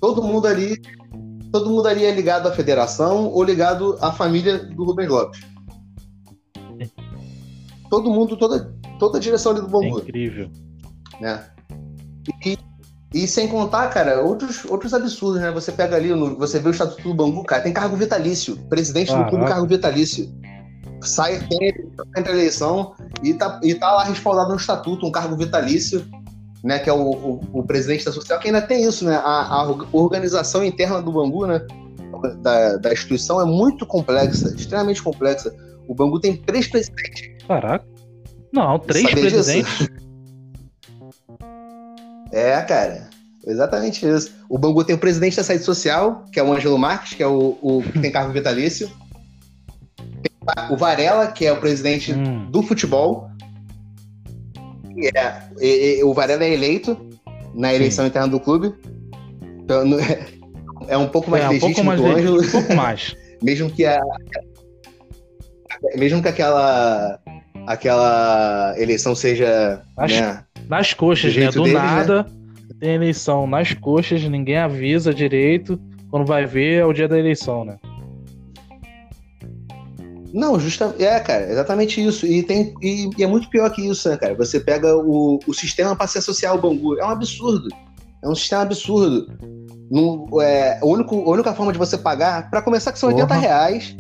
Todo 0.00 0.22
mundo 0.22 0.46
ali, 0.46 0.80
todo 1.52 1.70
mundo 1.70 1.86
ali 1.88 2.04
é 2.04 2.14
ligado 2.14 2.46
à 2.48 2.52
federação 2.52 3.26
ou 3.28 3.42
ligado 3.42 3.96
à 4.00 4.12
família 4.12 4.58
do 4.58 4.84
Rubens 4.84 5.08
Lopes. 5.08 5.40
Todo 7.88 8.10
mundo, 8.10 8.36
toda, 8.36 8.72
toda 8.98 9.18
a 9.18 9.20
direção 9.20 9.52
ali 9.52 9.60
do 9.60 9.66
É 9.66 9.70
Bangu, 9.70 9.98
incrível. 10.00 10.50
né? 11.20 11.44
E, 12.44 12.56
e 13.12 13.26
sem 13.26 13.48
contar, 13.48 13.88
cara, 13.88 14.22
outros, 14.22 14.64
outros 14.66 14.94
absurdos, 14.94 15.40
né? 15.40 15.50
Você 15.50 15.72
pega 15.72 15.96
ali, 15.96 16.10
no- 16.10 16.36
você 16.38 16.60
vê 16.60 16.68
o 16.68 16.70
Estatuto 16.70 17.02
do 17.02 17.14
Bangu, 17.14 17.42
cara, 17.44 17.62
tem 17.62 17.72
cargo 17.72 17.96
vitalício. 17.96 18.56
Presidente 18.68 19.12
do 19.14 19.26
clube, 19.26 19.44
cargo 19.46 19.66
vitalício. 19.66 20.32
Sai, 21.02 21.40
tem, 21.48 21.68
entra 22.16 22.32
a 22.32 22.36
eleição 22.36 22.94
e 23.24 23.34
tá, 23.34 23.58
e 23.64 23.74
tá 23.74 23.90
lá 23.90 24.04
respaldado 24.04 24.50
no 24.50 24.56
Estatuto, 24.56 25.06
um 25.06 25.10
cargo 25.10 25.34
vitalício, 25.36 26.06
né? 26.64 26.78
Que 26.78 26.88
é 26.90 26.92
o, 26.92 27.10
o, 27.10 27.40
o 27.52 27.62
presidente 27.64 28.04
da 28.04 28.12
social, 28.12 28.38
que 28.38 28.48
ainda 28.48 28.62
tem 28.62 28.82
isso, 28.84 29.04
né? 29.04 29.16
A, 29.16 29.46
a 29.54 29.68
org- 29.68 29.88
organização 29.92 30.64
interna 30.64 31.00
do 31.02 31.12
Bangu, 31.12 31.46
né? 31.46 31.60
Da, 32.42 32.76
da 32.76 32.92
instituição 32.92 33.40
é 33.40 33.44
muito 33.44 33.86
complexa, 33.86 34.54
extremamente 34.54 35.02
complexa. 35.02 35.54
O 35.88 35.94
Bangu 35.94 36.20
tem 36.20 36.36
três 36.36 36.68
presidentes. 36.68 37.30
Caraca. 37.46 37.84
Não, 38.52 38.78
três 38.78 39.06
disso? 39.06 39.20
presidentes. 39.20 39.88
É, 42.32 42.60
cara. 42.62 43.08
Exatamente 43.46 44.06
isso. 44.06 44.32
O 44.50 44.58
Bangu 44.58 44.84
tem 44.84 44.94
o 44.94 44.98
presidente 44.98 45.36
da 45.36 45.42
saída 45.42 45.64
social, 45.64 46.24
que 46.30 46.38
é 46.38 46.42
o 46.42 46.52
Ângelo 46.52 46.76
Marques, 46.78 47.14
que 47.14 47.22
é 47.22 47.26
o, 47.26 47.56
o 47.62 47.82
que 47.82 47.98
tem 47.98 48.12
cargo 48.12 48.32
vitalício. 48.32 48.90
Tem 49.96 50.70
o 50.70 50.76
Varela, 50.76 51.28
que 51.28 51.46
é 51.46 51.52
o 51.52 51.58
presidente 51.58 52.12
Hum, 52.20 52.50
do 52.50 52.62
futebol. 52.62 53.29
E 55.00 55.08
é- 55.16 55.42
e- 55.60 55.98
e- 56.00 56.04
o 56.04 56.12
Varela 56.12 56.44
é 56.44 56.52
eleito 56.52 56.96
na 57.54 57.72
eleição 57.74 58.06
interna 58.06 58.28
do 58.28 58.38
clube. 58.40 58.74
Então, 59.62 59.82
é 60.88 60.96
um 60.96 61.08
pouco 61.08 61.30
mais 61.30 61.44
é, 61.44 61.48
um 61.48 61.50
legítimo 61.52 61.74
pouco 61.74 61.86
mais 61.86 62.00
que 62.00 62.06
o 62.06 62.12
Ângelo, 62.12 62.42
um 62.42 62.50
pouco 62.50 62.74
mais. 62.74 63.16
mesmo 63.42 63.70
que 63.70 63.84
a, 63.86 64.00
mesmo 65.96 66.20
que 66.22 66.28
aquela 66.28 67.18
aquela 67.66 68.74
eleição 68.78 69.14
seja 69.14 69.82
Acho- 69.96 70.20
né, 70.20 70.44
Nas 70.68 70.92
coxas, 70.94 71.34
Do 71.34 71.40
né? 71.40 71.50
Do 71.50 71.62
deles, 71.62 71.72
nada. 71.78 72.26
Tem 72.78 72.94
eleição 72.94 73.46
nas 73.46 73.72
coxas, 73.74 74.22
ninguém 74.24 74.56
avisa 74.56 75.12
direito. 75.12 75.78
Quando 76.10 76.26
vai 76.26 76.46
ver, 76.46 76.80
é 76.80 76.84
o 76.84 76.92
dia 76.92 77.06
da 77.06 77.18
eleição, 77.18 77.64
né? 77.64 77.76
Não, 80.32 80.58
justa, 80.60 80.94
é, 80.98 81.18
cara, 81.20 81.50
exatamente 81.50 82.04
isso. 82.04 82.26
E, 82.26 82.42
tem, 82.42 82.74
e, 82.82 83.10
e 83.18 83.22
é 83.22 83.26
muito 83.26 83.48
pior 83.50 83.68
que 83.70 83.86
isso, 83.86 84.08
né, 84.08 84.16
cara? 84.16 84.34
Você 84.34 84.60
pega 84.60 84.96
o, 84.96 85.38
o 85.46 85.52
sistema 85.54 85.94
para 85.96 86.06
se 86.06 86.18
associar 86.18 86.52
ao 86.52 86.60
Bangu. 86.60 86.98
É 86.98 87.04
um 87.04 87.10
absurdo. 87.10 87.68
É 88.22 88.28
um 88.28 88.34
sistema 88.34 88.62
absurdo. 88.62 89.26
Não, 89.90 90.26
é, 90.40 90.78
o 90.82 90.86
único, 90.88 91.16
a 91.16 91.30
única 91.30 91.52
forma 91.54 91.72
de 91.72 91.78
você 91.78 91.98
pagar, 91.98 92.48
para 92.50 92.62
começar, 92.62 92.92
que 92.92 92.98
são 92.98 93.10
Porra. 93.10 93.22
80 93.22 93.34
reais, 93.40 93.96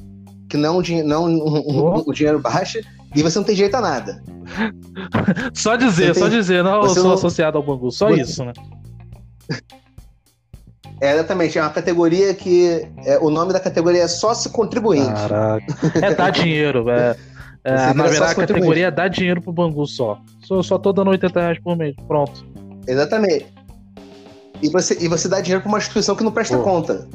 que 0.48 0.56
não, 0.56 0.78
um 0.78 1.04
não 1.04 1.24
um- 1.26 1.96
um- 1.98 2.02
o 2.06 2.12
dinheiro 2.12 2.38
baixo, 2.38 2.78
e 3.14 3.22
você 3.22 3.38
não 3.38 3.44
tem 3.46 3.54
direito 3.56 3.74
a 3.76 3.80
nada. 3.80 4.22
Só 5.54 5.74
dizer, 5.76 6.14
Você 6.14 6.20
só 6.20 6.28
tem- 6.28 6.38
dizer, 6.38 6.62
não, 6.62 6.82
eu 6.82 6.88
sou 6.90 7.04
não- 7.04 7.12
associado 7.14 7.56
ao 7.58 7.62
Bangu. 7.64 7.90
Só 7.90 8.08
Você- 8.08 8.20
isso, 8.22 8.44
né? 8.44 8.52
É, 11.00 11.14
exatamente, 11.14 11.58
é 11.58 11.62
uma 11.62 11.70
categoria 11.70 12.34
que. 12.34 12.86
é, 13.04 13.18
o 13.18 13.30
nome 13.30 13.52
da 13.52 13.60
categoria 13.60 14.02
é 14.02 14.08
sócio 14.08 14.50
contribuinte. 14.50 15.12
Caraca. 15.12 15.64
É 16.02 16.14
dar 16.14 16.30
dinheiro. 16.32 16.90
É, 16.90 17.16
é, 17.64 17.76
Você 17.76 17.94
na 17.94 18.06
verdade, 18.06 18.32
a 18.32 18.34
categoria 18.34 18.86
é 18.86 18.90
dar 18.90 19.08
dinheiro 19.08 19.40
pro 19.40 19.52
Bangu 19.52 19.86
só. 19.86 20.20
Só, 20.42 20.62
só 20.62 20.78
tô 20.78 20.92
dando 20.92 21.10
80 21.10 21.40
reais 21.40 21.58
por 21.58 21.76
mês. 21.76 21.94
Pronto. 22.06 22.46
Exatamente. 22.86 23.46
E 24.62 24.68
você, 24.68 24.96
e 25.00 25.08
você 25.08 25.28
dá 25.28 25.40
dinheiro 25.40 25.62
para 25.62 25.68
uma 25.68 25.78
instituição 25.78 26.14
que 26.14 26.22
não 26.22 26.32
presta 26.32 26.56
Pô. 26.58 26.64
conta. 26.64 27.08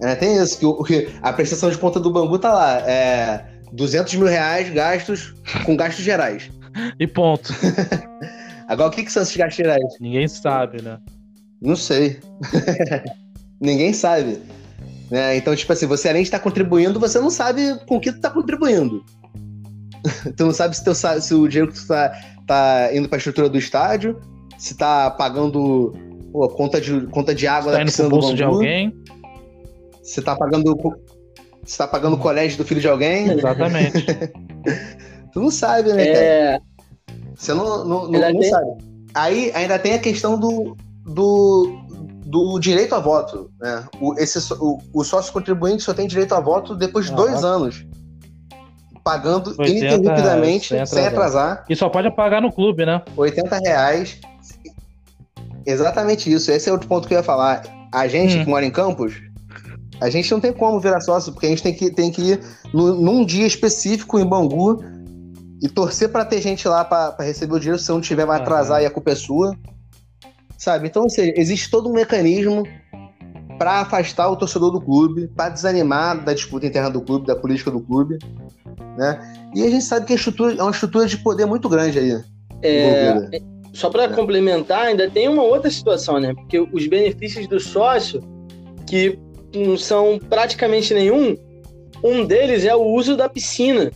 É, 0.00 0.14
tem 0.14 0.36
isso, 0.36 0.58
que, 0.58 0.84
que 0.84 1.12
a 1.20 1.32
prestação 1.32 1.70
de 1.70 1.78
conta 1.78 1.98
do 1.98 2.12
Bangu 2.12 2.38
tá 2.38 2.52
lá. 2.52 2.78
É 2.88 3.44
200 3.72 4.14
mil 4.14 4.26
reais 4.26 4.70
gastos 4.70 5.34
com 5.64 5.76
gastos 5.76 6.04
gerais. 6.04 6.50
E 6.98 7.06
ponto. 7.06 7.52
Agora, 8.68 8.90
o 8.90 8.92
que, 8.92 9.02
que 9.02 9.10
são 9.10 9.22
esses 9.22 9.36
gastos 9.36 9.56
gerais? 9.56 9.82
Ninguém 10.00 10.28
sabe, 10.28 10.82
né? 10.82 10.98
Não 11.60 11.76
sei. 11.76 12.18
Ninguém 13.60 13.92
sabe. 13.92 14.38
Né? 15.10 15.36
Então, 15.36 15.54
tipo 15.56 15.72
assim, 15.72 15.86
você 15.86 16.08
além 16.08 16.22
de 16.22 16.28
estar 16.28 16.38
contribuindo, 16.38 17.00
você 17.00 17.18
não 17.18 17.30
sabe 17.30 17.78
com 17.86 17.96
o 17.96 18.00
que 18.00 18.12
tu 18.12 18.20
tá 18.20 18.30
contribuindo. 18.30 19.04
tu 20.36 20.44
não 20.46 20.52
sabe 20.52 20.76
se, 20.76 20.84
teu, 20.84 20.94
se 20.94 21.34
o 21.34 21.48
dinheiro 21.48 21.72
que 21.72 21.78
tu 21.78 21.86
tá, 21.86 22.12
tá 22.46 22.90
indo 22.94 23.08
pra 23.08 23.18
estrutura 23.18 23.48
do 23.48 23.58
estádio, 23.58 24.20
se 24.58 24.76
tá 24.76 25.10
pagando 25.10 25.92
pô, 26.32 26.48
conta, 26.50 26.80
de, 26.80 27.06
conta 27.08 27.34
de 27.34 27.46
água 27.46 27.72
Tá 27.72 27.78
da 27.78 27.82
indo 27.82 27.86
piscina 27.90 28.08
do 28.08 28.14
bolso 28.14 28.34
de 28.34 28.44
alguém. 28.44 28.94
se 30.02 30.20
tá 30.22 30.36
pagando 30.36 30.74
se 31.64 31.76
tá 31.76 31.86
pagando 31.86 32.14
o 32.16 32.18
colégio 32.18 32.56
do 32.56 32.64
filho 32.64 32.80
de 32.80 32.88
alguém, 32.88 33.30
Exatamente. 33.30 34.04
tu 35.32 35.40
não 35.40 35.50
sabe, 35.50 35.92
né, 35.92 36.06
cara? 36.06 36.18
É, 36.24 36.60
Você 37.34 37.52
não, 37.52 37.84
não, 37.84 38.08
não, 38.08 38.14
Ainda 38.14 38.32
não 38.32 38.40
tem- 38.40 38.50
sabe. 38.50 38.70
Aí 39.14 39.50
ainda 39.54 39.78
tem 39.78 39.92
a 39.94 39.98
questão 39.98 40.38
do, 40.38 40.76
do, 41.08 41.78
do 42.26 42.58
direito 42.58 42.94
a 42.94 42.98
voto. 43.00 43.50
Né? 43.60 43.84
O, 44.00 44.14
esse, 44.18 44.38
o, 44.54 44.78
o 44.94 45.04
sócio 45.04 45.32
contribuinte 45.32 45.82
só 45.82 45.92
tem 45.94 46.06
direito 46.06 46.34
a 46.34 46.40
voto 46.40 46.74
depois 46.76 47.06
de 47.06 47.14
dois 47.14 47.34
Caraca. 47.34 47.48
anos. 47.48 47.86
Pagando 49.04 49.50
80, 49.58 49.68
ininterrupidamente, 49.70 50.68
sem 50.68 50.84
sem 50.84 51.06
atrasar, 51.06 51.64
E 51.68 51.74
só 51.74 51.88
pode 51.88 52.14
pagar 52.14 52.42
no 52.42 52.52
clube, 52.52 52.84
né? 52.84 53.02
80 53.16 53.58
reais. 53.64 54.20
Exatamente 55.66 56.30
isso. 56.32 56.50
Esse 56.50 56.68
é 56.68 56.72
outro 56.72 56.88
ponto 56.88 57.08
que 57.08 57.14
eu 57.14 57.18
ia 57.18 57.24
falar. 57.24 57.62
A 57.92 58.06
gente 58.06 58.36
Hum. 58.36 58.44
que 58.44 58.50
mora 58.50 58.64
em 58.66 58.70
Campos, 58.70 59.14
a 60.00 60.10
gente 60.10 60.30
não 60.30 60.40
tem 60.40 60.52
como 60.52 60.78
virar 60.78 61.00
sócio, 61.00 61.32
porque 61.32 61.46
a 61.46 61.48
gente 61.48 61.62
tem 61.62 61.72
que, 61.74 61.90
tem 61.90 62.10
que 62.10 62.22
ir 62.22 62.40
no- 62.72 62.94
num 62.94 63.24
dia 63.24 63.46
específico 63.46 64.18
em 64.18 64.26
Bangu 64.26 64.82
e 65.62 65.68
torcer 65.68 66.10
pra 66.10 66.24
ter 66.24 66.40
gente 66.42 66.68
lá 66.68 66.84
pra 66.84 67.16
receber 67.20 67.54
o 67.54 67.58
dinheiro. 67.58 67.78
Se 67.82 67.88
não 67.90 68.00
tiver, 68.00 68.26
vai 68.26 68.38
atrasar 68.40 68.82
e 68.82 68.86
a 68.86 68.90
culpa 68.90 69.10
é 69.10 69.14
sua. 69.14 69.56
Sabe? 70.58 70.88
Então, 70.88 71.04
ou 71.04 71.08
seja, 71.10 71.32
existe 71.36 71.70
todo 71.70 71.88
um 71.88 71.92
mecanismo 71.92 72.64
pra 73.56 73.80
afastar 73.80 74.28
o 74.28 74.36
torcedor 74.36 74.72
do 74.72 74.80
clube, 74.80 75.28
pra 75.28 75.48
desanimar 75.48 76.24
da 76.24 76.34
disputa 76.34 76.66
interna 76.66 76.90
do 76.90 77.00
clube, 77.00 77.26
da 77.26 77.36
política 77.36 77.70
do 77.70 77.80
clube. 77.80 78.18
né? 78.96 79.50
E 79.54 79.62
a 79.64 79.70
gente 79.70 79.84
sabe 79.84 80.06
que 80.06 80.12
a 80.12 80.16
estrutura 80.16 80.54
é 80.54 80.62
uma 80.62 80.72
estrutura 80.72 81.06
de 81.06 81.16
poder 81.18 81.46
muito 81.46 81.68
grande 81.68 81.98
aí. 81.98 82.20
É, 82.62 83.40
só 83.72 83.88
para 83.88 84.08
complementar, 84.08 84.86
ainda 84.86 85.08
tem 85.08 85.28
uma 85.28 85.42
outra 85.42 85.70
situação, 85.70 86.18
né? 86.18 86.34
Porque 86.34 86.58
os 86.58 86.86
benefícios 86.88 87.46
do 87.46 87.60
sócio, 87.60 88.20
que 88.84 89.16
não 89.54 89.76
são 89.76 90.18
praticamente 90.28 90.92
nenhum, 90.92 91.36
um 92.02 92.24
deles 92.24 92.64
é 92.64 92.74
o 92.74 92.82
uso 92.82 93.16
da 93.16 93.28
piscina, 93.28 93.90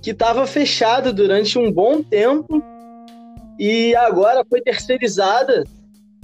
que 0.00 0.10
estava 0.10 0.46
fechada 0.46 1.12
durante 1.12 1.58
um 1.58 1.70
bom 1.70 2.02
tempo 2.02 2.62
e 3.58 3.94
agora 3.94 4.44
foi 4.48 4.60
terceirizada 4.60 5.62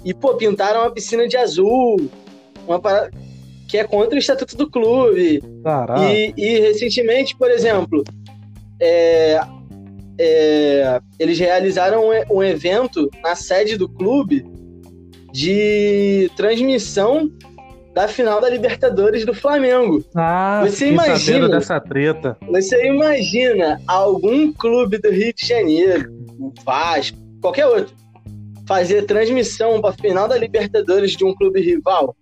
e, 0.04 0.14
pô, 0.14 0.34
pintaram 0.34 0.80
uma 0.80 0.90
piscina 0.90 1.26
de 1.26 1.36
azul, 1.36 2.10
uma 2.66 2.80
parada 2.80 3.10
que 3.68 3.76
é 3.76 3.84
contra 3.84 4.16
o 4.16 4.18
estatuto 4.18 4.56
do 4.56 4.70
clube. 4.70 5.42
E, 6.10 6.32
e, 6.36 6.58
recentemente, 6.58 7.36
por 7.36 7.50
exemplo, 7.50 8.02
é, 8.80 9.38
é, 10.18 11.00
eles 11.18 11.38
realizaram 11.38 12.08
um, 12.08 12.38
um 12.38 12.42
evento 12.42 13.10
na 13.22 13.34
sede 13.34 13.76
do 13.76 13.88
clube 13.88 14.44
de 15.32 16.30
transmissão 16.34 17.30
da 17.94 18.08
final 18.08 18.40
da 18.40 18.48
Libertadores 18.48 19.26
do 19.26 19.34
Flamengo. 19.34 20.04
Ah, 20.14 20.62
você 20.64 20.88
imagina 20.88 21.48
dessa 21.48 21.80
treta. 21.80 22.36
Você 22.48 22.86
imagina 22.86 23.80
algum 23.86 24.52
clube 24.52 24.98
do 24.98 25.10
Rio 25.10 25.34
de 25.34 25.46
Janeiro, 25.46 26.10
o 26.38 26.52
Vasco, 26.64 27.18
qualquer 27.40 27.66
outro, 27.66 27.94
fazer 28.68 29.06
transmissão 29.06 29.80
para 29.80 29.94
final 29.94 30.28
da 30.28 30.36
Libertadores 30.36 31.12
de 31.12 31.24
um 31.24 31.34
clube 31.34 31.60
rival? 31.62 32.14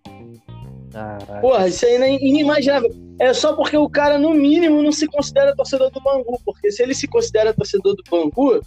Caraca. 0.93 1.41
Porra, 1.41 1.67
isso 1.67 1.85
aí 1.85 1.95
é 1.95 2.25
inimaginável. 2.25 2.91
É 3.19 3.35
só 3.35 3.55
porque 3.55 3.77
o 3.77 3.91
cara, 3.91 4.17
no 4.17 4.33
mínimo, 4.33 4.81
não 4.81 4.93
se 4.93 5.07
considera 5.09 5.57
torcedor 5.57 5.91
do 5.91 6.01
Bangu. 6.01 6.41
Porque 6.45 6.71
se 6.71 6.83
ele 6.83 6.95
se 6.95 7.09
considera 7.09 7.53
torcedor 7.53 7.97
do 7.97 8.05
Bangu, 8.09 8.63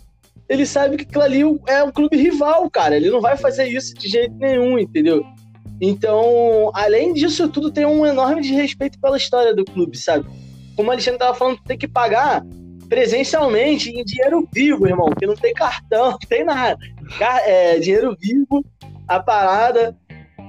ele 0.49 0.65
sabe 0.65 0.97
que 0.97 1.03
aquilo 1.05 1.23
ali 1.23 1.41
é 1.67 1.81
um 1.81 1.91
clube 1.91 2.17
rival, 2.17 2.69
cara. 2.69 2.97
Ele 2.97 3.09
não 3.09 3.21
vai 3.21 3.37
fazer 3.37 3.67
isso 3.67 3.95
de 3.95 4.09
jeito 4.09 4.35
nenhum, 4.35 4.77
entendeu? 4.77 5.23
Então, 5.81 6.71
além 6.73 7.13
disso 7.13 7.47
tudo, 7.47 7.71
tem 7.71 7.85
um 7.85 8.05
enorme 8.05 8.41
desrespeito 8.41 8.99
pela 8.99 9.15
história 9.15 9.55
do 9.55 9.63
clube, 9.63 9.97
sabe? 9.97 10.27
Como 10.75 10.89
o 10.89 10.91
Alexandre 10.91 11.19
tava 11.19 11.33
falando, 11.33 11.59
tem 11.65 11.77
que 11.77 11.87
pagar 11.87 12.43
presencialmente, 12.89 13.91
em 13.91 14.03
dinheiro 14.03 14.47
vivo, 14.51 14.87
irmão, 14.87 15.09
que 15.17 15.27
não 15.27 15.35
tem 15.35 15.53
cartão, 15.53 16.11
não 16.11 16.17
tem 16.17 16.43
nada. 16.43 16.77
É, 17.45 17.79
dinheiro 17.79 18.15
vivo, 18.19 18.63
a 19.07 19.19
parada. 19.19 19.97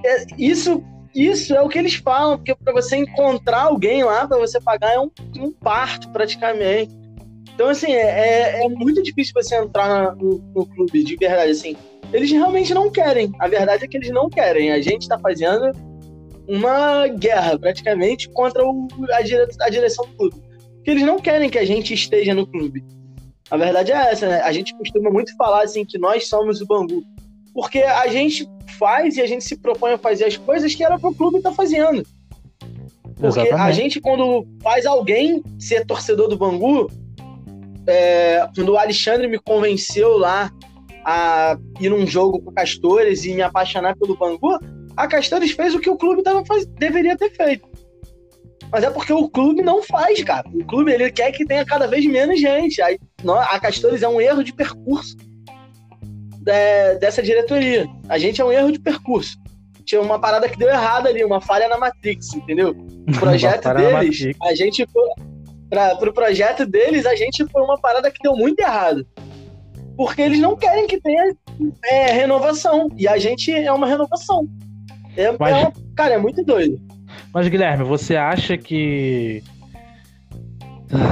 É, 0.04 0.26
isso, 0.38 0.82
isso 1.14 1.54
é 1.54 1.60
o 1.60 1.68
que 1.68 1.78
eles 1.78 1.94
falam, 1.94 2.36
porque 2.36 2.54
para 2.54 2.72
você 2.72 2.96
encontrar 2.96 3.62
alguém 3.62 4.04
lá, 4.04 4.26
para 4.26 4.38
você 4.38 4.60
pagar, 4.60 4.94
é 4.94 5.00
um, 5.00 5.10
um, 5.38 5.52
parto 5.52 6.08
praticamente. 6.10 6.98
Então, 7.54 7.68
assim, 7.68 7.92
é, 7.92 8.60
é, 8.60 8.64
é 8.64 8.68
muito 8.68 9.02
difícil 9.02 9.34
você 9.34 9.56
entrar 9.56 10.14
no, 10.16 10.38
no 10.54 10.66
clube, 10.66 11.04
de 11.04 11.16
verdade, 11.16 11.50
assim 11.50 11.76
eles 12.12 12.30
realmente 12.30 12.74
não 12.74 12.90
querem. 12.90 13.32
A 13.38 13.48
verdade 13.48 13.84
é 13.84 13.88
que 13.88 13.96
eles 13.96 14.10
não 14.10 14.28
querem. 14.28 14.72
A 14.72 14.80
gente 14.80 15.02
está 15.02 15.18
fazendo 15.18 15.70
uma 16.48 17.06
guerra, 17.08 17.58
praticamente, 17.58 18.28
contra 18.30 18.64
o, 18.64 18.88
a, 19.12 19.22
dire, 19.22 19.46
a 19.60 19.70
direção 19.70 20.06
do 20.06 20.16
clube. 20.16 20.36
Porque 20.76 20.90
eles 20.90 21.04
não 21.04 21.18
querem 21.18 21.50
que 21.50 21.58
a 21.58 21.64
gente 21.64 21.94
esteja 21.94 22.34
no 22.34 22.46
clube. 22.46 22.82
A 23.50 23.56
verdade 23.56 23.92
é 23.92 24.12
essa, 24.12 24.28
né? 24.28 24.40
A 24.42 24.52
gente 24.52 24.74
costuma 24.76 25.10
muito 25.10 25.34
falar 25.36 25.64
assim 25.64 25.84
que 25.84 25.98
nós 25.98 26.28
somos 26.28 26.60
o 26.60 26.66
Bangu. 26.66 27.02
Porque 27.52 27.80
a 27.80 28.06
gente 28.06 28.48
faz 28.78 29.16
e 29.16 29.20
a 29.20 29.26
gente 29.26 29.44
se 29.44 29.56
propõe 29.56 29.92
a 29.92 29.98
fazer 29.98 30.24
as 30.24 30.36
coisas 30.36 30.74
que 30.74 30.84
era 30.84 30.98
para 30.98 31.10
o 31.10 31.14
clube 31.14 31.38
estar 31.38 31.50
tá 31.50 31.56
fazendo. 31.56 32.04
Porque 33.20 33.26
Exatamente. 33.26 33.60
a 33.60 33.72
gente, 33.72 34.00
quando 34.00 34.46
faz 34.62 34.86
alguém 34.86 35.42
ser 35.58 35.84
torcedor 35.84 36.28
do 36.28 36.36
Bangu, 36.36 36.90
é, 37.86 38.48
quando 38.54 38.70
o 38.70 38.78
Alexandre 38.78 39.26
me 39.26 39.38
convenceu 39.38 40.16
lá 40.16 40.50
a 41.04 41.58
ir 41.80 41.90
num 41.90 42.06
jogo 42.06 42.40
com 42.40 42.52
Castores 42.52 43.24
e 43.24 43.34
me 43.34 43.42
apaixonar 43.42 43.96
pelo 43.96 44.16
Bangu, 44.16 44.58
a 44.96 45.06
Castores 45.06 45.50
fez 45.50 45.74
o 45.74 45.80
que 45.80 45.90
o 45.90 45.96
clube 45.96 46.22
tava 46.22 46.44
faz... 46.44 46.64
deveria 46.66 47.16
ter 47.16 47.30
feito. 47.30 47.68
Mas 48.70 48.84
é 48.84 48.90
porque 48.90 49.12
o 49.12 49.28
clube 49.28 49.62
não 49.62 49.82
faz, 49.82 50.22
cara. 50.22 50.48
O 50.52 50.64
clube 50.64 50.92
ele 50.92 51.10
quer 51.10 51.32
que 51.32 51.44
tenha 51.44 51.64
cada 51.64 51.86
vez 51.86 52.04
menos 52.06 52.40
gente. 52.40 52.80
Aí, 52.80 52.98
a 53.26 53.58
Castores 53.58 54.02
é 54.02 54.08
um 54.08 54.20
erro 54.20 54.44
de 54.44 54.52
percurso 54.52 55.16
de, 56.38 56.98
dessa 56.98 57.22
diretoria. 57.22 57.86
A 58.08 58.18
gente 58.18 58.40
é 58.40 58.44
um 58.44 58.52
erro 58.52 58.70
de 58.70 58.78
percurso. 58.78 59.36
Tinha 59.84 60.00
uma 60.00 60.20
parada 60.20 60.48
que 60.48 60.58
deu 60.58 60.68
errado 60.68 61.08
ali, 61.08 61.24
uma 61.24 61.40
falha 61.40 61.68
na 61.68 61.76
Matrix, 61.76 62.34
entendeu? 62.34 62.70
O 63.08 63.12
projeto 63.18 63.74
deles, 63.74 64.36
a 64.42 64.54
gente 64.54 64.86
para 65.68 65.96
pro 65.96 66.12
projeto 66.12 66.66
deles, 66.66 67.06
a 67.06 67.14
gente 67.14 67.44
foi 67.46 67.62
uma 67.62 67.80
parada 67.80 68.10
que 68.10 68.22
deu 68.22 68.36
muito 68.36 68.60
errado 68.60 69.06
porque 70.00 70.22
eles 70.22 70.38
não 70.38 70.56
querem 70.56 70.86
que 70.86 70.98
tenha 70.98 71.36
é, 71.84 72.10
renovação. 72.10 72.88
E 72.96 73.06
a 73.06 73.18
gente 73.18 73.52
é 73.52 73.70
uma 73.70 73.86
renovação. 73.86 74.48
É, 75.14 75.30
mas, 75.38 75.54
é 75.54 75.60
uma, 75.60 75.72
cara, 75.94 76.14
é 76.14 76.18
muito 76.18 76.42
doido. 76.42 76.80
Mas, 77.32 77.48
Guilherme, 77.48 77.84
você 77.84 78.16
acha 78.16 78.56
que. 78.56 79.42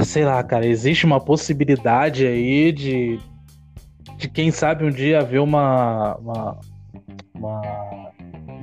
Sei 0.05 0.25
lá, 0.25 0.43
cara, 0.43 0.67
existe 0.67 1.07
uma 1.07 1.21
possibilidade 1.21 2.27
aí 2.27 2.73
de. 2.73 3.19
De 4.17 4.29
quem 4.29 4.51
sabe 4.51 4.85
um 4.85 4.91
dia 4.91 5.21
haver 5.21 5.41
uma, 5.41 6.17
uma, 6.17 6.61
uma 7.33 8.09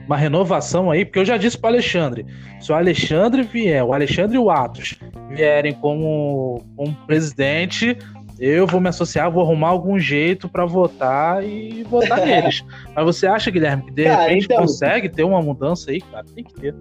uma 0.05 0.17
renovação 0.17 0.91
aí, 0.91 1.03
porque 1.03 1.19
eu 1.19 1.25
já 1.25 1.37
disse 1.37 1.57
para 1.57 1.71
Alexandre, 1.71 2.25
se 2.59 2.71
o 2.71 2.75
Alexandre 2.75 3.43
vier, 3.43 3.83
o 3.83 3.93
Alexandre 3.93 4.35
e 4.35 4.39
o 4.39 4.49
Atos 4.49 4.99
vierem 5.29 5.73
como, 5.73 6.63
como 6.75 6.93
presidente, 7.07 7.97
eu 8.39 8.67
vou 8.67 8.79
me 8.79 8.89
associar, 8.89 9.31
vou 9.31 9.43
arrumar 9.43 9.69
algum 9.69 9.97
jeito 9.97 10.47
para 10.47 10.65
votar 10.65 11.43
e 11.43 11.83
votar 11.83 12.19
neles. 12.25 12.63
Mas 12.93 13.05
você 13.05 13.27
acha, 13.27 13.49
Guilherme, 13.49 13.83
que 13.83 13.91
de 13.91 14.03
cara, 14.03 14.23
repente 14.23 14.45
então... 14.45 14.57
consegue 14.57 15.09
ter 15.09 15.23
uma 15.23 15.41
mudança 15.41 15.91
aí, 15.91 16.01
cara? 16.01 16.25
Tem 16.33 16.43
que 16.43 16.53
ter. 16.53 16.75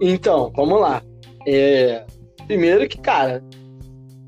Então, 0.00 0.52
vamos 0.54 0.80
lá. 0.80 1.02
É... 1.46 2.04
Primeiro 2.46 2.88
que, 2.88 2.98
cara, 2.98 3.42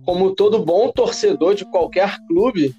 como 0.04 0.34
todo 0.34 0.64
bom 0.64 0.90
torcedor 0.90 1.54
de 1.54 1.64
qualquer 1.64 2.16
clube, 2.26 2.74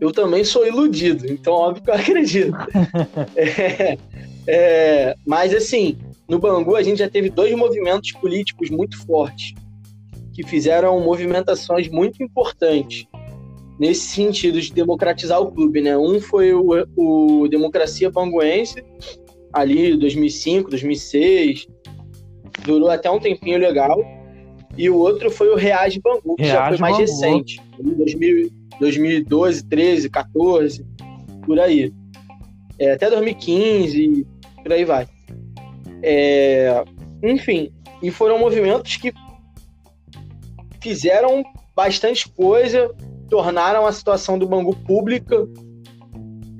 eu 0.00 0.12
também 0.12 0.44
sou 0.44 0.66
iludido. 0.66 1.30
Então, 1.30 1.52
óbvio 1.52 1.82
que 1.84 1.90
eu 1.90 1.94
acredito. 1.96 2.56
é... 3.36 3.98
É... 4.46 5.14
Mas, 5.26 5.54
assim, 5.54 5.98
no 6.28 6.38
Bangu 6.38 6.76
a 6.76 6.82
gente 6.82 6.98
já 6.98 7.08
teve 7.08 7.28
dois 7.28 7.54
movimentos 7.54 8.12
políticos 8.12 8.70
muito 8.70 9.04
fortes 9.04 9.54
que 10.32 10.44
fizeram 10.44 10.98
movimentações 11.00 11.88
muito 11.88 12.22
importantes 12.22 13.06
nesse 13.80 14.08
sentido 14.08 14.60
de 14.60 14.72
democratizar 14.72 15.40
o 15.40 15.50
clube, 15.50 15.80
né? 15.80 15.96
Um 15.96 16.20
foi 16.20 16.52
o, 16.52 16.86
o 16.96 17.48
Democracia 17.48 18.10
Banguense, 18.10 18.84
ali 19.52 19.96
2005, 19.96 20.70
2006, 20.70 21.66
durou 22.64 22.90
até 22.90 23.10
um 23.10 23.18
tempinho 23.18 23.58
legal, 23.58 23.98
e 24.76 24.88
o 24.88 24.96
outro 24.96 25.30
foi 25.30 25.48
o 25.50 25.56
Reage 25.56 26.00
Bangu, 26.00 26.36
que 26.36 26.42
Reage 26.42 26.56
já 26.56 26.68
foi 26.68 26.78
mais 26.78 26.96
Bangu. 26.96 27.00
recente, 27.00 27.62
2000, 27.78 28.50
2012, 28.78 29.64
13, 29.64 30.10
14, 30.10 30.86
por 31.44 31.58
aí. 31.58 31.92
É, 32.78 32.92
até 32.92 33.10
2015, 33.10 34.26
por 34.62 34.72
aí 34.72 34.84
vai. 34.84 35.06
É, 36.02 36.82
enfim, 37.22 37.70
e 38.02 38.10
foram 38.10 38.38
movimentos 38.38 38.96
que 38.96 39.12
fizeram 40.80 41.44
bastante 41.76 42.28
coisa, 42.30 42.94
tornaram 43.28 43.86
a 43.86 43.92
situação 43.92 44.38
do 44.38 44.46
Bangu 44.46 44.74
pública, 44.74 45.46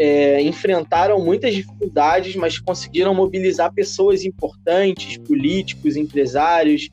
é, 0.00 0.40
enfrentaram 0.40 1.22
muitas 1.22 1.54
dificuldades, 1.54 2.34
mas 2.34 2.58
conseguiram 2.58 3.14
mobilizar 3.14 3.70
pessoas 3.70 4.24
importantes, 4.24 5.18
políticos, 5.18 5.94
empresários, 5.94 6.88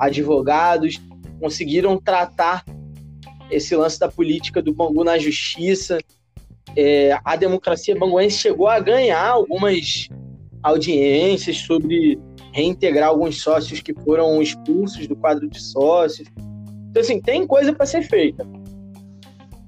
advogados, 0.00 0.98
conseguiram 1.38 1.98
tratar 1.98 2.64
esse 3.50 3.76
lance 3.76 4.00
da 4.00 4.08
política 4.08 4.62
do 4.62 4.72
Bangu 4.72 5.04
na 5.04 5.18
justiça. 5.18 5.98
É, 6.74 7.18
a 7.22 7.36
democracia 7.36 7.94
banguense 7.94 8.38
chegou 8.38 8.68
a 8.68 8.80
ganhar 8.80 9.28
algumas 9.28 10.08
audiências 10.62 11.58
sobre 11.58 12.18
reintegrar 12.54 13.10
alguns 13.10 13.42
sócios 13.42 13.82
que 13.82 13.92
foram 13.92 14.40
expulsos 14.40 15.06
do 15.06 15.14
quadro 15.14 15.46
de 15.46 15.60
sócios. 15.60 16.26
Então, 16.88 17.02
assim, 17.02 17.20
tem 17.20 17.46
coisa 17.46 17.74
para 17.74 17.84
ser 17.84 18.00
feita. 18.00 18.48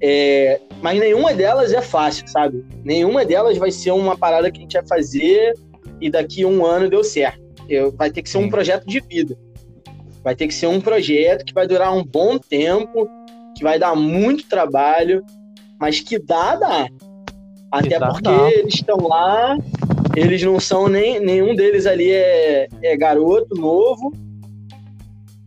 É, 0.01 0.61
mas 0.81 0.97
nenhuma 0.99 1.33
delas 1.33 1.73
é 1.73 1.81
fácil, 1.81 2.27
sabe? 2.27 2.65
Nenhuma 2.83 3.25
delas 3.25 3.57
vai 3.57 3.71
ser 3.71 3.91
uma 3.91 4.17
parada 4.17 4.49
que 4.49 4.59
a 4.59 4.61
gente 4.61 4.73
vai 4.73 4.87
fazer 4.87 5.53
e 5.99 6.09
daqui 6.09 6.43
a 6.43 6.47
um 6.47 6.65
ano 6.65 6.89
deu 6.89 7.03
certo. 7.03 7.41
Eu, 7.67 7.91
vai 7.91 8.09
ter 8.09 8.21
que 8.21 8.29
ser 8.29 8.37
um 8.37 8.49
projeto 8.49 8.85
de 8.85 8.99
vida. 9.01 9.37
Vai 10.23 10.35
ter 10.35 10.47
que 10.47 10.53
ser 10.53 10.67
um 10.67 10.81
projeto 10.81 11.45
que 11.45 11.53
vai 11.53 11.67
durar 11.67 11.93
um 11.93 12.03
bom 12.03 12.37
tempo, 12.37 13.07
que 13.55 13.63
vai 13.63 13.77
dar 13.77 13.95
muito 13.95 14.47
trabalho, 14.47 15.23
mas 15.79 15.99
que 15.99 16.17
dá, 16.17 16.55
dá. 16.55 16.87
Até 17.71 17.99
dá, 17.99 18.07
porque 18.07 18.23
dá. 18.23 18.51
eles 18.51 18.75
estão 18.75 18.97
lá, 18.97 19.57
eles 20.15 20.41
não 20.41 20.59
são 20.59 20.87
nem. 20.87 21.19
Nenhum 21.19 21.55
deles 21.55 21.85
ali 21.85 22.11
é, 22.11 22.67
é 22.81 22.97
garoto, 22.97 23.55
novo 23.55 24.11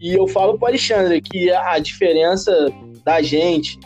E 0.00 0.14
eu 0.14 0.28
falo 0.28 0.56
pro 0.56 0.68
Alexandre 0.68 1.20
que 1.20 1.50
a 1.50 1.78
diferença 1.78 2.52
da 3.04 3.20
gente 3.20 3.78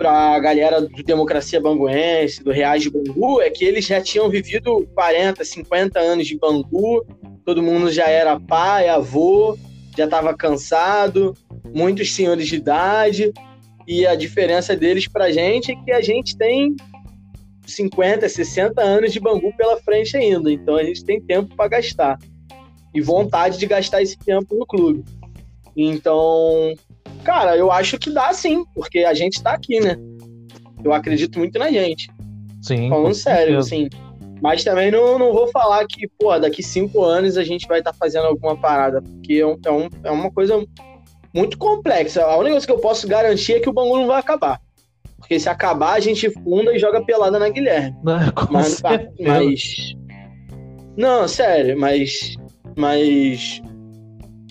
para 0.00 0.34
a 0.34 0.38
galera 0.38 0.80
do 0.80 1.02
Democracia 1.02 1.60
Banguense, 1.60 2.42
do 2.42 2.50
Reais 2.50 2.82
de 2.82 2.90
Bangu, 2.90 3.42
é 3.42 3.50
que 3.50 3.66
eles 3.66 3.84
já 3.84 4.00
tinham 4.00 4.30
vivido 4.30 4.88
40, 4.94 5.44
50 5.44 6.00
anos 6.00 6.26
de 6.26 6.38
Bangu, 6.38 7.04
todo 7.44 7.62
mundo 7.62 7.92
já 7.92 8.08
era 8.08 8.40
pai, 8.40 8.88
avô, 8.88 9.58
já 9.94 10.06
estava 10.06 10.34
cansado, 10.34 11.34
muitos 11.74 12.14
senhores 12.14 12.48
de 12.48 12.56
idade, 12.56 13.30
e 13.86 14.06
a 14.06 14.14
diferença 14.14 14.74
deles 14.74 15.06
para 15.06 15.26
a 15.26 15.32
gente 15.32 15.72
é 15.72 15.76
que 15.76 15.92
a 15.92 16.00
gente 16.00 16.34
tem 16.34 16.74
50, 17.66 18.26
60 18.26 18.80
anos 18.80 19.12
de 19.12 19.20
Bangu 19.20 19.54
pela 19.54 19.76
frente 19.82 20.16
ainda, 20.16 20.50
então 20.50 20.76
a 20.76 20.82
gente 20.82 21.04
tem 21.04 21.20
tempo 21.20 21.54
para 21.54 21.68
gastar 21.68 22.18
e 22.94 23.02
vontade 23.02 23.58
de 23.58 23.66
gastar 23.66 24.00
esse 24.00 24.16
tempo 24.16 24.54
no 24.54 24.64
clube. 24.64 25.04
Então, 25.76 26.74
Cara, 27.24 27.56
eu 27.56 27.70
acho 27.70 27.98
que 27.98 28.10
dá 28.10 28.32
sim, 28.32 28.64
porque 28.74 29.00
a 29.00 29.14
gente 29.14 29.42
tá 29.42 29.52
aqui, 29.52 29.80
né? 29.80 29.96
Eu 30.82 30.92
acredito 30.92 31.38
muito 31.38 31.58
na 31.58 31.70
gente. 31.70 32.08
Sim. 32.62 32.88
Falando 32.88 33.14
sério, 33.14 33.58
assim. 33.58 33.88
Mas 34.42 34.64
também 34.64 34.90
não, 34.90 35.18
não 35.18 35.32
vou 35.32 35.48
falar 35.48 35.86
que, 35.86 36.08
pô, 36.18 36.38
daqui 36.38 36.62
cinco 36.62 37.04
anos 37.04 37.36
a 37.36 37.44
gente 37.44 37.68
vai 37.68 37.80
estar 37.80 37.92
tá 37.92 37.98
fazendo 37.98 38.26
alguma 38.26 38.56
parada, 38.56 39.02
porque 39.02 39.34
é, 39.34 39.46
um, 39.46 39.58
é, 39.64 39.70
um, 39.70 39.88
é 40.04 40.10
uma 40.10 40.30
coisa 40.30 40.64
muito 41.34 41.58
complexa. 41.58 42.24
A 42.24 42.36
única 42.36 42.52
coisa 42.52 42.66
que 42.66 42.72
eu 42.72 42.78
posso 42.78 43.06
garantir 43.06 43.54
é 43.54 43.60
que 43.60 43.68
o 43.68 43.72
Bangu 43.72 43.96
não 43.98 44.06
vai 44.06 44.18
acabar. 44.18 44.60
Porque 45.18 45.38
se 45.38 45.48
acabar, 45.48 45.92
a 45.92 46.00
gente 46.00 46.30
funda 46.30 46.74
e 46.74 46.78
joga 46.78 47.04
pelada 47.04 47.38
na 47.38 47.50
Guilherme. 47.50 47.94
Não, 48.02 48.18
mas, 48.50 48.82
mas. 49.20 49.94
Não, 50.96 51.28
sério, 51.28 51.78
mas. 51.78 52.36
Mas 52.76 53.60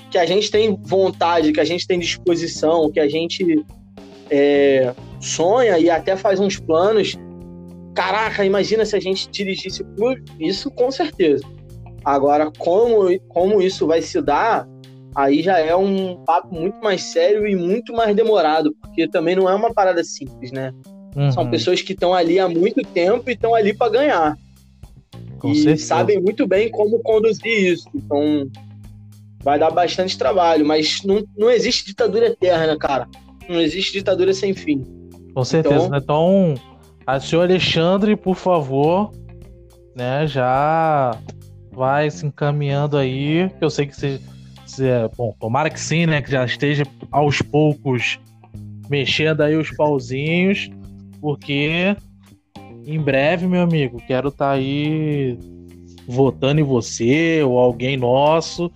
que 0.09 0.17
a 0.17 0.25
gente 0.25 0.49
tem 0.49 0.77
vontade, 0.81 1.51
que 1.51 1.59
a 1.59 1.65
gente 1.65 1.87
tem 1.87 1.99
disposição, 1.99 2.91
que 2.91 2.99
a 2.99 3.07
gente 3.07 3.65
é, 4.29 4.93
sonha 5.19 5.77
e 5.77 5.89
até 5.89 6.15
faz 6.15 6.39
uns 6.39 6.59
planos. 6.59 7.15
Caraca, 7.93 8.45
imagina 8.45 8.85
se 8.85 8.95
a 8.95 8.99
gente 8.99 9.29
dirigisse 9.29 9.83
clube. 9.95 10.23
Isso 10.39 10.71
com 10.71 10.91
certeza. 10.91 11.43
Agora, 12.03 12.51
como, 12.57 13.19
como 13.27 13.61
isso 13.61 13.85
vai 13.85 14.01
se 14.01 14.21
dar, 14.21 14.67
aí 15.13 15.41
já 15.41 15.59
é 15.59 15.75
um 15.75 16.15
papo 16.23 16.53
muito 16.53 16.79
mais 16.81 17.03
sério 17.03 17.45
e 17.45 17.55
muito 17.55 17.93
mais 17.93 18.15
demorado, 18.15 18.73
porque 18.81 19.07
também 19.07 19.35
não 19.35 19.49
é 19.49 19.53
uma 19.53 19.73
parada 19.73 20.03
simples, 20.03 20.51
né? 20.51 20.73
Uhum. 21.15 21.31
São 21.31 21.49
pessoas 21.49 21.81
que 21.81 21.93
estão 21.93 22.13
ali 22.13 22.39
há 22.39 22.47
muito 22.47 22.81
tempo 22.83 23.29
e 23.29 23.33
estão 23.33 23.53
ali 23.53 23.73
para 23.73 23.91
ganhar. 23.91 24.37
Com 25.39 25.51
e 25.51 25.55
certeza. 25.55 25.85
sabem 25.85 26.21
muito 26.21 26.47
bem 26.47 26.69
como 26.69 26.99
conduzir 26.99 27.73
isso. 27.73 27.89
Então, 27.93 28.49
vai 29.43 29.57
dar 29.57 29.71
bastante 29.71 30.17
trabalho, 30.17 30.65
mas 30.65 31.01
não, 31.03 31.23
não 31.37 31.49
existe 31.49 31.85
ditadura 31.85 32.27
eterna, 32.27 32.77
cara. 32.77 33.07
Não 33.47 33.59
existe 33.59 33.93
ditadura 33.93 34.33
sem 34.33 34.53
fim. 34.53 34.83
Com 35.33 35.43
certeza. 35.43 35.85
Então, 35.85 35.97
então 35.97 36.55
a 37.05 37.19
senhor 37.19 37.43
Alexandre, 37.43 38.15
por 38.15 38.35
favor, 38.35 39.11
né, 39.95 40.27
já 40.27 41.17
vai 41.71 42.09
se 42.11 42.25
encaminhando 42.25 42.97
aí, 42.97 43.49
eu 43.59 43.69
sei 43.69 43.87
que 43.87 43.95
você, 43.95 44.19
você, 44.65 45.09
bom, 45.17 45.33
tomara 45.39 45.69
que 45.69 45.79
sim, 45.79 46.05
né, 46.05 46.21
que 46.21 46.29
já 46.29 46.45
esteja 46.45 46.83
aos 47.11 47.41
poucos 47.41 48.19
mexendo 48.89 49.41
aí 49.41 49.55
os 49.55 49.71
pauzinhos, 49.71 50.69
porque 51.21 51.95
em 52.85 52.99
breve, 52.99 53.47
meu 53.47 53.61
amigo, 53.61 54.01
quero 54.05 54.29
estar 54.29 54.45
tá 54.45 54.51
aí 54.51 55.37
votando 56.07 56.59
em 56.59 56.63
você 56.63 57.41
ou 57.43 57.57
alguém 57.57 57.95
nosso 57.97 58.71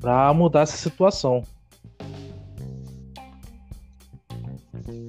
para 0.00 0.32
mudar 0.32 0.62
essa 0.62 0.76
situação. 0.76 1.42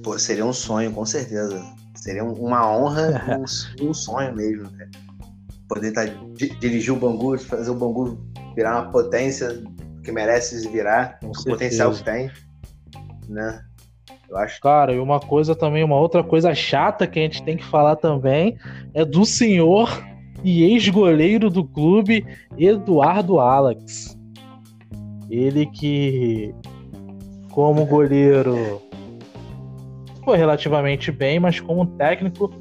Pô, 0.02 0.18
seria 0.18 0.44
um 0.44 0.52
sonho, 0.52 0.92
com 0.92 1.06
certeza. 1.06 1.62
Seria 1.94 2.24
uma 2.24 2.70
honra, 2.70 3.24
um, 3.80 3.88
um 3.88 3.94
sonho 3.94 4.34
mesmo, 4.34 4.70
cara. 4.70 4.90
Poder 5.68 5.92
tá, 5.92 6.04
dirigir 6.60 6.92
o 6.92 6.96
Bangu, 6.96 7.38
fazer 7.38 7.70
o 7.70 7.74
Bangu 7.74 8.18
virar 8.54 8.82
uma 8.82 8.90
potência 8.90 9.62
que 10.04 10.12
merece 10.12 10.68
virar, 10.68 11.18
com 11.20 11.28
o 11.28 11.44
potencial 11.44 11.92
que 11.92 12.04
tem, 12.04 12.30
né? 13.28 13.64
Eu 14.28 14.36
acho. 14.36 14.60
Cara, 14.60 14.92
e 14.92 14.98
uma 14.98 15.20
coisa 15.20 15.54
também, 15.54 15.84
uma 15.84 15.98
outra 15.98 16.22
coisa 16.22 16.54
chata 16.54 17.06
que 17.06 17.18
a 17.18 17.22
gente 17.22 17.42
tem 17.42 17.56
que 17.56 17.64
falar 17.64 17.96
também 17.96 18.58
é 18.92 19.04
do 19.04 19.24
senhor 19.24 20.02
e 20.42 20.64
ex-goleiro 20.64 21.48
do 21.48 21.64
clube, 21.64 22.26
Eduardo 22.58 23.38
Alex. 23.38 24.18
Ele 25.32 25.64
que, 25.64 26.54
como 27.52 27.86
goleiro, 27.86 28.82
foi 30.22 30.36
relativamente 30.36 31.10
bem, 31.10 31.40
mas 31.40 31.58
como 31.58 31.86
técnico, 31.86 32.52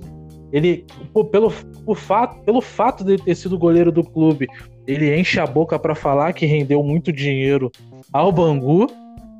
ele, 0.53 0.86
pelo, 1.34 1.51
por 1.86 1.97
fato, 1.97 2.41
pelo 2.45 2.61
fato 2.61 3.03
de 3.03 3.17
ter 3.17 3.36
sido 3.36 3.59
goleiro 3.59 3.91
do 3.91 4.05
clube, 4.05 4.47
ele 4.88 5.13
enche 5.13 5.38
a 5.38 5.45
boca 5.45 5.78
para 5.78 5.93
falar 5.93 6.32
que 6.32 6.45
rendeu 6.45 6.82
muito 6.82 7.11
dinheiro 7.11 7.69
ao 8.13 8.32
Bangu, 8.32 8.88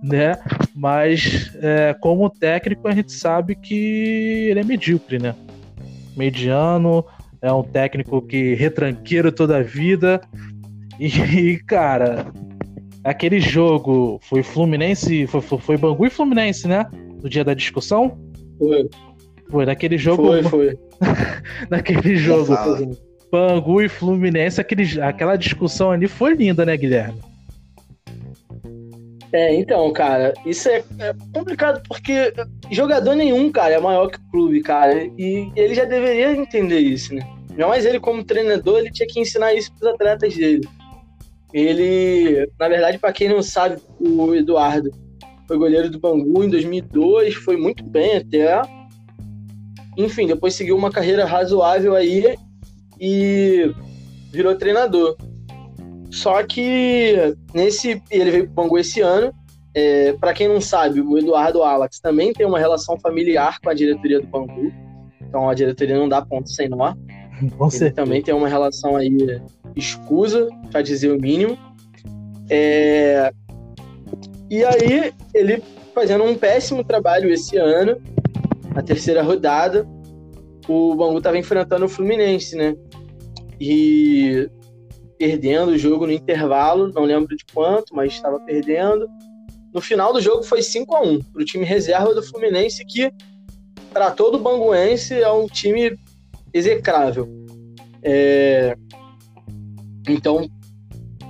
né? 0.04 0.38
Mas 0.76 1.56
é, 1.62 1.96
como 2.02 2.30
técnico 2.30 2.86
a 2.90 2.92
gente 2.92 3.14
sabe 3.14 3.56
que 3.56 4.50
ele 4.50 4.60
é 4.60 4.64
medíocre, 4.66 5.20
né? 5.20 5.34
Mediano, 6.18 7.06
é 7.42 7.50
um 7.54 7.64
técnico 7.64 8.22
que 8.22 8.56
retranqueiro 8.56 9.32
toda 9.32 9.60
a 9.60 9.64
vida. 9.64 10.20
E, 11.00 11.58
cara, 11.66 12.26
aquele 13.04 13.40
jogo 13.40 14.20
foi 14.24 14.44
Fluminense, 14.44 15.28
foi, 15.28 15.42
foi, 15.42 15.58
foi 15.60 15.78
Bangu 15.78 16.06
e 16.06 16.10
Fluminense, 16.10 16.68
né? 16.68 16.86
No 17.22 17.30
dia 17.30 17.44
da 17.44 17.54
discussão? 17.54 18.18
Foi. 18.58 18.90
Foi, 19.50 19.66
naquele 19.66 19.98
jogo. 19.98 20.24
Foi, 20.24 20.44
foi. 20.44 20.80
naquele 21.70 22.16
jogo. 22.16 22.56
Bangu 23.32 23.82
e 23.82 23.88
Fluminense, 23.88 24.60
aquele, 24.60 25.02
aquela 25.02 25.36
discussão 25.36 25.92
ali 25.92 26.08
foi 26.08 26.36
linda, 26.36 26.66
né, 26.66 26.76
Guilherme? 26.76 27.20
É, 29.34 29.56
então, 29.56 29.92
cara, 29.94 30.34
isso 30.46 30.68
é, 30.68 30.84
é, 31.00 31.14
complicado 31.34 31.82
porque 31.88 32.34
jogador 32.70 33.16
nenhum, 33.16 33.50
cara, 33.50 33.76
é 33.76 33.80
maior 33.80 34.10
que 34.10 34.18
o 34.18 34.32
clube, 34.32 34.62
cara. 34.62 35.06
E 35.18 35.50
ele 35.56 35.74
já 35.74 35.86
deveria 35.86 36.34
entender 36.34 36.80
isso, 36.80 37.16
né? 37.16 37.22
Mas 37.58 37.86
ele, 37.86 38.00
como 38.00 38.24
treinador, 38.24 38.80
ele 38.80 38.92
tinha 38.92 39.08
que 39.08 39.20
ensinar 39.20 39.54
isso 39.54 39.72
para 39.74 39.88
os 39.88 39.94
atletas 39.94 40.36
dele. 40.36 40.68
Ele, 41.54 42.50
na 42.60 42.70
verdade, 42.70 42.98
para 42.98 43.12
quem 43.12 43.28
não 43.28 43.42
sabe, 43.42 43.82
o 44.00 44.34
Eduardo 44.34 44.90
foi 45.48 45.58
goleiro 45.58 45.90
do 45.90 46.00
Bangu 46.00 46.44
em 46.44 46.50
2002, 46.50 47.36
foi 47.36 47.58
muito 47.58 47.84
bem 47.84 48.18
até. 48.18 48.62
Enfim, 49.98 50.28
depois 50.28 50.56
seguiu 50.56 50.78
uma 50.78 50.90
carreira 50.90 51.26
razoável 51.26 51.94
aí 51.94 52.38
e 53.00 53.70
virou 54.32 54.56
treinador. 54.56 55.18
Só 56.10 56.44
que 56.44 57.36
nesse 57.54 58.02
ele 58.10 58.32
veio 58.32 58.44
para 58.46 58.52
o 58.52 58.56
Bangu 58.56 58.78
esse 58.78 59.02
ano. 59.02 59.34
É, 59.74 60.12
para 60.14 60.34
quem 60.34 60.50
não 60.50 60.60
sabe, 60.60 61.00
o 61.00 61.18
Eduardo 61.18 61.64
Alex 61.64 62.00
também 62.00 62.34
tem 62.34 62.46
uma 62.46 62.60
relação 62.60 63.00
familiar 63.00 63.58
com 63.62 63.70
a 63.70 63.74
diretoria 63.74 64.20
do 64.20 64.28
Bangu. 64.28 64.72
Então 65.22 65.50
a 65.50 65.54
diretoria 65.54 65.98
não 65.98 66.10
dá 66.10 66.22
ponto 66.22 66.50
sem 66.50 66.68
nó. 66.68 66.94
Com 67.58 67.66
ele 67.66 67.72
certeza. 67.72 67.96
também 67.96 68.22
tem 68.22 68.34
uma 68.34 68.48
relação 68.48 68.96
aí 68.96 69.42
escusa, 69.76 70.48
para 70.72 70.82
dizer 70.82 71.12
o 71.12 71.20
mínimo. 71.20 71.58
É... 72.50 73.32
E 74.50 74.64
aí, 74.64 75.14
ele 75.34 75.64
fazendo 75.94 76.24
um 76.24 76.36
péssimo 76.36 76.84
trabalho 76.84 77.30
esse 77.30 77.58
ano, 77.58 78.02
na 78.74 78.82
terceira 78.82 79.22
rodada, 79.22 79.88
o 80.68 80.96
Bangu 80.96 81.18
estava 81.18 81.38
enfrentando 81.38 81.86
o 81.86 81.90
Fluminense, 81.90 82.56
né? 82.56 82.76
E 83.60 84.50
perdendo 85.18 85.72
o 85.72 85.78
jogo 85.78 86.08
no 86.08 86.12
intervalo, 86.12 86.92
não 86.92 87.04
lembro 87.04 87.36
de 87.36 87.46
quanto, 87.54 87.96
mas 87.96 88.14
estava 88.14 88.40
perdendo. 88.40 89.08
No 89.74 89.80
final 89.80 90.12
do 90.12 90.20
jogo 90.20 90.44
foi 90.44 90.62
5 90.62 90.96
a 90.96 91.02
1 91.02 91.22
para 91.22 91.42
o 91.42 91.46
time 91.46 91.64
reserva 91.64 92.14
do 92.14 92.24
Fluminense, 92.24 92.84
que 92.86 93.12
para 93.94 94.12
todo 94.12 94.40
banguense 94.40 95.14
é 95.14 95.32
um 95.32 95.48
time 95.48 95.98
execrável. 96.54 97.28
É... 98.04 98.76
Então, 100.08 100.50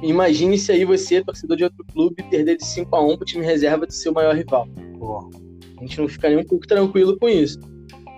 imagine 0.02 0.58
se 0.58 0.72
aí 0.72 0.86
você, 0.86 1.24
torcedor 1.24 1.58
de 1.58 1.64
outro 1.66 1.86
clube, 1.92 2.24
perder 2.30 2.58
de 2.58 2.66
5 2.66 2.96
a 2.96 3.04
1 3.04 3.18
pro 3.18 3.26
time 3.26 3.46
reserva 3.46 3.86
do 3.86 3.94
seu 3.94 4.14
maior 4.14 4.36
rival. 4.36 4.68
Pô, 4.98 5.30
a 5.78 5.82
gente 5.82 6.00
não 6.00 6.08
fica 6.08 6.30
nem 6.30 6.40
um 6.40 6.44
pouco 6.44 6.66
tranquilo 6.68 7.18
com 7.18 7.28
isso. 7.28 7.60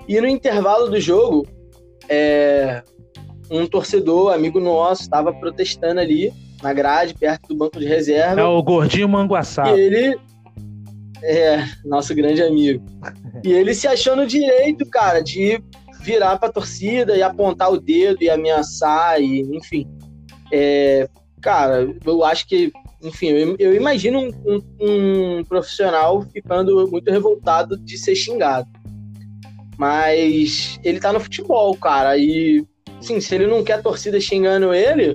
E 0.08 0.20
no 0.20 0.28
intervalo 0.28 0.89
do 0.89 0.99
jogo, 0.99 1.47
é... 2.10 2.84
um 3.49 3.66
torcedor, 3.66 4.34
amigo 4.34 4.60
nosso, 4.60 5.04
estava 5.04 5.34
protestando 5.34 5.99
ali 5.99 6.32
na 6.62 6.74
grade, 6.74 7.14
perto 7.14 7.49
do 7.49 7.56
banco 7.56 7.80
de 7.80 7.86
reserva. 7.86 8.39
É 8.39 8.45
o 8.45 8.64
gordinho 8.64 9.10
manguaçá. 9.10 9.76
E 9.76 9.80
ele 9.80 10.18
é 11.22 11.66
nosso 11.86 12.16
grande 12.16 12.41
amigo. 12.41 12.84
E 13.45 13.51
ele 13.51 13.74
se 13.74 13.86
achou 13.86 14.16
no 14.16 14.26
direito, 14.26 14.86
cara, 14.86 15.20
de 15.20 15.62
virar 16.04 16.38
para 16.38 16.49
a 16.49 16.51
torcida 16.51 17.16
e 17.16 17.24
apontar 17.24 17.72
o 17.72 17.80
dedo 17.80 18.22
e 18.22 18.30
ameaçar 18.30 19.22
e 19.22 19.41
enfim. 19.56 19.88
É, 20.51 21.10
cara, 21.41 21.88
eu 22.06 22.24
acho 22.24 22.47
que 22.47 22.72
enfim, 23.01 23.28
eu, 23.28 23.56
eu 23.60 23.76
imagino 23.76 24.20
um, 24.20 24.32
um, 24.45 24.62
um, 25.39 25.43
profissional 25.43 26.22
ficando 26.32 26.88
muito 26.89 27.12
revoltado 27.12 27.78
de 27.78 27.97
ser 27.97 28.16
xingado. 28.16 28.68
Mas 29.78 30.80
ele 30.84 30.99
tá 30.99 31.12
no 31.12 31.20
futebol, 31.20 31.76
cara, 31.76 32.18
e 32.18 32.66
sim, 33.01 33.20
se 33.20 33.36
ele 33.36 33.47
não 33.47 33.64
quer 33.64 33.82
torcida 33.82 34.20
xingando 34.22 34.74
ele, 34.74 35.14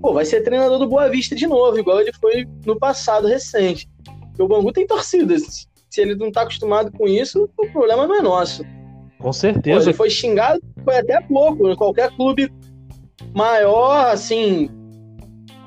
pô, 0.00 0.14
vai 0.14 0.24
ser 0.24 0.42
treinador 0.42 0.78
do 0.78 0.88
Boa 0.88 1.10
Vista 1.10 1.34
de 1.34 1.46
novo, 1.46 1.78
igual 1.78 2.00
ele 2.00 2.12
foi 2.14 2.46
no 2.64 2.78
passado 2.78 3.26
recente. 3.26 3.86
O 4.38 4.48
Bangu 4.48 4.72
tem 4.72 4.86
torcida. 4.86 5.36
Se 5.38 6.00
ele 6.00 6.14
não 6.14 6.32
tá 6.32 6.42
acostumado 6.42 6.90
com 6.92 7.06
isso, 7.06 7.50
o 7.58 7.66
problema 7.68 8.06
não 8.06 8.14
é 8.14 8.22
nosso. 8.22 8.62
Com 9.26 9.32
certeza. 9.32 9.80
Pô, 9.80 9.86
ele 9.86 9.92
foi 9.92 10.08
xingado, 10.08 10.60
foi 10.84 10.98
até 10.98 11.20
pouco. 11.20 11.68
Em 11.68 11.74
qualquer 11.74 12.14
clube 12.14 12.48
maior, 13.34 14.06
assim, 14.06 14.70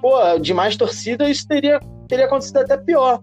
pô, 0.01 0.39
de 0.39 0.53
mais 0.53 0.77
torcida, 0.77 1.29
isso 1.29 1.45
teria, 1.45 1.77
teria 2.07 2.23
acontecido 2.23 2.55
até 2.55 2.77
pior. 2.77 3.19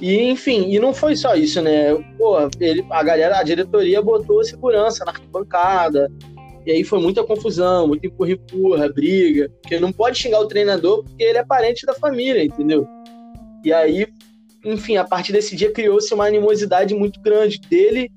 E, 0.00 0.28
enfim, 0.28 0.68
e 0.72 0.80
não 0.80 0.92
foi 0.92 1.14
só 1.14 1.36
isso, 1.36 1.62
né? 1.62 1.94
Pô, 2.18 2.36
ele, 2.58 2.84
a 2.90 3.00
galera, 3.04 3.38
a 3.38 3.44
diretoria 3.44 4.02
botou 4.02 4.42
segurança 4.42 5.04
na 5.04 5.12
arquibancada, 5.12 6.10
e 6.66 6.72
aí 6.72 6.82
foi 6.82 7.00
muita 7.00 7.22
confusão, 7.22 7.86
muito 7.86 8.04
empurra-empurra, 8.04 8.88
briga, 8.88 9.52
porque 9.62 9.78
não 9.78 9.92
pode 9.92 10.18
xingar 10.18 10.40
o 10.40 10.48
treinador 10.48 11.04
porque 11.04 11.22
ele 11.22 11.38
é 11.38 11.44
parente 11.44 11.86
da 11.86 11.94
família, 11.94 12.42
entendeu? 12.42 12.88
E 13.64 13.72
aí, 13.72 14.08
enfim, 14.64 14.96
a 14.96 15.04
partir 15.04 15.32
desse 15.32 15.54
dia 15.54 15.72
criou-se 15.72 16.12
uma 16.12 16.26
animosidade 16.26 16.92
muito 16.92 17.20
grande 17.20 17.60
dele 17.60 18.10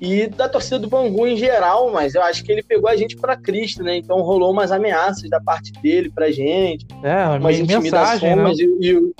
e 0.00 0.26
da 0.26 0.48
torcida 0.48 0.78
do 0.78 0.88
Bangu 0.88 1.26
em 1.26 1.36
geral, 1.36 1.90
mas 1.90 2.14
eu 2.14 2.22
acho 2.22 2.44
que 2.44 2.52
ele 2.52 2.62
pegou 2.62 2.88
a 2.88 2.96
gente 2.96 3.16
para 3.16 3.36
Cristo, 3.36 3.82
né? 3.82 3.96
Então 3.96 4.20
rolou 4.20 4.52
umas 4.52 4.70
ameaças 4.70 5.28
da 5.30 5.40
parte 5.40 5.72
dele 5.80 6.10
pra 6.14 6.30
gente. 6.30 6.86
É, 7.02 7.38
umas 7.38 7.60
mensagem, 7.60 8.36
né? 8.36 8.52
E, 8.52 8.92
e, 8.92 9.14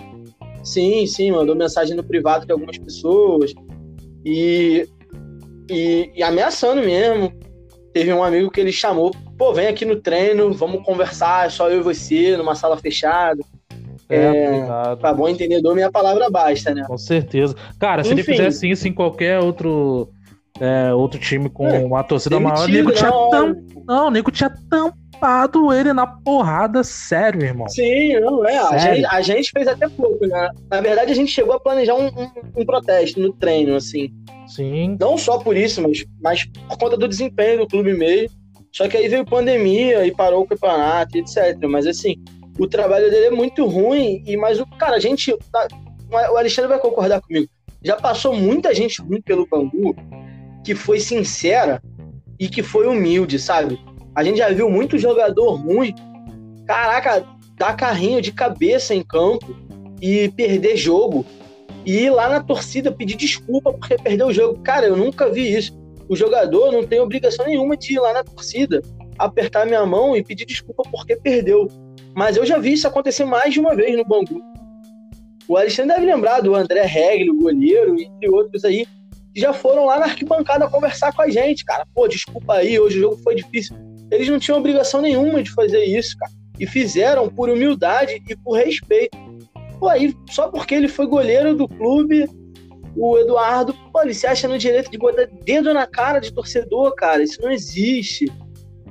sim, 0.63 1.07
sim, 1.07 1.31
mandou 1.31 1.57
mensagem 1.57 1.97
no 1.97 2.05
privado 2.05 2.45
de 2.45 2.53
algumas 2.53 2.77
pessoas 2.77 3.55
e, 4.25 4.87
e, 5.71 6.11
e 6.15 6.23
ameaçando 6.23 6.83
mesmo. 6.83 7.33
Teve 7.95 8.13
um 8.13 8.23
amigo 8.23 8.51
que 8.51 8.61
ele 8.61 8.73
chamou, 8.73 9.11
pô, 9.39 9.55
vem 9.55 9.69
aqui 9.69 9.87
no 9.87 9.97
treino, 9.97 10.53
vamos 10.53 10.85
conversar, 10.85 11.51
só 11.51 11.71
eu 11.71 11.81
e 11.81 11.83
você, 11.83 12.37
numa 12.37 12.55
sala 12.55 12.77
fechada. 12.77 13.43
É, 14.09 14.17
é 14.17 14.97
pra 15.01 15.15
bom 15.15 15.27
entendedor, 15.27 15.75
minha 15.75 15.91
palavra 15.91 16.29
basta, 16.29 16.75
né? 16.75 16.85
Com 16.87 16.99
certeza. 16.99 17.57
Cara, 17.81 18.05
se 18.05 18.13
Enfim, 18.13 18.21
ele 18.21 18.37
fizesse 18.37 18.71
isso 18.71 18.87
em 18.87 18.93
qualquer 18.93 19.41
outro 19.41 20.11
é, 20.61 20.93
outro 20.93 21.21
time 21.21 21.49
com 21.49 21.69
é, 21.69 21.79
uma 21.79 22.03
torcida 22.03 22.41
maior, 22.41 22.65
o 22.65 22.69
nego 22.69 22.93
tinha 22.93 23.11
tam... 23.11 23.57
Não, 23.87 24.09
o 24.09 24.11
nego 24.11 24.31
tinha 24.31 24.51
tampado 24.69 25.73
ele 25.73 25.93
na 25.93 26.07
porrada, 26.07 26.83
sério, 26.83 27.43
irmão. 27.43 27.69
Sim, 27.69 28.19
não 28.21 28.45
é. 28.45 28.59
A 28.59 28.79
gente, 28.79 29.07
a 29.07 29.21
gente, 29.21 29.51
fez 29.51 29.69
até 29.69 29.89
pouco, 29.89 30.27
né? 30.27 30.51
Na 30.71 30.81
verdade, 30.81 31.13
a 31.13 31.15
gente 31.15 31.31
chegou 31.31 31.55
a 31.55 31.61
planejar 31.61 31.95
um, 31.95 32.07
um, 32.07 32.31
um, 32.57 32.65
protesto 32.65 33.21
no 33.21 33.33
treino, 33.33 33.77
assim. 33.77 34.11
Sim. 34.49 34.97
Não 34.99 35.17
só 35.17 35.39
por 35.39 35.57
isso, 35.57 35.83
mas, 35.83 36.05
mas 36.21 36.45
por 36.45 36.79
conta 36.79 36.97
do 36.97 37.09
desempenho 37.09 37.59
do 37.59 37.69
clube 37.69 37.95
mesmo. 37.95 38.31
Só 38.73 38.89
que 38.89 38.97
aí 38.97 39.09
veio 39.09 39.25
pandemia 39.25 40.07
e 40.07 40.13
parou 40.13 40.43
o 40.43 40.47
campeonato, 40.47 41.17
etc. 41.17 41.57
Mas 41.69 41.87
assim, 41.87 42.17
o 42.59 42.67
trabalho 42.67 43.11
dele 43.11 43.27
é 43.27 43.31
muito 43.31 43.67
ruim, 43.67 44.23
e 44.27 44.37
mas 44.37 44.61
o 44.61 44.67
cara, 44.67 44.97
a 44.97 45.01
gente. 45.01 45.37
Tá, 45.53 45.69
o 46.11 46.37
Alexandre 46.37 46.69
vai 46.69 46.79
concordar 46.79 47.21
comigo. 47.21 47.49
Já 47.83 47.97
passou 47.97 48.35
muita 48.35 48.75
gente 48.75 49.01
ruim 49.01 49.21
pelo 49.21 49.47
Bangu 49.47 49.95
que 50.67 50.75
foi 50.75 50.99
sincera 50.99 51.81
e 52.41 52.49
que 52.49 52.61
foi 52.61 52.89
humilde, 52.89 53.39
sabe? 53.39 53.79
A 54.17 54.25
gente 54.25 54.39
já 54.39 54.49
viu 54.49 54.69
muito 54.69 54.99
jogador 54.99 55.55
ruim, 55.55 55.95
caraca, 56.67 57.25
dar 57.57 57.77
carrinho 57.77 58.21
de 58.21 58.33
cabeça 58.33 58.93
em 58.93 59.01
campo 59.01 59.55
e 60.03 60.29
perder 60.33 60.77
jogo. 60.77 61.25
E 61.85 61.99
ir 61.99 62.11
lá 62.11 62.29
na 62.29 62.43
torcida 62.43 62.91
pedir 62.91 63.15
desculpa 63.15 63.73
porque 63.73 63.97
perdeu 63.97 64.27
o 64.27 64.33
jogo. 64.33 64.61
Cara, 64.61 64.87
eu 64.87 64.97
nunca 64.97 65.31
vi 65.31 65.55
isso. 65.55 65.73
O 66.09 66.17
jogador 66.17 66.73
não 66.73 66.85
tem 66.85 66.99
obrigação 66.99 67.47
nenhuma 67.47 67.77
de 67.77 67.95
ir 67.95 68.01
lá 68.01 68.13
na 68.13 68.25
torcida, 68.25 68.83
apertar 69.17 69.67
minha 69.67 69.87
mão 69.87 70.17
e 70.17 70.25
pedir 70.25 70.47
desculpa 70.47 70.83
porque 70.91 71.15
perdeu. 71.15 71.69
Mas 72.13 72.37
eu 72.37 72.45
já 72.45 72.59
vi 72.59 72.73
isso 72.73 72.89
acontecer 72.89 73.25
mais 73.25 73.55
de 73.55 73.61
uma 73.61 73.77
vez 73.77 73.97
no 73.97 74.05
Bangu. 74.05 74.43
O 75.47 75.57
Alexandre 75.57 75.95
deve 75.95 76.07
lembrar 76.07 76.41
do 76.41 76.57
André 76.57 76.83
Regli, 76.83 77.31
o 77.31 77.39
goleiro, 77.39 78.01
entre 78.01 78.29
outros 78.29 78.65
aí, 78.65 78.85
já 79.41 79.53
foram 79.53 79.85
lá 79.85 79.99
na 79.99 80.07
arquibancada 80.07 80.69
conversar 80.69 81.13
com 81.13 81.23
a 81.23 81.29
gente, 81.29 81.65
cara. 81.65 81.87
Pô, 81.95 82.09
desculpa 82.09 82.55
aí, 82.55 82.81
hoje 82.81 82.99
o 82.99 83.03
jogo 83.03 83.17
foi 83.19 83.35
difícil. 83.35 83.77
Eles 84.11 84.29
não 84.29 84.39
tinham 84.39 84.59
obrigação 84.59 85.03
nenhuma 85.03 85.43
de 85.43 85.53
fazer 85.53 85.85
isso, 85.85 86.17
cara. 86.17 86.33
E 86.59 86.67
fizeram 86.67 87.29
por 87.29 87.51
humildade 87.51 88.23
e 88.27 88.37
por 88.37 88.57
respeito. 88.57 89.17
Pô, 89.79 89.89
aí, 89.89 90.15
só 90.31 90.49
porque 90.49 90.75
ele 90.75 90.89
foi 90.89 91.07
goleiro 91.07 91.55
do 91.55 91.69
clube, 91.69 92.27
o 92.97 93.19
Eduardo, 93.19 93.75
pô, 93.93 94.01
ele 94.01 94.15
se 94.15 94.27
acha 94.27 94.49
no 94.49 94.57
direito 94.57 94.91
de 94.91 94.97
botar 94.97 95.29
dedo 95.45 95.75
na 95.75 95.87
cara 95.87 96.19
de 96.19 96.33
torcedor, 96.33 96.95
cara. 96.95 97.23
Isso 97.23 97.41
não 97.43 97.51
existe. 97.51 98.33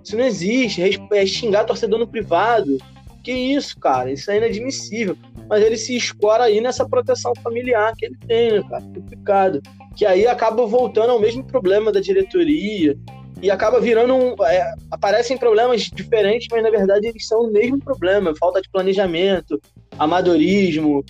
Isso 0.04 0.16
não 0.16 0.26
existe. 0.26 0.82
É 1.12 1.26
xingar 1.26 1.64
torcedor 1.64 1.98
no 1.98 2.08
privado. 2.08 2.78
Que 3.24 3.32
isso, 3.32 3.80
cara? 3.80 4.12
Isso 4.12 4.30
é 4.30 4.38
inadmissível. 4.38 5.18
Mas 5.50 5.64
ele 5.64 5.78
se 5.78 5.96
escora 5.96 6.44
aí 6.44 6.62
nessa 6.62 6.88
proteção 6.88 7.34
familiar 7.42 7.96
que 7.98 8.06
ele 8.06 8.18
tem, 8.28 8.52
né, 8.52 8.64
cara? 8.70 8.84
Complicado 8.84 9.62
que 9.96 10.06
aí 10.06 10.28
acaba 10.28 10.66
voltando 10.66 11.12
ao 11.12 11.20
mesmo 11.20 11.44
problema 11.44 11.92
da 11.92 12.00
diretoria 12.00 12.98
e 13.42 13.52
acaba 13.52 13.80
virando 13.80 14.16
um, 14.16 14.36
é, 14.46 14.74
aparecem 14.92 15.38
problemas 15.38 15.84
diferentes, 15.84 16.48
mas 16.52 16.64
na 16.64 16.70
verdade 16.70 17.08
eles 17.08 17.28
são 17.28 17.42
o 17.42 17.52
mesmo 17.52 17.80
problema, 17.80 18.34
falta 18.40 18.62
de 18.62 18.70
planejamento, 18.70 19.60
amadorismo, 19.98 21.04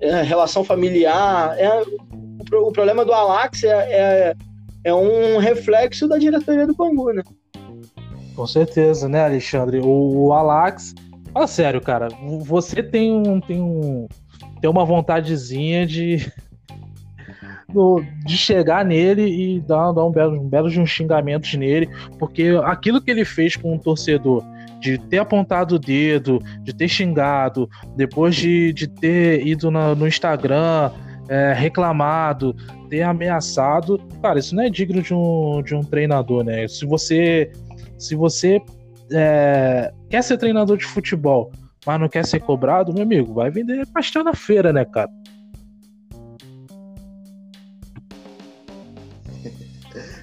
é, 0.00 0.22
relação 0.22 0.64
familiar. 0.64 1.58
É, 1.58 1.68
o, 1.82 2.68
o, 2.68 2.72
problema 2.72 3.04
do 3.04 3.12
Alax 3.12 3.64
é, 3.64 3.68
é, 3.68 4.34
é, 4.84 4.94
um 4.94 5.38
reflexo 5.38 6.08
da 6.08 6.18
diretoria 6.18 6.66
do 6.66 6.74
Bangu, 6.74 7.12
né? 7.12 7.22
Com 8.34 8.46
certeza, 8.46 9.08
né, 9.08 9.24
Alexandre? 9.24 9.80
O, 9.80 10.26
o 10.26 10.32
Alax, 10.32 10.94
fala 11.32 11.46
sério, 11.46 11.80
cara, 11.80 12.08
você 12.40 12.82
tem 12.82 13.12
um 13.12 13.40
tem 13.40 13.60
um 13.60 14.08
tem 14.60 14.70
uma 14.70 14.84
vontadezinha 14.84 15.84
de 15.84 16.32
do, 17.72 18.02
de 18.24 18.36
chegar 18.36 18.84
nele 18.84 19.22
e 19.22 19.60
dar, 19.60 19.92
dar 19.92 20.04
um 20.04 20.10
belo, 20.10 20.40
um 20.40 20.48
belo 20.48 20.70
de 20.70 20.80
uns 20.80 20.90
xingamentos 20.90 21.54
nele, 21.54 21.88
porque 22.18 22.48
aquilo 22.64 23.00
que 23.00 23.10
ele 23.10 23.24
fez 23.24 23.56
com 23.56 23.74
o 23.74 23.78
torcedor, 23.78 24.44
de 24.80 24.98
ter 24.98 25.18
apontado 25.18 25.76
o 25.76 25.78
dedo, 25.78 26.40
de 26.62 26.74
ter 26.74 26.88
xingado, 26.88 27.68
depois 27.96 28.34
de, 28.34 28.72
de 28.72 28.88
ter 28.88 29.46
ido 29.46 29.70
na, 29.70 29.94
no 29.94 30.08
Instagram, 30.08 30.90
é, 31.28 31.52
reclamado, 31.52 32.54
ter 32.90 33.02
ameaçado, 33.02 33.98
cara, 34.20 34.38
isso 34.38 34.54
não 34.54 34.64
é 34.64 34.68
digno 34.68 35.00
de 35.00 35.14
um, 35.14 35.62
de 35.62 35.74
um 35.74 35.82
treinador, 35.82 36.44
né? 36.44 36.66
Se 36.66 36.84
você, 36.84 37.50
se 37.96 38.14
você 38.14 38.60
é, 39.12 39.92
quer 40.10 40.22
ser 40.22 40.36
treinador 40.36 40.76
de 40.76 40.84
futebol, 40.84 41.52
mas 41.86 42.00
não 42.00 42.08
quer 42.08 42.24
ser 42.24 42.40
cobrado, 42.40 42.92
meu 42.92 43.02
amigo, 43.02 43.34
vai 43.34 43.50
vender 43.50 43.86
pastel 43.86 44.24
na 44.24 44.34
feira, 44.34 44.72
né, 44.72 44.84
cara? 44.84 45.10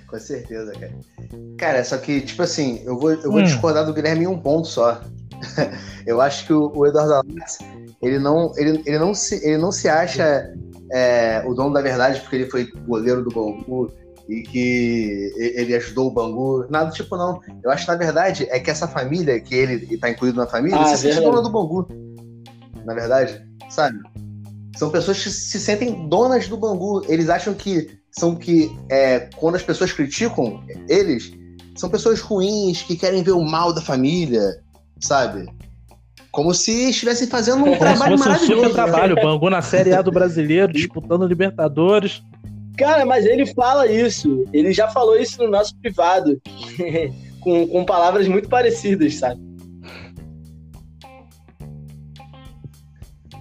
Com 0.10 0.20
certeza, 0.20 0.72
cara. 0.74 0.94
Cara, 1.58 1.84
só 1.84 1.98
que, 1.98 2.22
tipo 2.22 2.42
assim, 2.42 2.82
eu 2.84 2.98
vou, 2.98 3.12
eu 3.12 3.32
vou 3.32 3.42
hum. 3.42 3.44
discordar 3.44 3.86
do 3.86 3.94
Guilherme 3.94 4.24
em 4.24 4.28
um 4.28 4.40
ponto 4.40 4.68
só. 4.68 5.02
eu 6.06 6.20
acho 6.20 6.46
que 6.48 6.54
o, 6.54 6.72
o 6.76 6.86
Eduardo 6.88 7.14
Alex, 7.14 7.60
ele 8.02 8.20
não, 8.20 8.52
ele, 8.58 8.82
ele, 8.86 8.98
não 8.98 9.14
se, 9.14 9.36
ele 9.46 9.58
não 9.58 9.72
se 9.72 9.88
acha 9.88 10.54
é, 10.92 11.44
o 11.46 11.54
dono 11.54 11.74
da 11.74 11.82
verdade 11.82 12.22
porque 12.22 12.36
ele 12.38 12.50
foi 12.50 12.72
goleiro 12.88 13.24
do 13.24 13.30
Bangu 13.30 13.92
e 14.28 14.42
que 14.42 15.32
ele 15.38 15.76
ajudou 15.76 16.08
o 16.08 16.12
Bangu. 16.12 16.66
Nada 16.70 16.90
do 16.90 16.94
tipo, 16.94 17.16
não. 17.16 17.40
Eu 17.64 17.72
acho 17.72 17.86
que, 17.86 17.92
na 17.92 17.98
verdade, 17.98 18.48
é 18.50 18.60
que 18.60 18.70
essa 18.70 18.88
família, 18.88 19.40
que 19.40 19.56
ele 19.56 19.94
está 19.94 20.10
incluído 20.10 20.38
na 20.38 20.48
família, 20.48 20.80
ah, 20.80 20.86
se 20.86 20.98
sente 20.98 21.22
dona 21.22 21.42
do 21.42 21.50
Bangu. 21.50 21.88
Na 22.86 22.94
verdade, 22.94 23.44
sabe? 23.70 24.00
São 24.78 24.90
pessoas 24.90 25.22
que 25.22 25.30
se 25.30 25.60
sentem 25.60 26.08
donas 26.08 26.48
do 26.48 26.58
Bangu. 26.58 27.04
Eles 27.08 27.30
acham 27.30 27.54
que 27.54 27.99
são 28.12 28.36
que, 28.36 28.72
é, 28.90 29.30
quando 29.38 29.56
as 29.56 29.64
pessoas 29.64 29.92
criticam 29.92 30.64
eles, 30.88 31.32
são 31.76 31.90
pessoas 31.90 32.20
ruins 32.20 32.82
que 32.82 32.96
querem 32.96 33.24
ver 33.24 33.32
o 33.32 33.44
mal 33.44 33.74
da 33.74 33.82
família, 33.82 34.62
sabe? 35.00 35.48
Como 36.32 36.54
se 36.54 36.90
estivessem 36.90 37.28
fazendo 37.28 37.66
um 37.66 37.78
trabalho 37.78 38.18
se 38.18 38.24
fosse 38.24 38.30
maravilhoso. 38.30 38.70
Um 38.70 38.74
trabalho, 38.74 39.18
o 39.18 39.22
Bangu 39.22 39.50
na 39.50 39.62
Série 39.62 39.94
A 39.94 40.02
do 40.02 40.12
Brasileiro, 40.12 40.72
disputando 40.72 41.26
Libertadores. 41.26 42.22
Cara, 42.78 43.06
mas 43.06 43.26
ele 43.26 43.46
fala 43.48 43.88
isso. 43.88 44.46
Ele 44.54 44.72
já 44.72 44.88
falou 44.88 45.18
isso 45.18 45.42
no 45.44 45.50
nosso 45.50 45.76
privado. 45.78 46.40
com, 47.40 47.68
com 47.68 47.86
palavras 47.86 48.28
muito 48.28 48.50
parecidas, 48.50 49.16
sabe? 49.16 49.42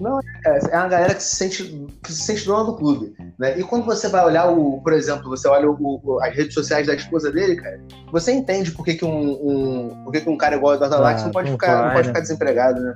Não, 0.01 0.20
é, 0.20 0.59
é 0.70 0.76
uma 0.76 0.88
galera 0.88 1.14
que 1.14 1.22
se 1.22 1.36
sente, 1.36 1.88
que 2.03 2.12
se 2.12 2.22
sente 2.22 2.46
dona 2.46 2.64
do 2.64 2.76
clube. 2.76 3.14
Né? 3.38 3.59
E 3.59 3.64
quando 3.64 3.84
você 3.84 4.09
vai 4.09 4.24
olhar, 4.24 4.46
o, 4.46 4.80
por 4.82 4.92
exemplo, 4.92 5.28
você 5.28 5.49
olha 5.49 5.70
o, 5.70 6.01
o, 6.03 6.22
as 6.22 6.34
redes 6.34 6.55
sociais 6.55 6.86
da 6.86 6.94
esposa 6.94 7.32
dele, 7.32 7.57
cara, 7.57 7.80
você 8.12 8.32
entende 8.32 8.70
por 8.70 8.84
que, 8.84 8.94
que, 8.94 9.05
um, 9.05 9.30
um, 9.30 10.05
por 10.05 10.12
que, 10.12 10.20
que 10.20 10.28
um 10.28 10.36
cara 10.36 10.57
igual 10.57 10.72
o 10.72 10.76
Eduardo 10.76 10.96
ah, 10.96 11.24
não, 11.24 11.30
pode 11.30 11.51
ficar, 11.51 11.86
não 11.86 11.94
pode 11.94 12.09
ficar 12.09 12.20
desempregado, 12.20 12.80
né? 12.80 12.94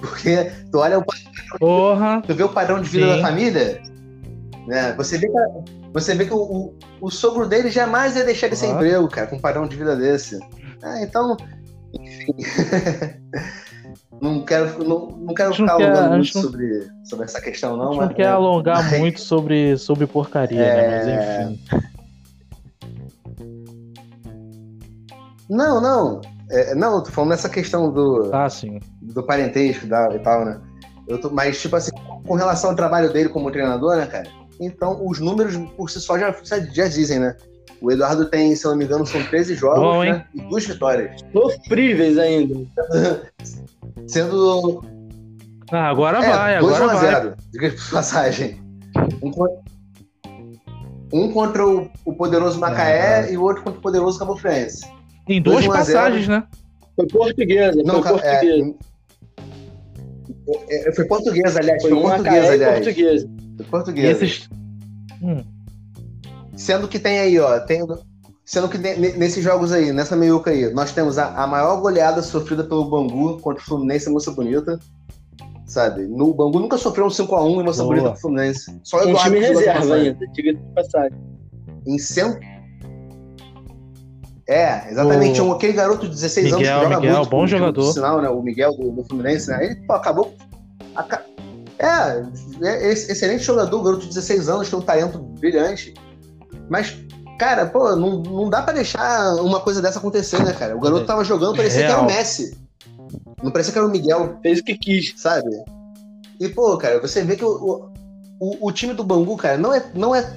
Porque 0.00 0.50
tu 0.70 0.78
olha 0.78 0.98
o 0.98 1.04
Porra. 1.58 2.22
tu 2.26 2.34
vê 2.34 2.42
o 2.42 2.48
padrão 2.48 2.80
de 2.80 2.88
vida 2.88 3.06
Sim. 3.06 3.16
da 3.16 3.28
família, 3.28 3.82
né? 4.66 4.92
Você 4.96 5.18
vê 5.18 5.28
que, 5.28 5.34
você 5.92 6.14
vê 6.14 6.24
que 6.26 6.34
o, 6.34 6.38
o, 6.38 6.74
o 7.00 7.10
sogro 7.10 7.46
dele 7.46 7.70
jamais 7.70 8.16
ia 8.16 8.24
deixar 8.24 8.46
ele 8.46 8.56
sem 8.56 8.70
Ah. 8.70 8.74
emprego, 8.74 9.08
cara, 9.08 9.26
com 9.26 9.36
um 9.36 9.40
padrão 9.40 9.66
de 9.66 9.76
vida 9.76 9.94
desse. 9.94 10.40
Ah, 10.82 11.00
então, 11.02 11.36
enfim. 11.94 12.34
não 14.20 14.44
quero, 14.44 14.84
não, 14.84 15.06
não 15.10 15.34
quero 15.34 15.50
A 15.50 15.52
gente 15.52 15.62
não 15.66 15.68
ficar 15.68 15.76
quer- 15.78 15.84
alongando 15.90 16.06
a 16.06 16.10
muito 16.10 16.24
gente 16.24 16.34
não- 16.36 16.42
sobre, 16.42 16.90
sobre 17.04 17.24
essa 17.24 17.40
questão, 17.40 17.74
A 17.74 17.76
não, 17.76 17.86
gente 17.92 18.00
não 18.00 18.06
mas. 18.06 18.16
quer 18.16 18.26
alongar 18.28 18.82
Mas- 18.90 18.98
muito 19.00 19.20
sobre, 19.20 19.76
sobre 19.78 20.06
porcaria, 20.06 20.58
né? 20.58 20.74
É. 20.76 21.44
Mas 21.44 21.54
enfim. 21.54 21.60
Não, 25.48 25.80
não. 25.80 26.20
É, 26.50 26.74
não, 26.74 27.02
tô 27.02 27.10
falando 27.10 27.30
nessa 27.30 27.48
questão 27.48 27.90
do, 27.92 28.30
Ah, 28.32 28.48
sim. 28.48 28.78
do 29.00 29.22
parentesco 29.22 29.86
da- 29.86 30.14
e 30.14 30.18
tal, 30.18 30.44
né? 30.44 30.60
Eu 31.08 31.20
tô, 31.20 31.30
mas, 31.30 31.60
tipo 31.60 31.74
assim, 31.76 31.90
com 32.26 32.34
relação 32.34 32.70
ao 32.70 32.76
trabalho 32.76 33.12
dele 33.12 33.28
como 33.28 33.50
treinador, 33.50 33.96
né, 33.96 34.06
cara? 34.06 34.28
Então, 34.60 35.04
os 35.06 35.18
números 35.18 35.56
por 35.76 35.90
si 35.90 36.00
só 36.00 36.18
já, 36.18 36.34
já 36.72 36.86
dizem, 36.88 37.18
né? 37.18 37.36
O 37.82 37.90
Eduardo 37.90 38.26
tem, 38.26 38.54
se 38.54 38.64
eu 38.64 38.70
não 38.70 38.78
me 38.78 38.84
engano, 38.84 39.04
são 39.04 39.20
13 39.24 39.54
jogos 39.56 39.80
Bom, 39.80 40.04
né? 40.04 40.24
e 40.34 40.40
duas 40.42 40.64
vitórias. 40.64 41.20
Sofríveis 41.32 42.16
ainda. 42.16 42.54
Sendo 44.06 44.80
Ah, 45.70 45.88
agora 45.88 46.24
é, 46.24 46.30
vai, 46.30 46.58
2 46.60 46.74
agora 46.76 46.92
a 46.92 46.94
vai. 46.96 47.10
0 47.22 47.34
diga 47.52 47.70
de 47.70 47.90
passagem. 47.90 48.60
Um, 49.22 49.30
co- 49.32 49.62
um 51.12 51.32
contra 51.32 51.66
o, 51.66 51.90
o 52.04 52.14
poderoso 52.14 52.60
Macaé 52.60 53.24
Ah. 53.26 53.30
e 53.30 53.36
o 53.36 53.42
outro 53.42 53.64
contra 53.64 53.78
o 53.80 53.82
poderoso 53.82 54.18
Cabo 54.18 54.36
Friense. 54.36 54.86
Em 55.28 55.42
duas 55.42 55.64
2 55.64 55.76
a 55.76 55.82
0. 55.82 55.98
passagens, 55.98 56.28
né? 56.28 56.44
Foi 56.94 57.06
portuguesa, 57.08 57.82
Não, 57.84 58.02
foi 58.02 58.12
é, 58.20 58.38
portuguesa. 58.40 58.74
é, 60.70 60.92
foi 60.94 61.04
português, 61.06 61.56
aliás. 61.56 61.82
Foi 61.82 61.90
Foi, 61.90 62.00
e 62.02 62.28
aliás. 62.28 62.84
portuguesa. 62.84 63.28
Foi 63.56 63.64
E 63.66 63.70
português. 63.70 64.22
esses. 64.22 64.48
Hum, 65.22 65.42
Sendo 66.62 66.86
que 66.86 66.98
tem 67.00 67.18
aí, 67.18 67.40
ó, 67.40 67.58
tem, 67.58 67.84
sendo 68.44 68.68
que 68.68 68.78
ne- 68.78 68.94
ne- 68.96 69.12
nesses 69.14 69.42
jogos 69.42 69.72
aí, 69.72 69.92
nessa 69.92 70.14
meiuca 70.14 70.52
aí, 70.52 70.72
nós 70.72 70.92
temos 70.92 71.18
a, 71.18 71.42
a 71.42 71.44
maior 71.44 71.80
goleada 71.80 72.22
sofrida 72.22 72.62
pelo 72.62 72.84
Bangu 72.88 73.38
contra 73.40 73.60
o 73.60 73.66
Fluminense 73.66 74.08
e 74.08 74.12
Moça 74.12 74.30
Bonita. 74.30 74.78
Sabe? 75.66 76.02
No, 76.06 76.28
o 76.28 76.34
Bangu 76.34 76.60
nunca 76.60 76.78
sofreu 76.78 77.06
um 77.06 77.08
5x1 77.08 77.60
em 77.60 77.64
Moça 77.64 77.82
Boa. 77.82 77.94
Bonita 77.96 78.10
pro 78.12 78.20
Fluminense. 78.20 78.80
Só 78.84 78.98
o 78.98 79.00
Um 79.00 79.08
Eduardo 79.08 79.24
time 79.24 79.40
que 79.40 79.46
jogou 79.48 79.60
essa 79.62 79.72
reserva 79.72 79.94
ainda, 79.96 80.26
diga 80.32 80.54
de 80.54 80.60
passagem. 80.74 81.18
Em 81.84 81.98
cento... 81.98 82.38
É, 84.48 84.90
exatamente. 84.90 85.40
O 85.40 85.44
Um, 85.46 85.52
aquele 85.52 85.72
garoto 85.72 86.06
de 86.06 86.14
16 86.14 86.46
anos 86.48 86.58
Miguel, 86.58 86.78
que 86.78 86.84
joga 86.84 86.96
Miguel, 87.00 87.16
muito. 87.16 87.30
bom 87.30 87.46
jogador. 87.46 87.92
sinal, 87.92 88.20
né? 88.22 88.28
O 88.28 88.42
Miguel 88.42 88.76
do, 88.76 88.90
do 88.90 89.04
Fluminense, 89.04 89.48
né? 89.50 89.64
Ele 89.64 89.76
pô, 89.86 89.94
acabou. 89.94 90.32
aca- 90.94 91.24
É, 91.78 92.22
é 92.62 92.92
esse- 92.92 93.10
excelente 93.10 93.42
jogador, 93.42 93.82
garoto 93.82 94.02
de 94.02 94.08
16 94.08 94.48
anos, 94.48 94.68
tem 94.68 94.78
um 94.78 94.82
talento 94.82 95.18
brilhante. 95.18 95.94
Mas, 96.72 96.96
cara, 97.38 97.66
pô, 97.66 97.94
não, 97.94 98.22
não 98.22 98.48
dá 98.48 98.62
pra 98.62 98.72
deixar 98.72 99.34
uma 99.42 99.60
coisa 99.60 99.82
dessa 99.82 99.98
acontecer, 99.98 100.42
né, 100.42 100.54
cara? 100.54 100.74
O 100.74 100.80
garoto 100.80 101.04
tava 101.04 101.22
jogando, 101.22 101.54
parecia 101.54 101.80
que 101.84 101.92
era 101.92 102.00
o 102.02 102.06
Real. 102.06 102.16
Messi. 102.18 102.56
Não 103.42 103.50
parecia 103.50 103.72
que 103.74 103.78
era 103.78 103.86
o 103.86 103.90
Miguel, 103.90 104.38
Fez 104.42 104.60
o 104.60 104.64
que 104.64 104.78
quis. 104.78 105.12
sabe? 105.20 105.50
E, 106.40 106.48
pô, 106.48 106.74
cara, 106.78 106.98
você 106.98 107.22
vê 107.22 107.36
que 107.36 107.44
o, 107.44 107.90
o, 108.40 108.68
o- 108.68 108.72
time 108.72 108.94
do 108.94 109.04
Bangu, 109.04 109.36
cara, 109.36 109.58
não 109.58 109.74
é. 109.74 109.84
Não 109.94 110.14
é 110.14 110.34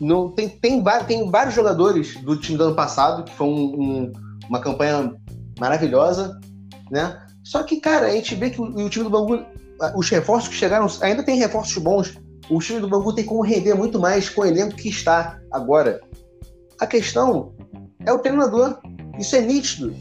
não, 0.00 0.30
tem, 0.30 0.48
tem, 0.48 0.82
tem 1.06 1.30
vários 1.30 1.54
jogadores 1.54 2.16
do 2.22 2.38
time 2.40 2.56
do 2.56 2.64
ano 2.64 2.74
passado, 2.74 3.22
que 3.22 3.34
foi 3.34 3.46
um- 3.46 3.52
um- 3.80 4.12
uma 4.48 4.60
campanha 4.60 5.12
maravilhosa, 5.60 6.40
né? 6.90 7.18
Só 7.44 7.62
que, 7.62 7.80
cara, 7.80 8.06
a 8.06 8.10
gente 8.10 8.34
vê 8.34 8.48
que 8.48 8.60
o, 8.60 8.64
o 8.64 8.88
time 8.88 9.04
do 9.04 9.10
Bangu, 9.10 9.44
os 9.94 10.08
reforços 10.08 10.48
que 10.48 10.54
chegaram, 10.54 10.86
ainda 11.02 11.22
tem 11.22 11.36
reforços 11.38 11.76
bons. 11.78 12.18
O 12.48 12.58
time 12.60 12.80
do 12.80 12.88
Bangu 12.88 13.12
tem 13.14 13.24
como 13.24 13.42
render 13.42 13.74
muito 13.74 13.98
mais 13.98 14.28
com 14.28 14.42
o 14.42 14.44
elenco 14.44 14.76
que 14.76 14.88
está 14.88 15.38
agora. 15.52 16.00
A 16.80 16.86
questão 16.86 17.54
é 18.04 18.12
o 18.12 18.18
treinador. 18.18 18.78
Isso 19.18 19.34
é 19.34 19.40
nítido. 19.40 19.94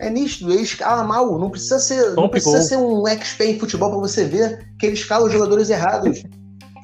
É 0.00 0.08
nítido. 0.10 0.52
Ele 0.52 0.62
escala 0.62 1.04
mal. 1.04 1.38
Não 1.38 1.50
precisa 1.50 1.78
ser, 1.78 2.14
não 2.14 2.28
precisa 2.28 2.62
ser 2.62 2.76
um 2.76 3.06
expert 3.06 3.50
em 3.50 3.58
futebol 3.58 3.90
para 3.90 3.98
você 4.00 4.24
ver 4.24 4.66
que 4.78 4.86
ele 4.86 4.94
escala 4.94 5.26
os 5.26 5.32
jogadores 5.32 5.70
errados. 5.70 6.22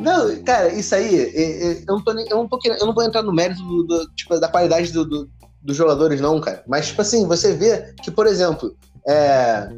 Não, 0.00 0.42
cara, 0.42 0.68
isso 0.72 0.94
aí, 0.94 1.14
é- 1.16 1.72
é- 1.72 1.72
eu 1.82 1.84
não, 1.86 2.02
tô, 2.02 2.12
nem- 2.12 2.26
eu 2.28 2.36
não, 2.38 2.48
tô 2.48 2.58
eu 2.64 2.86
não 2.86 2.94
vou 2.94 3.04
entrar 3.04 3.22
no 3.22 3.32
mérito 3.32 3.62
do- 3.62 3.84
do- 3.84 4.06
tipo, 4.16 4.38
da 4.40 4.48
qualidade 4.48 4.90
do- 4.92 5.30
dos 5.62 5.76
jogadores, 5.76 6.20
não, 6.20 6.40
cara. 6.40 6.64
Mas, 6.66 6.88
tipo 6.88 7.02
assim, 7.02 7.24
você 7.26 7.54
vê 7.54 7.94
que, 8.02 8.10
por 8.10 8.26
exemplo, 8.26 8.74
é, 9.06 9.68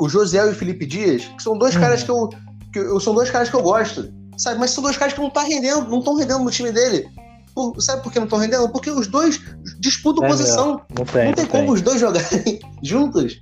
o 0.00 0.08
Josiel 0.08 0.48
e 0.48 0.52
o 0.52 0.54
Felipe 0.54 0.86
Dias, 0.86 1.24
que 1.24 1.42
são 1.42 1.56
dois 1.58 1.74
Uhum. 1.74 1.80
caras 1.80 2.02
que 2.02 2.10
eu, 2.10 2.28
que 2.72 2.78
eu- 2.78 3.00
São 3.00 3.14
dois 3.14 3.30
caras 3.30 3.48
que 3.50 3.56
eu 3.56 3.62
gosto, 3.62 4.12
sabe? 4.36 4.58
Mas 4.58 4.70
são 4.70 4.82
dois 4.82 4.96
caras 4.96 5.12
que 5.14 5.20
não 5.20 5.30
tá 5.30 5.42
rendendo, 5.42 5.88
não 5.88 5.98
estão 5.98 6.14
rendendo 6.16 6.44
no 6.44 6.50
time 6.50 6.72
dele. 6.72 7.06
Por- 7.54 7.80
sabe 7.80 8.02
por 8.02 8.12
que 8.12 8.18
não 8.18 8.26
estão 8.26 8.38
rendendo? 8.38 8.68
Porque 8.70 8.90
os 8.90 9.06
dois 9.08 9.40
disputam 9.80 10.24
É 10.24 10.28
posição. 10.28 10.80
Não 10.96 11.04
tem, 11.04 11.26
não 11.26 11.32
tem 11.34 11.46
como 11.46 11.64
tem. 11.64 11.72
os 11.74 11.82
dois 11.82 12.00
jogarem 12.00 12.60
juntos. 12.82 13.40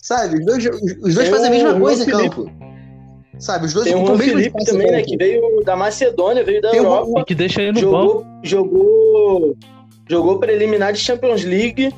Sabe? 0.00 0.38
Os 0.38 0.44
dois, 0.46 0.64
os 1.02 1.14
dois 1.14 1.28
Tem 1.28 1.30
fazem 1.30 1.46
a 1.46 1.50
mesma 1.50 1.80
coisa 1.80 2.02
em 2.02 2.06
Felipe. 2.06 2.36
campo. 2.36 2.52
Sabe? 3.38 3.66
Os 3.66 3.72
dois 3.72 3.86
Tem 3.86 4.16
Felipe 4.18 4.64
também, 4.64 4.90
né? 4.90 4.98
campo. 4.98 5.10
Que 5.10 5.16
veio 5.16 5.64
da 5.64 5.76
Macedônia, 5.76 6.44
veio 6.44 6.60
da 6.60 6.70
Tem 6.70 6.80
o- 6.80 6.84
Europa. 6.84 7.20
E 7.20 7.24
que 7.24 7.34
deixa 7.34 7.62
ele 7.62 7.72
no 7.72 7.80
jogou, 7.80 8.24
banco. 8.24 8.40
jogou, 8.42 9.56
jogou 10.08 10.38
preliminar 10.38 10.92
de 10.92 10.98
Champions 10.98 11.44
League, 11.44 11.94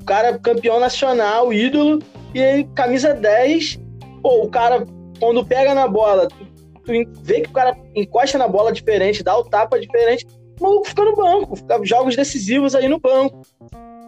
o 0.00 0.04
cara 0.04 0.38
campeão 0.38 0.78
nacional, 0.80 1.52
ídolo, 1.52 2.00
e 2.34 2.42
aí 2.42 2.64
camisa 2.74 3.14
10, 3.14 3.78
pô, 4.22 4.42
o 4.44 4.48
cara, 4.50 4.86
quando 5.18 5.44
pega 5.44 5.74
na 5.74 5.86
bola, 5.88 6.28
tu, 6.28 6.46
tu 6.84 6.92
vê 7.22 7.40
que 7.42 7.50
o 7.50 7.52
cara 7.52 7.76
encosta 7.94 8.38
na 8.38 8.48
bola 8.48 8.72
diferente, 8.72 9.22
dá 9.22 9.36
o 9.36 9.44
tapa 9.44 9.78
diferente, 9.78 10.26
o 10.60 10.62
maluco 10.64 10.88
fica 10.88 11.04
no 11.04 11.14
banco, 11.16 11.56
fica 11.56 11.80
jogos 11.84 12.16
decisivos 12.16 12.74
aí 12.74 12.88
no 12.88 12.98
banco. 13.00 13.42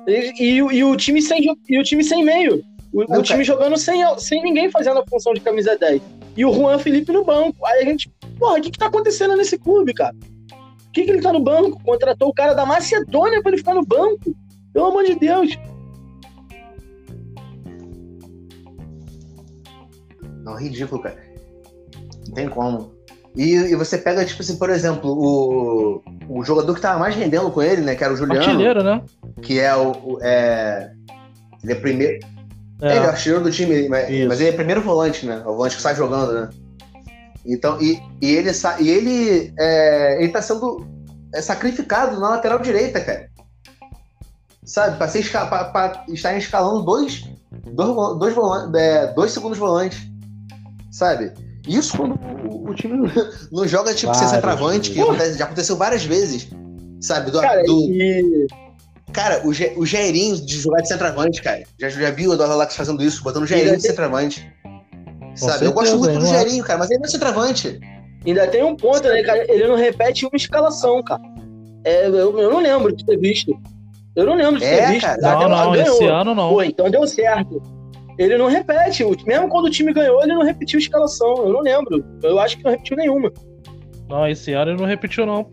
E, 0.06 0.32
e 0.56 0.62
o- 0.62 0.70
e 0.72 0.84
o 0.84 0.96
time 0.96 1.20
sem, 1.22 1.40
e 1.68 1.78
o 1.78 1.82
time 1.82 2.04
sem 2.04 2.22
meio. 2.24 2.62
O, 2.92 3.02
o 3.02 3.06
Não, 3.08 3.22
time 3.22 3.42
jogando 3.42 3.76
sem, 3.76 4.02
sem 4.18 4.42
ninguém 4.42 4.70
fazendo 4.70 5.00
a 5.00 5.04
função 5.08 5.32
de 5.34 5.40
camisa 5.40 5.76
10. 5.76 6.00
E 6.36 6.44
o 6.44 6.52
Juan 6.52 6.78
Felipe 6.78 7.10
no 7.12 7.24
banco. 7.24 7.64
Aí 7.66 7.82
a 7.82 7.84
gente, 7.84 8.10
porra, 8.38 8.58
o 8.58 8.62
que, 8.62 8.70
que 8.70 8.78
tá 8.78 8.86
acontecendo 8.86 9.34
nesse 9.36 9.58
clube, 9.58 9.92
cara? 9.94 10.14
Por 10.14 10.92
que, 10.92 11.04
que 11.04 11.10
ele 11.10 11.20
tá 11.22 11.32
no 11.32 11.40
banco? 11.40 11.82
Contratou 11.82 12.28
o 12.28 12.34
cara 12.34 12.54
da 12.54 12.64
Macedônia 12.64 13.40
pra 13.42 13.50
ele 13.50 13.58
ficar 13.58 13.74
no 13.74 13.84
banco? 13.84 14.32
Pelo 14.72 14.86
amor 14.86 15.02
de 15.04 15.16
Deus. 15.16 15.58
Não, 20.44 20.54
ridículo, 20.56 21.02
cara. 21.02 21.16
Não 22.28 22.34
tem 22.34 22.48
como. 22.48 22.92
E, 23.36 23.54
e 23.54 23.74
você 23.74 23.98
pega, 23.98 24.24
tipo 24.24 24.42
assim, 24.42 24.56
por 24.56 24.70
exemplo, 24.70 25.10
o, 25.10 26.02
o 26.28 26.44
jogador 26.44 26.72
que 26.74 26.80
tava 26.80 27.00
mais 27.00 27.16
rendendo 27.16 27.50
com 27.50 27.60
ele, 27.62 27.80
né? 27.80 27.96
Que 27.96 28.04
era 28.04 28.12
o 28.12 28.16
Juliano, 28.16 28.40
Artilheiro, 28.40 28.84
né? 28.84 29.02
que 29.42 29.58
é 29.58 29.74
o. 29.74 29.90
o- 29.90 30.18
é, 30.22 30.92
ele 31.62 31.72
é 31.72 31.74
primeiro. 31.76 32.24
É. 32.80 32.90
Ele 32.90 32.98
é 32.98 33.00
o 33.00 33.04
É. 33.04 33.08
artilheiro 33.08 33.42
do 33.42 33.50
time, 33.50 33.88
mas, 33.88 34.08
mas 34.28 34.40
ele 34.40 34.50
é 34.50 34.52
primeiro 34.52 34.82
volante, 34.82 35.26
né? 35.26 35.38
O 35.46 35.56
volante 35.56 35.76
que 35.76 35.82
sai 35.82 35.94
jogando, 35.96 36.32
né? 36.32 36.50
Então, 37.46 37.80
e, 37.80 38.00
e 38.22 38.34
ele, 38.36 38.50
e 38.80 38.88
ele, 38.90 39.52
é, 39.58 40.22
ele 40.22 40.32
tá 40.32 40.40
sendo 40.40 40.86
é, 41.34 41.40
sacrificado 41.42 42.20
na 42.20 42.30
lateral 42.30 42.58
direita, 42.60 43.00
cara. 43.00 43.28
Sabe? 44.64 44.96
Pra, 44.96 45.08
ser 45.08 45.28
pra, 45.30 45.64
pra 45.64 46.04
estar 46.08 46.36
escalando 46.36 46.82
dois, 46.84 47.24
dois, 47.66 48.18
dois, 48.18 48.34
volan- 48.34 48.72
é, 48.76 49.08
dois 49.12 49.32
segundos 49.32 49.58
volantes. 49.58 49.98
Sabe? 50.94 51.32
Isso 51.66 51.96
quando 51.96 52.14
o, 52.48 52.70
o 52.70 52.74
time 52.74 53.08
não, 53.50 53.66
joga 53.66 53.92
tipo 53.94 54.12
ser 54.14 54.20
Vários 54.20 54.30
centroavante, 54.30 54.90
que 54.92 55.00
acontece- 55.00 55.38
já 55.38 55.44
aconteceu 55.44 55.76
várias 55.76 56.04
vezes. 56.04 56.48
Sabe? 57.00 57.32
Do, 57.32 57.40
Cara, 57.40 57.62
do- 57.64 57.90
e 57.90 58.46
Cara, 59.12 59.46
o, 59.46 59.52
Ge, 59.52 59.72
o 59.76 59.84
Geirinho 59.84 60.36
de 60.36 60.56
jogar 60.58 60.82
de 60.82 60.88
centroavante, 60.88 61.42
cara. 61.42 61.62
Já, 61.80 61.88
já 61.88 62.10
viu 62.10 62.30
o 62.30 62.34
Eduardo 62.34 62.56
Lax 62.56 62.76
fazendo 62.76 63.02
isso, 63.02 63.22
botando 63.24 63.42
o 63.48 63.52
Ainda 63.52 63.76
de 63.76 63.82
centroavante. 63.82 64.40
Sabe? 65.34 65.36
certeza, 65.36 65.64
eu 65.64 65.72
gosto 65.72 65.98
muito 65.98 66.12
do 66.14 66.20
não? 66.20 66.26
Geirinho, 66.28 66.62
cara, 66.64 66.78
mas 66.78 66.90
ele 66.90 67.00
não 67.00 67.06
é 67.06 67.10
centroavante. 67.10 67.80
ainda 68.24 68.46
tem 68.46 68.62
um 68.62 68.76
ponto, 68.76 69.02
né, 69.08 69.22
cara? 69.24 69.44
Ele 69.52 69.66
não 69.66 69.76
repete 69.76 70.26
uma 70.26 70.36
escalação, 70.36 71.02
cara. 71.02 71.22
É, 71.84 72.06
eu, 72.06 72.38
eu 72.38 72.50
não 72.50 72.60
lembro 72.60 72.94
de 72.94 73.04
ter 73.04 73.16
visto. 73.18 73.52
Eu 74.14 74.26
não 74.26 74.34
lembro 74.36 74.60
de 74.60 74.64
ter 74.66 74.74
É, 74.80 74.86
visto. 74.92 75.06
cara. 75.06 75.14
Até 75.28 75.48
Não, 75.48 75.48
não, 75.48 75.74
esse 75.74 76.04
ano 76.04 76.34
não. 76.36 76.50
Pô, 76.50 76.62
então 76.62 76.88
deu 76.88 77.04
certo. 77.06 77.60
Ele 78.18 78.36
não 78.38 78.46
repete. 78.48 79.02
O- 79.04 79.16
Mesmo 79.26 79.48
quando 79.48 79.66
o 79.66 79.70
time 79.70 79.92
ganhou, 79.92 80.22
ele 80.22 80.34
não 80.34 80.42
repetiu 80.44 80.78
a 80.78 80.82
escalação. 80.82 81.34
Eu 81.38 81.52
não 81.52 81.60
lembro. 81.60 82.04
Eu 82.22 82.38
acho 82.38 82.56
que 82.56 82.64
não 82.64 82.70
repetiu 82.70 82.96
nenhuma. 82.96 83.32
Não, 84.08 84.28
esse 84.28 84.52
ano 84.52 84.70
ele 84.72 84.80
não 84.80 84.86
repetiu, 84.86 85.24
não. 85.26 85.48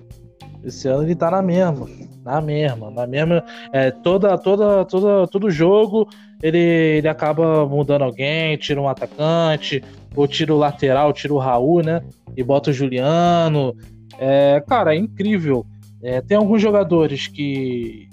Esse 0.63 0.87
ano 0.87 1.03
ele 1.03 1.15
tá 1.15 1.31
na 1.31 1.41
mesma. 1.41 1.87
Na 2.23 2.39
mesma, 2.39 2.91
na 2.91 3.07
mesma. 3.07 3.43
É, 3.73 3.89
toda, 3.89 4.37
toda, 4.37 4.85
toda, 4.85 5.27
todo 5.27 5.49
jogo 5.49 6.07
ele, 6.43 6.57
ele 6.59 7.07
acaba 7.07 7.65
mudando 7.65 8.03
alguém, 8.03 8.57
tira 8.57 8.79
um 8.81 8.87
atacante, 8.87 9.83
ou 10.15 10.27
tira 10.27 10.53
o 10.53 10.57
lateral, 10.57 11.13
tira 11.13 11.33
o 11.33 11.37
Raul, 11.39 11.81
né? 11.83 12.01
E 12.37 12.43
bota 12.43 12.69
o 12.69 12.73
Juliano. 12.73 13.75
É, 14.19 14.61
cara, 14.67 14.93
é 14.93 14.97
incrível. 14.99 15.65
É, 16.03 16.21
tem 16.21 16.37
alguns 16.37 16.61
jogadores 16.61 17.27
que, 17.27 18.07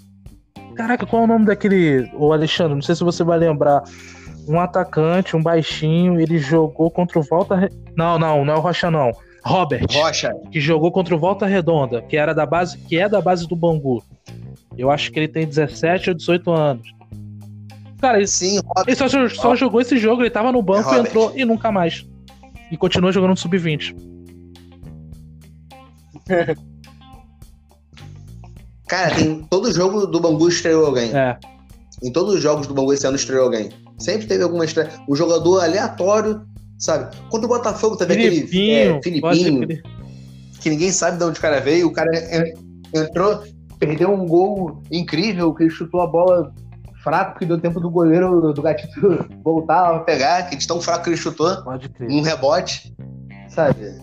Caraca, 0.75 1.05
qual 1.07 1.23
é 1.23 1.25
o 1.25 1.29
nome 1.29 1.45
daquele. 1.47 2.09
O 2.15 2.33
Alexandre, 2.33 2.75
não 2.75 2.83
sei 2.83 2.95
se 2.95 3.03
você 3.03 3.25
vai 3.25 3.39
lembrar. 3.39 3.83
Um 4.49 4.59
atacante, 4.59 5.37
um 5.37 5.43
baixinho, 5.43 6.19
ele 6.21 6.39
jogou 6.39 6.91
contra 6.91 7.19
o 7.19 7.23
Volta. 7.23 7.69
Não, 7.97 8.19
não, 8.19 8.45
não 8.45 8.55
é 8.55 8.57
o 8.57 8.61
Rocha, 8.61 8.91
não. 8.91 9.13
Robert. 9.45 9.87
Rocha. 9.91 10.35
que 10.51 10.61
jogou 10.61 10.91
contra 10.91 11.15
o 11.15 11.19
Volta 11.19 11.47
Redonda, 11.47 12.03
que 12.03 12.17
era 12.17 12.35
da 12.35 12.45
base, 12.45 12.77
que 12.79 12.99
é 12.99 13.09
da 13.09 13.21
base 13.21 13.47
do 13.47 13.55
Bangu. 13.55 14.03
Eu 14.77 14.91
acho 14.91 15.11
que 15.11 15.19
ele 15.19 15.29
tem 15.29 15.47
17 15.47 16.11
ou 16.11 16.17
18 16.17 16.51
anos. 16.51 16.89
Cara, 18.01 18.19
ele, 18.19 18.27
Sim, 18.27 18.59
Robert. 18.59 18.85
ele 18.87 18.97
só, 18.97 19.09
só 19.29 19.57
jogou 19.57 19.81
esse 19.81 19.99
jogo, 19.99 20.23
ele 20.23 20.31
tava 20.31 20.53
no 20.53 20.63
banco 20.63 20.89
e 20.89 20.97
Robert. 20.97 21.07
entrou 21.07 21.33
e 21.35 21.45
nunca 21.45 21.73
mais. 21.73 22.07
E 22.71 22.77
continuou 22.77 23.13
jogando 23.13 23.31
no 23.31 23.37
sub-20. 23.37 23.95
Cara, 28.87 29.15
tem 29.15 29.43
todo 29.45 29.73
jogo 29.73 30.07
do 30.07 30.21
Bangu 30.21 30.49
estreou 30.49 30.87
alguém. 30.87 31.15
É. 31.17 31.39
Em 32.03 32.13
todos 32.13 32.35
os 32.35 32.43
jogos 32.43 32.67
do 32.67 32.75
Bangu 32.75 32.93
esse 32.93 33.07
ano 33.07 33.17
estreou 33.17 33.45
alguém. 33.45 33.71
Sempre 33.99 34.27
teve 34.27 34.43
alguma 34.43 34.65
estreia. 34.65 34.91
Um 35.09 35.15
jogador 35.17 35.61
aleatório, 35.63 36.43
sabe? 36.79 37.15
Contra 37.31 37.47
o 37.47 37.49
Botafogo 37.49 37.97
teve 37.97 38.13
aquele 38.15 38.47
Filipinho, 38.47 39.01
é, 39.17 39.21
pode 39.21 39.39
ser 39.39 39.45
Filipinho, 39.45 39.83
que 40.61 40.71
ninguém 40.71 40.93
sabe 40.93 41.19
de 41.19 41.25
onde 41.25 41.39
o 41.39 41.43
cara 41.43 41.61
veio. 41.61 41.89
O 41.89 41.93
cara 41.93 42.11
en- 42.17 42.55
entrou, 42.95 43.43
perdeu 43.79 44.13
um 44.13 44.27
gol 44.27 44.83
incrível, 44.91 45.53
que 45.55 45.65
ele 45.65 45.71
chutou 45.71 46.01
a 46.01 46.07
bola 46.07 46.53
fraco, 47.03 47.39
que 47.39 47.47
deu 47.47 47.61
tempo 47.61 47.81
do 47.81 47.91
goleiro 47.91 48.53
do 48.53 48.63
Gatito 48.63 49.25
voltar 49.43 49.95
a 49.97 49.99
pegar, 50.01 50.49
que 50.49 50.57
de 50.57 50.67
tão 50.67 50.81
fraco 50.81 51.05
que 51.05 51.11
ele 51.11 51.17
chutou, 51.17 51.63
Pode 51.63 51.89
crer. 51.89 52.11
um 52.11 52.23
rebote, 52.23 52.95
sabe? 53.49 53.99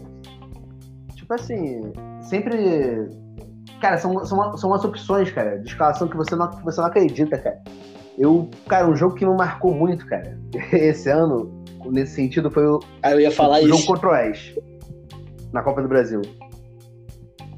Tipo 1.16 1.34
assim, 1.34 1.82
sempre. 2.22 3.10
Cara, 3.82 3.98
são, 3.98 4.26
são, 4.26 4.58
são 4.58 4.70
umas 4.70 4.84
opções, 4.86 5.30
cara, 5.32 5.58
de 5.60 5.68
escalação 5.68 6.08
que 6.08 6.16
você 6.16 6.36
não, 6.36 6.50
que 6.50 6.64
você 6.64 6.80
não 6.80 6.88
acredita, 6.88 7.38
cara. 7.38 7.62
Eu, 8.18 8.50
cara, 8.68 8.88
um 8.88 8.96
jogo 8.96 9.16
que 9.16 9.26
me 9.26 9.36
marcou 9.36 9.74
muito, 9.74 10.06
cara, 10.08 10.38
esse 10.72 11.10
ano, 11.10 11.52
nesse 11.86 12.16
sentido, 12.16 12.50
foi 12.50 12.66
o, 12.66 12.80
Aí 13.04 13.14
eu 13.14 13.20
ia 13.20 13.32
falar 13.32 13.60
o 13.60 13.68
jogo 13.68 13.80
isso. 13.80 13.88
contra 13.88 14.08
o 14.08 14.12
Oeste, 14.12 14.64
na 15.52 15.62
Copa 15.62 15.82
do 15.82 15.88
Brasil. 15.88 16.22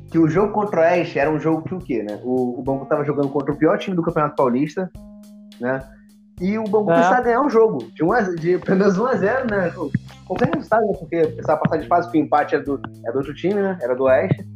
Que 0.09 0.17
o 0.17 0.27
jogo 0.27 0.53
contra 0.53 0.79
o 0.79 0.83
Oeste 0.83 1.19
era 1.19 1.29
um 1.29 1.39
jogo 1.39 1.63
que 1.63 1.75
o 1.75 1.79
quê, 1.79 2.01
né? 2.01 2.19
O, 2.23 2.59
o 2.59 2.63
Bangu 2.63 2.85
tava 2.85 3.03
jogando 3.03 3.29
contra 3.29 3.51
o 3.53 3.57
pior 3.57 3.77
time 3.77 3.95
do 3.95 4.01
Campeonato 4.01 4.35
Paulista, 4.35 4.89
né? 5.59 5.83
E 6.39 6.57
o 6.57 6.63
Bangu 6.63 6.91
É. 6.91 6.93
precisava 6.95 7.21
ganhar 7.23 7.41
o 7.41 7.49
jogo, 7.49 7.79
de, 7.93 8.03
um 8.03 8.11
a, 8.11 8.21
de 8.21 8.57
pelo 8.59 8.79
menos 8.79 8.97
1x0, 8.97 9.49
né? 9.51 9.73
Qualquer 10.25 10.49
resultado, 10.53 10.85
né? 10.85 10.93
Porque 10.97 11.17
precisava 11.27 11.59
passar 11.61 11.77
de 11.77 11.87
fase, 11.87 12.07
porque 12.07 12.19
o 12.19 12.23
empate 12.23 12.55
é 12.55 12.59
do, 12.59 12.79
é 13.05 13.11
do 13.11 13.17
outro 13.17 13.33
time, 13.33 13.55
né? 13.55 13.77
Era 13.81 13.95
do 13.95 14.03
Oeste. 14.05 14.47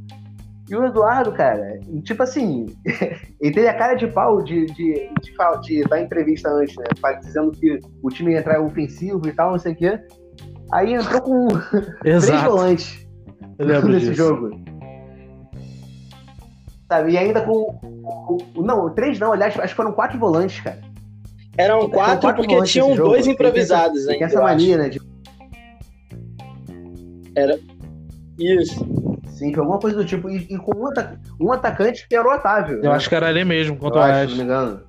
E 0.72 0.76
o 0.76 0.86
Eduardo, 0.86 1.34
cara, 1.34 1.78
tipo 2.04 2.24
assim, 2.24 2.66
ele 3.42 3.54
teve 3.54 3.68
a 3.68 3.74
cara 3.74 3.94
de 3.96 4.08
pau 4.08 4.42
de, 4.42 4.66
de, 4.68 5.10
de, 5.22 5.36
fal- 5.36 5.60
de 5.60 5.82
dar 5.84 6.02
entrevista 6.02 6.50
antes, 6.50 6.76
né? 6.78 6.86
Dizendo 7.22 7.52
que 7.52 7.78
o 8.02 8.10
time 8.10 8.32
ia 8.32 8.40
entrar 8.40 8.62
ofensivo 8.62 9.28
e 9.28 9.34
tal, 9.34 9.52
não 9.52 9.60
sei 9.60 9.74
o 9.74 9.76
quê. 9.76 10.00
Aí 10.72 10.94
entrou 10.94 11.22
com 11.22 11.48
três 12.00 12.30
volantes 12.44 13.06
Eu 13.60 13.66
lembro 13.68 13.90
nesse 13.90 14.06
disso. 14.12 14.16
jogo. 14.18 14.50
Sabe, 16.88 17.12
e 17.12 17.18
ainda 17.18 17.42
com. 17.42 17.66
com- 17.74 18.62
Não, 18.62 18.90
três 18.94 19.20
não, 19.20 19.34
aliás, 19.34 19.54
acho 19.60 19.68
que 19.70 19.76
foram 19.76 19.92
quatro 19.92 20.18
volantes, 20.18 20.62
cara. 20.62 20.80
Eram 21.58 21.90
quatro 21.90 22.22
quatro 22.22 22.44
porque 22.48 22.64
tinham 22.64 22.96
dois 22.96 23.28
improvisados 23.28 24.06
Tem 24.06 24.14
ainda. 24.14 24.26
essa 24.26 24.36
eu 24.36 24.46
acho. 24.46 24.54
mania, 24.56 24.78
né? 24.78 24.88
De, 24.90 25.02
Isso. 28.40 29.01
Sim, 29.42 29.52
foi 29.54 29.62
alguma 29.62 29.80
coisa 29.80 29.98
do 29.98 30.06
tipo. 30.06 30.30
E, 30.30 30.38
e 30.50 30.58
com 30.58 30.76
um, 30.78 30.88
ata- 30.88 31.20
um 31.40 31.52
atacante 31.52 32.08
que 32.08 32.16
era 32.16 32.28
o 32.28 32.32
Otávio. 32.36 32.78
Eu 32.78 32.84
né? 32.84 32.96
acho 32.96 33.10
que 33.10 33.16
era 33.16 33.28
ali 33.28 33.44
mesmo, 33.44 33.76
Eu 33.76 33.80
contra 33.80 34.00
o 34.00 34.04
acho, 34.04 34.14
se 34.14 34.20
Oeste. 34.20 34.30
não 34.30 34.38
me 34.38 34.44
engano. 34.44 34.82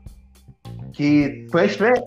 Que 0.92 1.46
foi 1.50 1.62
a 1.62 1.64
estreia. 1.64 2.04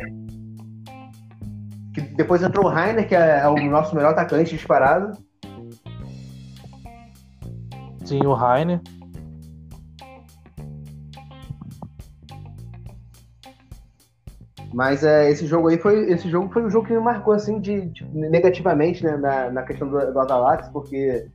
Que 1.94 2.02
depois 2.02 2.44
entrou 2.44 2.66
o 2.66 2.70
Rainer, 2.70 3.08
que 3.08 3.16
é, 3.16 3.40
é 3.40 3.48
o 3.48 3.56
nosso 3.70 3.96
melhor 3.96 4.12
atacante 4.12 4.52
disparado. 4.56 5.18
Sim, 8.04 8.24
o 8.26 8.34
Rainer. 8.34 8.80
Mas 14.74 15.04
é, 15.04 15.30
esse 15.32 15.46
jogo 15.48 15.70
aí 15.70 15.78
foi. 15.78 16.12
Esse 16.12 16.30
jogo 16.30 16.52
foi 16.52 16.64
um 16.64 16.70
jogo 16.70 16.88
que 16.88 16.94
me 16.94 17.00
marcou 17.00 17.34
assim 17.34 17.60
de, 17.60 17.82
de- 17.88 18.04
negativamente, 18.14 19.04
né, 19.04 19.16
na, 19.16 19.50
na 19.52 19.64
questão 19.64 19.88
do, 19.88 20.12
do 20.12 20.20
Atalax, 20.20 20.68
porque 20.70 21.28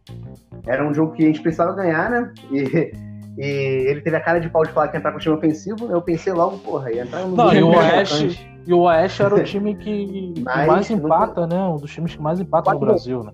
era 0.67 0.87
um 0.87 0.93
jogo 0.93 1.13
que 1.13 1.23
a 1.23 1.27
gente 1.27 1.41
precisava 1.41 1.75
ganhar, 1.75 2.11
né? 2.11 2.33
E, 2.51 2.93
e 3.39 3.45
ele 3.89 4.01
teve 4.01 4.17
a 4.17 4.21
cara 4.21 4.41
de 4.41 4.49
pau 4.49 4.65
de 4.65 4.73
falar 4.73 4.89
que 4.89 4.97
ia 4.97 4.99
entrar 4.99 5.13
com 5.13 5.19
o 5.19 5.21
time 5.21 5.35
ofensivo? 5.35 5.91
Eu 5.91 6.03
pensei 6.03 6.33
logo, 6.33 6.59
porra, 6.59 6.93
ia 6.93 7.03
entrar 7.03 7.23
no 7.23 7.37
Não, 7.37 7.53
e 7.53 7.63
o 7.63 7.71
time 7.71 7.77
Oeste, 7.77 8.51
e 8.67 8.75
o 8.75 8.81
Oeste 8.81 9.23
era 9.23 9.35
o 9.35 9.43
time 9.43 9.75
que, 9.75 10.35
mais 10.45 10.91
empata, 10.91 11.47
né? 11.47 11.63
Um 11.63 11.77
dos 11.77 11.91
times 11.93 12.15
que 12.15 12.23
mais 12.23 12.41
empata 12.41 12.73
no 12.73 12.81
Brasil, 12.81 13.23
né? 13.23 13.33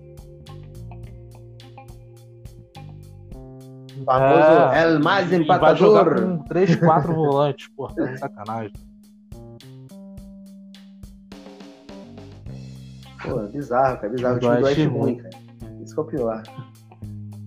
O 3.99 4.05
famoso 4.05 4.73
É. 4.73 4.83
El 4.83 4.99
Mais 4.99 5.33
Empatador. 5.33 6.21
com 6.21 6.37
3, 6.45 6.75
4 6.77 7.13
volantes, 7.13 7.67
porra, 7.75 7.95
tá 7.95 8.17
sacanagem. 8.17 8.73
Pô, 13.23 13.39
bizarro, 13.47 13.97
cara, 13.97 14.09
bizarro. 14.13 14.35
O 14.37 14.39
time 14.39 14.55
do 14.55 14.63
Oeste 14.65 14.81
é 14.81 14.85
ruim, 14.85 15.15
cara. 15.15 15.29
Isso 15.83 15.93
que 15.93 15.99
é 15.99 16.03
o 16.03 16.05
pior. 16.05 16.43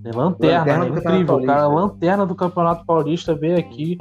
É 0.04 0.10
lanterna, 0.12 0.58
Lanterna 0.58 0.84
né? 0.84 0.90
incrível. 1.00 1.36
O 1.36 1.46
cara, 1.46 1.60
Paulista. 1.62 1.80
lanterna 1.80 2.26
do 2.26 2.34
Campeonato 2.34 2.84
Paulista 2.86 3.34
veio 3.34 3.58
aqui, 3.58 3.98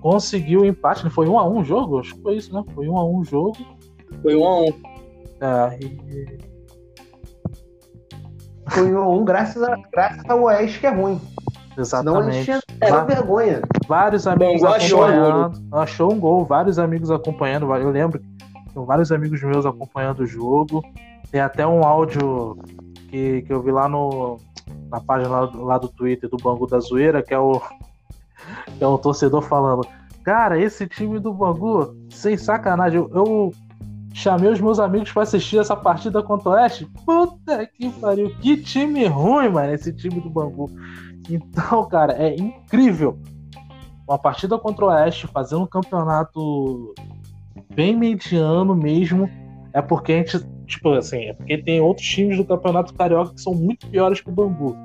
conseguiu 0.00 0.60
o 0.60 0.66
empate. 0.66 1.04
Não 1.04 1.10
foi 1.10 1.28
1 1.28 1.38
a 1.38 1.48
1 1.48 1.58
o 1.60 1.64
jogo? 1.64 1.98
Acho 2.00 2.14
que 2.14 2.22
foi 2.22 2.36
isso, 2.36 2.52
né? 2.54 2.62
Foi 2.74 2.88
1 2.88 2.96
a 2.98 3.04
1 3.04 3.18
o 3.18 3.24
jogo. 3.24 3.56
Foi 4.22 4.36
um 4.36 4.44
a 4.46 4.60
um. 4.60 4.68
É, 5.40 5.78
e- 5.80 6.38
Foi 8.68 8.94
um, 8.94 9.20
um 9.20 9.24
graças, 9.24 9.62
a, 9.62 9.76
graças 9.92 10.22
ao 10.28 10.42
Oeste 10.42 10.78
que 10.80 10.86
é 10.86 10.90
ruim. 10.90 11.20
A 11.76 11.80
exatamente. 11.80 12.44
tinha 12.44 12.60
É, 12.80 12.90
dado 12.90 13.06
vergonha. 13.06 13.62
Vários 13.88 14.26
amigos 14.26 14.60
Bangu 14.60 14.74
achou 14.74 15.02
acompanhando. 15.04 15.52
Achou 15.72 16.12
um 16.12 16.20
gol, 16.20 16.44
vários 16.44 16.78
amigos 16.78 17.10
acompanhando. 17.10 17.74
Eu 17.74 17.90
lembro 17.90 18.18
que 18.20 18.26
tinham 18.70 18.84
vários 18.84 19.10
amigos 19.10 19.42
meus 19.42 19.64
acompanhando 19.64 20.20
o 20.20 20.26
jogo. 20.26 20.82
Tem 21.30 21.40
até 21.40 21.66
um 21.66 21.82
áudio 21.82 22.58
que, 23.08 23.42
que 23.42 23.52
eu 23.52 23.62
vi 23.62 23.72
lá 23.72 23.88
no, 23.88 24.36
na 24.90 25.00
página 25.00 25.28
lá, 25.52 25.78
do- 25.78 25.88
Twitter 25.88 26.28
do 26.28 26.36
Bangu 26.36 26.66
da 26.66 26.80
Zoeira, 26.80 27.22
que 27.22 27.32
é 27.34 27.38
o 27.38 27.60
que 28.78 28.82
é 28.84 28.86
um 28.86 28.98
torcedor 28.98 29.42
falando. 29.42 29.86
Cara, 30.24 30.60
esse 30.60 30.86
time 30.86 31.18
do 31.18 31.32
Bangu, 31.32 31.94
sem 32.10 32.36
sacanagem, 32.36 32.98
eu, 33.00 33.10
eu 33.14 33.52
chamei 34.12 34.50
os 34.50 34.60
meus 34.60 34.78
amigos 34.78 35.10
pra 35.12 35.22
assistir 35.22 35.58
essa 35.58 35.74
partida 35.76 36.22
contra 36.22 36.48
o 36.50 36.52
Oeste. 36.52 36.86
Puta 37.06 37.66
que 37.66 37.88
pariu, 37.90 38.34
que 38.40 38.56
time 38.58 39.06
ruim, 39.06 39.48
mano, 39.48 39.72
esse 39.72 39.92
time 39.92 40.20
do 40.20 40.28
Bangu. 40.28 40.70
Então, 41.28 41.86
cara, 41.88 42.12
é 42.14 42.34
incrível. 42.36 43.18
Uma 44.06 44.18
partida 44.18 44.58
contra 44.58 44.84
o 44.84 44.88
Oeste, 44.88 45.26
fazendo 45.28 45.62
um 45.62 45.66
campeonato 45.66 46.92
bem 47.72 47.96
mediano 47.96 48.74
mesmo, 48.74 49.30
é 49.72 49.80
porque 49.80 50.12
a 50.12 50.16
gente, 50.16 50.44
tipo 50.70 50.92
assim, 50.92 51.24
é 51.24 51.32
porque 51.34 51.58
tem 51.58 51.80
outros 51.80 52.06
times 52.06 52.36
do 52.38 52.44
Campeonato 52.44 52.94
Carioca 52.94 53.34
que 53.34 53.40
são 53.40 53.54
muito 53.54 53.86
piores 53.88 54.20
que 54.20 54.28
o 54.30 54.32
Bangu. 54.32 54.76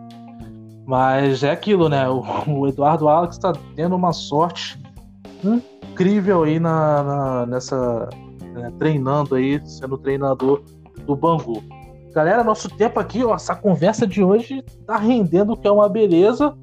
Mas 0.86 1.44
é 1.44 1.52
aquilo, 1.52 1.88
né? 1.90 2.08
O, 2.10 2.24
o 2.48 2.68
Eduardo 2.68 3.08
Alex 3.08 3.38
tá 3.38 3.54
tendo 3.76 3.96
uma 3.96 4.14
sorte 4.14 4.78
incrível 5.44 6.44
aí 6.44 6.60
na, 6.60 7.04
na- 7.04 7.46
nessa. 7.46 8.10
né, 8.54 8.72
treinando 8.78 9.36
aí, 9.36 9.60
sendo 9.68 9.98
treinador 9.98 10.62
do 11.06 11.16
Bangu. 11.16 11.64
Galera, 12.14 12.44
nosso 12.44 12.70
tempo 12.70 13.00
aqui, 13.00 13.24
ó, 13.24 13.36
essa 13.36 13.56
conversa 13.56 14.08
de 14.08 14.24
hoje 14.24 14.64
tá 14.88 14.96
rendendo 14.98 15.58
que 15.58 15.68
é 15.68 15.72
uma 15.72 15.90
beleza, 15.90 16.56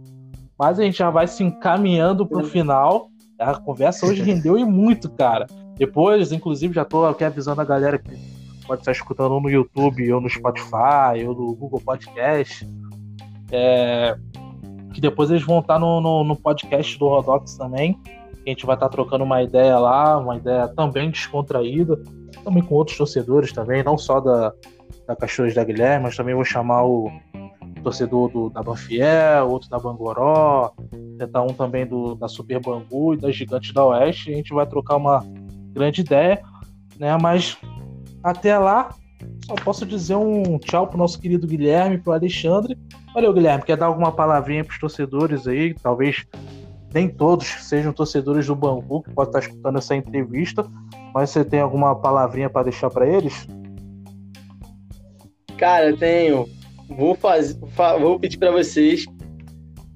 mas 0.58 0.78
a 0.78 0.82
gente 0.82 0.98
já 0.98 1.10
vai 1.10 1.26
se 1.26 1.42
encaminhando 1.44 2.26
pro 2.26 2.44
final. 2.44 3.08
A 3.38 3.54
conversa 3.56 4.06
hoje 4.06 4.22
rendeu 4.24 4.56
e 4.58 4.64
muito, 4.64 5.10
cara. 5.10 5.46
Depois, 5.76 6.32
inclusive, 6.32 6.72
já 6.74 6.84
tô 6.84 7.04
aqui 7.04 7.24
avisando 7.24 7.60
a 7.60 7.64
galera 7.64 7.98
que 7.98 8.10
pode 8.72 8.80
estar 8.80 8.92
escutando 8.92 9.38
no 9.38 9.50
YouTube, 9.50 10.10
ou 10.14 10.20
no 10.20 10.30
Spotify, 10.30 11.26
ou 11.26 11.34
no 11.34 11.54
Google 11.54 11.80
Podcast. 11.84 12.66
é, 13.50 14.16
que 14.94 15.00
depois 15.00 15.30
eles 15.30 15.42
vão 15.42 15.60
estar 15.60 15.78
no, 15.78 16.00
no, 16.00 16.24
no 16.24 16.34
podcast 16.34 16.98
do 16.98 17.06
Rodox 17.08 17.56
também. 17.56 17.98
A 18.46 18.48
gente 18.48 18.64
vai 18.64 18.74
estar 18.74 18.88
trocando 18.88 19.24
uma 19.24 19.42
ideia 19.42 19.78
lá, 19.78 20.18
uma 20.18 20.36
ideia 20.36 20.68
também 20.68 21.10
descontraída, 21.10 21.98
também 22.42 22.62
com 22.62 22.74
outros 22.74 22.96
torcedores 22.96 23.52
também, 23.52 23.82
não 23.82 23.98
só 23.98 24.20
da, 24.20 24.52
da 25.06 25.14
Cachorros 25.14 25.54
da 25.54 25.64
Guilherme, 25.64 26.04
mas 26.04 26.16
também 26.16 26.34
vou 26.34 26.44
chamar 26.44 26.84
o 26.84 27.10
torcedor 27.82 28.30
do, 28.30 28.48
da 28.50 28.62
Banfiel, 28.62 29.48
outro 29.48 29.68
da 29.68 29.78
Bangoró, 29.78 30.72
tentar 31.18 31.42
um 31.42 31.52
também 31.52 31.86
do, 31.86 32.14
da 32.14 32.28
Super 32.28 32.60
Bangu 32.60 33.14
e 33.14 33.18
da 33.18 33.30
Gigantes 33.30 33.72
da 33.72 33.84
Oeste. 33.84 34.32
A 34.32 34.36
gente 34.36 34.54
vai 34.54 34.66
trocar 34.66 34.96
uma 34.96 35.24
grande 35.72 36.00
ideia, 36.00 36.42
né? 36.98 37.16
Mas 37.20 37.56
até 38.22 38.56
lá, 38.58 38.94
só 39.46 39.54
posso 39.54 39.86
dizer 39.86 40.16
um 40.16 40.58
tchau 40.58 40.86
pro 40.86 40.98
nosso 40.98 41.20
querido 41.20 41.46
Guilherme, 41.46 41.98
pro 41.98 42.12
Alexandre. 42.12 42.76
Valeu, 43.14 43.32
Guilherme. 43.32 43.64
Quer 43.64 43.76
dar 43.76 43.86
alguma 43.86 44.12
palavrinha 44.12 44.64
pros 44.64 44.78
torcedores 44.78 45.46
aí? 45.46 45.74
Talvez 45.74 46.26
nem 46.92 47.08
todos 47.08 47.46
sejam 47.46 47.92
torcedores 47.92 48.46
do 48.46 48.54
Bangu 48.54 49.02
que 49.02 49.10
podem 49.10 49.30
estar 49.30 49.40
escutando 49.40 49.78
essa 49.78 49.96
entrevista, 49.96 50.66
mas 51.14 51.30
você 51.30 51.44
tem 51.44 51.60
alguma 51.60 51.94
palavrinha 51.96 52.50
para 52.50 52.64
deixar 52.64 52.90
para 52.90 53.08
eles? 53.08 53.46
Cara, 55.56 55.96
tenho. 55.96 56.48
Vou 56.88 57.14
fazer, 57.14 57.58
vou 58.00 58.18
pedir 58.18 58.36
para 58.36 58.50
vocês 58.50 59.06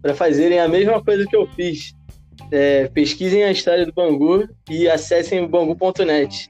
para 0.00 0.14
fazerem 0.14 0.60
a 0.60 0.68
mesma 0.68 1.02
coisa 1.02 1.26
que 1.26 1.36
eu 1.36 1.46
fiz. 1.48 1.94
É, 2.52 2.86
pesquisem 2.88 3.42
a 3.42 3.50
história 3.50 3.84
do 3.84 3.92
Bangu 3.92 4.48
e 4.70 4.88
acessem 4.88 5.46
bangu.net. 5.46 6.48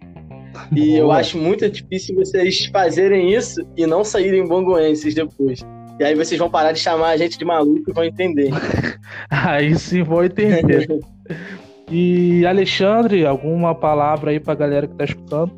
E 0.75 0.95
eu 0.95 1.11
acho 1.13 1.39
muito 1.39 1.69
difícil 1.69 2.15
vocês 2.15 2.67
fazerem 2.67 3.33
isso 3.33 3.61
e 3.77 3.87
não 3.87 4.05
saírem 4.05 4.47
banguenses 4.47 5.15
depois. 5.15 5.61
E 5.99 6.05
aí 6.05 6.15
vocês 6.15 6.39
vão 6.39 6.51
parar 6.51 6.73
de 6.73 6.79
chamar 6.79 7.11
a 7.11 7.17
gente 7.17 7.39
de 7.39 7.45
maluco 7.45 7.91
e 7.91 7.93
vão 7.93 8.05
entender. 8.05 8.51
aí 9.31 9.79
sim 9.79 10.03
vão 10.03 10.25
entender. 10.25 10.87
e 11.91 12.45
Alexandre, 12.45 13.25
alguma 13.25 13.75
palavra 13.75 14.31
aí 14.31 14.39
pra 14.39 14.55
galera 14.55 14.87
que 14.87 14.95
tá 14.95 15.05
escutando? 15.05 15.55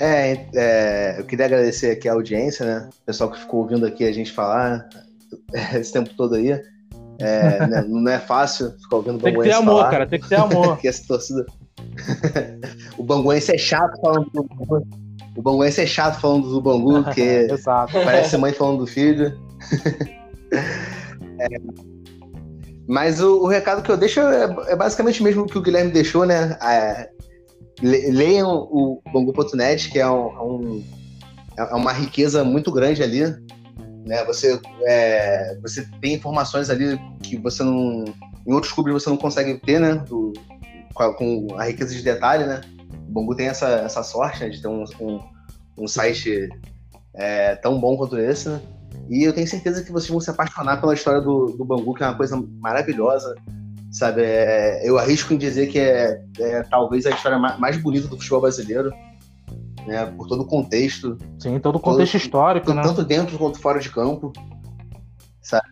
É, 0.00 0.46
é, 0.54 1.18
eu 1.18 1.24
queria 1.24 1.46
agradecer 1.46 1.90
aqui 1.90 2.08
a 2.08 2.12
audiência, 2.12 2.64
né? 2.64 2.88
O 3.02 3.04
pessoal 3.04 3.30
que 3.30 3.40
ficou 3.40 3.60
ouvindo 3.60 3.84
aqui 3.84 4.04
a 4.04 4.12
gente 4.12 4.30
falar 4.30 4.88
esse 5.74 5.92
tempo 5.92 6.10
todo 6.16 6.36
aí. 6.36 6.58
É, 7.20 7.66
né? 7.66 7.84
Não 7.88 8.10
é 8.10 8.18
fácil 8.18 8.72
ficar 8.80 8.96
ouvindo 8.96 9.16
o 9.16 9.18
Tem 9.18 9.34
que 9.34 9.42
ter 9.42 9.52
amor, 9.52 9.78
falar. 9.78 9.90
cara, 9.90 10.06
tem 10.06 10.20
que 10.20 10.28
ter 10.28 10.36
amor. 10.36 10.78
que 10.80 10.88
essa 10.88 11.06
torcida... 11.06 11.46
o 12.96 13.02
Banguense 13.02 13.54
é 13.54 13.58
chato 13.58 14.00
falando 14.00 14.30
do 14.30 14.44
Bangu. 14.44 14.86
O 15.36 15.42
Banguense 15.42 15.80
é 15.80 15.86
chato 15.86 16.20
falando 16.20 16.48
do 16.48 16.60
Bangu, 16.60 17.02
porque 17.04 17.48
parece 17.92 18.36
mãe 18.36 18.52
falando 18.52 18.78
do 18.78 18.86
filho. 18.86 19.38
é. 21.40 21.48
Mas 22.88 23.20
o, 23.20 23.42
o, 23.42 23.46
recado 23.46 23.82
que 23.82 23.90
eu 23.90 23.98
deixo 23.98 24.18
é, 24.20 24.44
é, 24.68 24.76
basicamente 24.76 25.20
o 25.20 25.24
mesmo 25.24 25.46
que 25.46 25.58
o 25.58 25.62
Guilherme 25.62 25.90
deixou, 25.90 26.24
né? 26.24 26.56
É, 26.62 27.10
leiam 27.82 28.48
o 28.70 29.02
Bangu.net, 29.12 29.90
que 29.90 29.98
é, 29.98 30.02
é 30.02 30.10
um, 30.10 30.82
é 31.56 31.74
uma 31.74 31.92
riqueza 31.92 32.42
muito 32.42 32.72
grande 32.72 33.02
ali. 33.02 33.24
Né? 34.06 34.24
Você, 34.24 34.60
é, 34.86 35.58
você 35.60 35.86
tem 36.00 36.14
informações 36.14 36.70
ali 36.70 36.98
que 37.22 37.36
você 37.36 37.62
não. 37.62 38.04
Em 38.46 38.52
outros 38.52 38.72
clubes 38.72 38.94
você 38.94 39.10
não 39.10 39.16
consegue 39.16 39.54
ter, 39.58 39.78
né? 39.80 39.94
Do, 39.94 40.32
com, 40.94 41.46
a, 41.56 41.64
riqueza 41.64 41.94
de 41.94 42.02
detalhe, 42.02 42.44
né? 42.44 42.60
O 43.08 43.12
Bangu 43.12 43.34
tem 43.34 43.48
essa, 43.48 43.68
essa 43.68 44.02
sorte 44.02 44.40
né? 44.40 44.48
de 44.48 44.60
ter 44.60 44.68
um, 44.68 44.84
um, 45.00 45.20
um 45.78 45.86
site 45.86 46.48
é, 47.14 47.54
tão 47.56 47.78
bom 47.78 47.96
quanto 47.96 48.18
esse, 48.18 48.48
né? 48.48 48.60
E 49.10 49.24
eu 49.24 49.32
tenho 49.32 49.46
certeza 49.46 49.82
que 49.82 49.92
vocês 49.92 50.10
vão 50.10 50.20
se 50.20 50.30
apaixonar 50.30 50.80
pela 50.80 50.94
história 50.94 51.20
do, 51.20 51.46
do 51.46 51.64
Bangu, 51.64 51.94
que 51.94 52.02
é 52.02 52.06
uma 52.06 52.16
coisa 52.16 52.42
maravilhosa 52.60 53.34
sabe? 53.90 54.22
É, 54.22 54.88
eu 54.88 54.98
arrisco 54.98 55.32
em 55.32 55.38
dizer 55.38 55.68
que 55.68 55.78
é, 55.78 56.20
é, 56.38 56.62
talvez 56.64 57.06
a 57.06 57.10
história 57.10 57.38
mais 57.38 57.76
bonita 57.76 58.08
do 58.08 58.16
futebol 58.16 58.42
brasileiro, 58.42 58.92
né? 59.88 60.06
Por 60.06 60.28
todo 60.28 60.42
o 60.42 60.46
contexto. 60.46 61.16
Sim, 61.38 61.58
todo 61.58 61.76
o 61.76 61.80
contexto 61.80 62.12
todo, 62.12 62.22
histórico, 62.22 62.74
né? 62.74 62.82
Tanto 62.82 63.02
dentro 63.02 63.38
quanto 63.38 63.60
fora 63.60 63.80
de 63.80 63.90
campo, 63.90 64.32
sabe? 65.42 65.68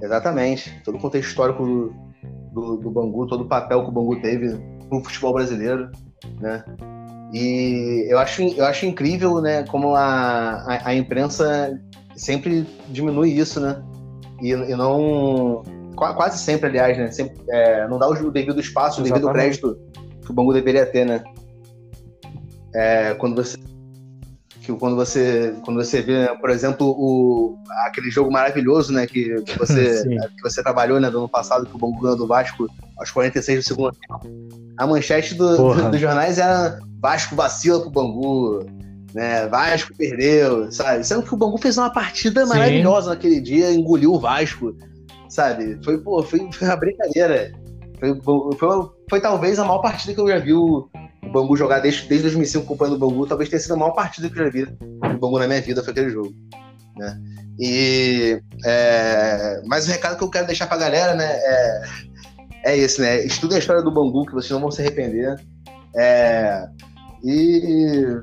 Exatamente. 0.00 0.80
Todo 0.84 0.96
o 0.96 1.00
contexto 1.00 1.28
histórico 1.28 1.64
do, 1.64 1.94
do, 2.52 2.76
do 2.76 2.90
Bangu, 2.90 3.26
todo 3.26 3.42
o 3.42 3.48
papel 3.48 3.82
que 3.82 3.88
o 3.88 3.92
Bangu 3.92 4.20
teve 4.20 4.48
no 4.90 5.04
futebol 5.04 5.34
brasileiro, 5.34 5.90
né? 6.40 6.64
E 7.32 8.06
eu 8.08 8.18
acho, 8.18 8.42
eu 8.42 8.64
acho 8.64 8.84
incrível, 8.84 9.40
né, 9.40 9.64
como 9.64 9.94
a, 9.94 10.56
a, 10.66 10.88
a 10.88 10.94
imprensa 10.94 11.80
sempre 12.14 12.66
diminui 12.88 13.30
isso, 13.30 13.58
né? 13.58 13.82
E, 14.40 14.50
e 14.50 14.76
não 14.76 15.62
quase 15.96 16.38
sempre, 16.38 16.68
aliás, 16.68 16.98
né? 16.98 17.10
Sempre, 17.10 17.40
é, 17.48 17.88
não 17.88 17.98
dá 17.98 18.08
o 18.08 18.30
devido 18.30 18.60
espaço, 18.60 19.00
o 19.00 19.04
devido 19.04 19.30
crédito 19.30 19.78
que 20.24 20.30
o 20.30 20.34
Bangu 20.34 20.52
deveria 20.52 20.84
ter, 20.84 21.06
né? 21.06 21.22
É, 22.74 23.14
quando 23.14 23.36
você 23.36 23.58
que 24.60 24.72
quando 24.74 24.94
você 24.94 25.54
quando 25.64 25.82
você 25.82 26.00
vê, 26.00 26.28
por 26.40 26.50
exemplo, 26.50 26.86
o 26.86 27.58
aquele 27.86 28.10
jogo 28.10 28.30
maravilhoso, 28.30 28.92
né, 28.92 29.06
que 29.06 29.34
você 29.58 30.04
que 30.36 30.42
você 30.42 30.62
trabalhou, 30.62 31.00
né, 31.00 31.10
do 31.10 31.18
ano 31.18 31.28
passado 31.28 31.66
que 31.66 31.74
o 31.74 31.78
Bangu 31.78 32.00
ganhou 32.00 32.16
do 32.16 32.26
Vasco 32.26 32.68
aos 32.96 33.10
46 33.10 33.58
do 33.58 33.66
segundo 33.66 33.92
tempo. 33.92 34.20
A 34.78 34.86
manchete 34.86 35.34
do, 35.34 35.56
do, 35.56 35.90
dos 35.90 36.00
jornais 36.00 36.38
era 36.38 36.78
Vasco 37.00 37.34
vacila 37.34 37.80
pro 37.80 37.90
Bangu, 37.90 38.64
né? 39.12 39.46
Vasco 39.48 39.92
perdeu, 39.96 40.70
sabe? 40.70 41.04
Sendo 41.04 41.24
que 41.24 41.34
o 41.34 41.36
Bangu 41.36 41.58
fez 41.58 41.76
uma 41.76 41.90
partida 41.90 42.46
maravilhosa 42.46 43.10
Sim. 43.10 43.16
naquele 43.16 43.40
dia, 43.40 43.72
engoliu 43.72 44.12
o 44.12 44.20
Vasco 44.20 44.74
sabe? 45.32 45.78
Foi, 45.82 45.98
pô, 45.98 46.22
foi, 46.22 46.46
foi 46.52 46.68
uma 46.68 46.76
brincadeira. 46.76 47.52
Foi, 47.98 48.20
foi, 48.22 48.90
foi, 49.08 49.20
talvez 49.20 49.58
a 49.58 49.64
maior 49.64 49.80
partida 49.80 50.14
que 50.14 50.20
eu 50.20 50.28
já 50.28 50.38
vi 50.38 50.52
o 50.52 50.88
Bangu 51.32 51.56
jogar 51.56 51.80
desde, 51.80 52.08
desde 52.08 52.24
2005 52.24 52.64
acompanhando 52.64 52.96
o 52.96 52.98
Bangu. 52.98 53.26
Talvez 53.26 53.48
tenha 53.48 53.60
sido 53.60 53.74
a 53.74 53.76
maior 53.76 53.92
partida 53.92 54.28
que 54.28 54.38
eu 54.38 54.44
já 54.44 54.50
vi 54.50 54.62
o 54.64 55.18
Bangu 55.18 55.38
na 55.38 55.46
minha 55.46 55.60
vida, 55.60 55.82
foi 55.82 55.92
aquele 55.92 56.10
jogo. 56.10 56.32
Né? 56.96 57.20
E, 57.58 58.40
é, 58.64 59.62
mas 59.66 59.86
o 59.86 59.90
recado 59.90 60.16
que 60.16 60.24
eu 60.24 60.30
quero 60.30 60.46
deixar 60.46 60.66
pra 60.66 60.76
galera, 60.76 61.14
né, 61.14 61.26
é, 61.26 61.82
é 62.64 62.76
esse, 62.76 63.00
né? 63.00 63.24
Estudem 63.24 63.56
a 63.56 63.58
história 63.58 63.82
do 63.82 63.90
Bangu, 63.90 64.26
que 64.26 64.32
vocês 64.32 64.50
não 64.50 64.60
vão 64.60 64.70
se 64.70 64.80
arrepender. 64.80 65.36
É, 65.96 66.66
e, 67.22 68.20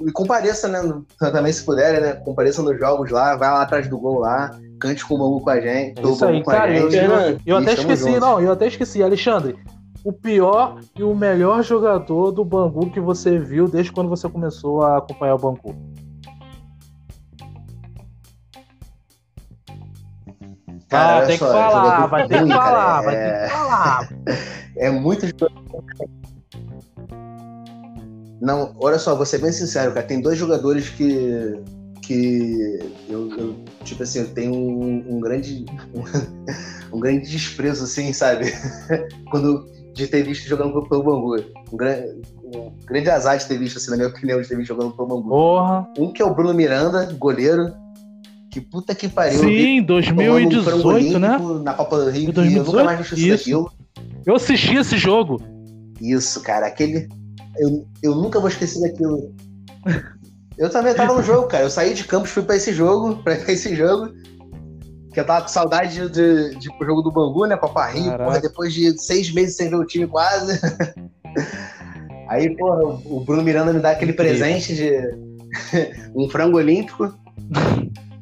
e 0.00 0.12
compareça, 0.12 0.68
né? 0.68 0.80
Também 1.18 1.52
se 1.52 1.64
puderem, 1.64 2.00
né? 2.00 2.12
Compareça 2.14 2.62
nos 2.62 2.78
jogos 2.78 3.10
lá, 3.10 3.36
vai 3.36 3.50
lá 3.50 3.62
atrás 3.62 3.88
do 3.88 3.98
gol 3.98 4.20
lá 4.20 4.58
cante 4.78 5.04
com 5.04 5.14
o 5.14 5.18
Bangu 5.18 5.40
com 5.40 5.50
a 5.50 5.60
gente. 5.60 6.00
É 6.00 6.02
isso 6.02 6.24
aí, 6.24 6.42
cara. 6.42 6.76
Eu, 6.76 6.90
eu, 6.90 7.40
eu 7.44 7.56
até 7.56 7.72
esqueci, 7.72 8.04
juntos. 8.04 8.20
não, 8.20 8.40
eu 8.40 8.52
até 8.52 8.66
esqueci, 8.66 9.02
Alexandre. 9.02 9.58
O 10.04 10.12
pior 10.12 10.80
e 10.96 11.02
o 11.02 11.14
melhor 11.14 11.62
jogador 11.62 12.30
do 12.30 12.44
Bangu 12.44 12.90
que 12.90 13.00
você 13.00 13.38
viu 13.38 13.68
desde 13.68 13.92
quando 13.92 14.08
você 14.08 14.28
começou 14.28 14.82
a 14.82 14.98
acompanhar 14.98 15.34
o 15.34 15.38
Bangu. 15.38 15.74
Cara, 20.88 21.22
ah, 21.22 21.26
tem 21.26 21.36
só, 21.36 21.46
que 21.46 21.52
falar, 21.52 22.06
vai 22.06 22.26
ter 22.26 22.44
que 22.44 22.52
falar, 22.52 23.02
vai 23.02 23.16
ter 23.16 23.42
que 23.42 23.48
falar. 23.48 24.08
É 24.76 24.90
muito 24.90 25.26
Não, 28.40 28.72
olha 28.78 28.96
só, 28.96 29.16
vou 29.16 29.26
ser 29.26 29.38
bem 29.38 29.50
sincero, 29.50 29.92
cara. 29.92 30.06
Tem 30.06 30.20
dois 30.20 30.38
jogadores 30.38 30.88
que 30.88 31.60
que 32.08 32.78
eu, 33.06 33.28
eu, 33.36 33.56
tipo 33.84 34.02
assim, 34.02 34.20
eu 34.20 34.32
tenho 34.32 34.54
um, 34.54 35.16
um 35.16 35.20
grande 35.20 35.66
um, 35.94 36.96
um, 36.96 37.00
grande 37.00 37.28
desprezo, 37.28 37.84
assim, 37.84 38.14
sabe? 38.14 38.46
Quando 39.30 39.68
de 39.98 40.06
ter 40.06 40.22
visto 40.22 40.48
jogando 40.48 40.80
pelo 40.88 41.02
Bangu. 41.02 41.36
Um, 41.72 41.76
grande, 41.76 42.22
um 42.44 42.72
grande 42.86 43.10
azar 43.10 43.36
de 43.36 43.46
ter 43.46 43.58
visto, 43.58 43.78
assim, 43.78 43.90
na 43.90 43.96
minha 43.96 44.08
opinião, 44.08 44.40
de 44.40 44.48
ter 44.48 44.56
visto 44.56 44.68
jogando 44.68 44.92
pelo 44.92 45.08
Bangu. 45.08 45.28
Porra. 45.28 45.86
Um 45.98 46.12
que 46.12 46.22
é 46.22 46.24
o 46.24 46.34
Bruno 46.34 46.54
Miranda, 46.54 47.04
goleiro. 47.18 47.74
Que 48.50 48.60
puta 48.60 48.94
que 48.94 49.08
pariu. 49.08 49.40
Sim, 49.40 49.82
2018, 49.82 51.18
né? 51.18 51.36
Na 51.62 51.74
Copa 51.74 51.98
do 51.98 52.10
Rio, 52.10 52.32
2018, 52.32 52.56
eu 52.56 52.64
nunca 52.64 52.84
mais 52.84 53.10
vi 53.10 53.28
isso 53.28 53.38
daquilo. 53.38 53.72
Eu 54.24 54.34
assisti 54.36 54.76
esse 54.76 54.96
jogo. 54.96 55.42
Isso, 56.00 56.40
cara, 56.42 56.66
aquele. 56.66 57.08
Eu, 57.58 57.86
eu 58.02 58.14
nunca 58.14 58.40
vou 58.40 58.48
esquecer 58.48 58.80
daquilo. 58.80 59.34
Eu 60.56 60.70
também 60.70 60.94
tava 60.94 61.14
no 61.14 61.22
jogo, 61.22 61.48
cara. 61.48 61.64
Eu 61.64 61.70
saí 61.70 61.92
de 61.92 62.04
campus, 62.04 62.30
fui 62.30 62.42
pra 62.42 62.56
esse 62.56 62.72
jogo, 62.72 63.16
pra 63.16 63.34
esse 63.50 63.74
jogo. 63.74 64.12
Que 65.12 65.20
eu 65.20 65.24
tava 65.24 65.42
com 65.42 65.48
saudade 65.48 65.94
de, 65.94 66.10
de, 66.10 66.58
de 66.58 66.76
pro 66.76 66.86
jogo 66.86 67.02
do 67.02 67.10
Bangu, 67.10 67.46
né? 67.46 67.56
Copa 67.56 67.86
Rio, 67.86 68.16
porra, 68.16 68.40
depois 68.40 68.72
de 68.72 69.00
seis 69.00 69.32
meses 69.32 69.56
sem 69.56 69.70
ver 69.70 69.76
o 69.76 69.86
time 69.86 70.06
quase. 70.06 70.60
Aí, 72.28 72.54
porra, 72.56 73.00
o 73.06 73.20
Bruno 73.24 73.42
Miranda 73.42 73.72
me 73.72 73.80
dá 73.80 73.90
aquele 73.90 74.12
presente 74.12 74.74
de 74.74 74.92
um 76.14 76.28
frango 76.28 76.58
olímpico. 76.58 77.12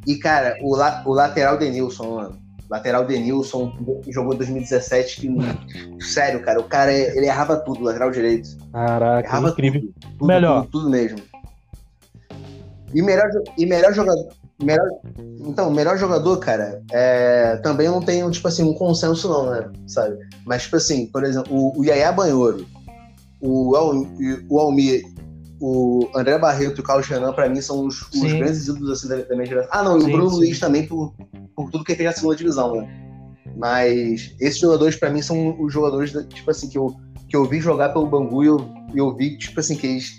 E, 0.06 0.16
cara, 0.16 0.56
o, 0.62 0.76
la, 0.76 1.02
o 1.04 1.12
lateral 1.12 1.58
Denilson, 1.58 2.14
mano. 2.14 2.46
Lateral 2.70 3.04
Denilson 3.04 3.72
jogou 4.08 4.34
em 4.34 4.38
2017. 4.38 5.20
Que, 5.20 6.04
sério, 6.04 6.40
cara, 6.42 6.60
o 6.60 6.64
cara 6.64 6.92
ele 6.92 7.26
errava 7.26 7.56
tudo, 7.56 7.82
lateral 7.84 8.10
direito. 8.10 8.56
Caraca, 8.72 9.28
errava 9.28 9.48
incrível. 9.48 9.80
Tudo, 9.80 9.94
tudo, 10.18 10.26
Melhor. 10.26 10.62
Tudo, 10.62 10.70
tudo 10.70 10.90
mesmo. 10.90 11.18
E 12.94 13.02
melhor, 13.02 13.28
e 13.58 13.66
melhor 13.66 13.92
jogador. 13.92 14.28
Melhor, 14.62 14.88
então, 15.40 15.70
melhor 15.70 15.98
jogador, 15.98 16.38
cara, 16.38 16.82
é, 16.90 17.56
também 17.56 17.88
não 17.88 18.00
tem, 18.00 18.28
tipo 18.30 18.48
assim, 18.48 18.62
um 18.62 18.72
consenso, 18.72 19.28
não, 19.28 19.50
né? 19.50 19.70
Sabe? 19.86 20.16
Mas, 20.46 20.62
tipo 20.62 20.76
assim, 20.76 21.06
por 21.06 21.24
exemplo, 21.24 21.54
o, 21.54 21.78
o 21.78 21.84
Yaya 21.84 22.10
Banhoro, 22.10 22.66
o, 23.40 23.72
o 24.48 24.58
Almir, 24.58 25.02
o 25.60 26.08
André 26.14 26.38
Barreto 26.38 26.78
e 26.78 26.80
o 26.80 26.82
Carlos 26.84 27.06
Renan, 27.06 27.34
pra 27.34 27.50
mim, 27.50 27.60
são 27.60 27.86
os, 27.86 28.00
os 28.00 28.32
grandes 28.32 28.66
ídolos 28.66 28.90
assim, 28.90 29.08
da, 29.08 29.16
da 29.16 29.34
minha 29.34 29.46
geração. 29.46 29.70
Ah, 29.72 29.82
não, 29.82 29.98
e 29.98 30.04
o 30.04 30.06
Bruno 30.06 30.30
sim. 30.30 30.36
Luiz 30.36 30.58
também, 30.58 30.86
por, 30.86 31.14
por 31.54 31.70
tudo 31.70 31.84
que 31.84 31.92
ele 31.92 31.98
fez 31.98 32.10
na 32.10 32.16
segunda 32.16 32.36
divisão, 32.36 32.76
né? 32.76 32.88
Mas 33.56 34.34
esses 34.40 34.58
jogadores, 34.58 34.96
pra 34.96 35.10
mim, 35.10 35.20
são 35.20 35.58
os 35.60 35.72
jogadores, 35.72 36.12
tipo 36.28 36.50
assim, 36.50 36.68
que 36.68 36.78
eu, 36.78 36.94
que 37.28 37.36
eu 37.36 37.44
vi 37.44 37.60
jogar 37.60 37.90
pelo 37.90 38.06
Bangu 38.06 38.42
e 38.42 38.46
eu, 38.46 38.66
eu 38.94 39.14
vi, 39.14 39.36
tipo 39.36 39.60
assim, 39.60 39.76
que 39.76 39.86
eles 39.86 40.18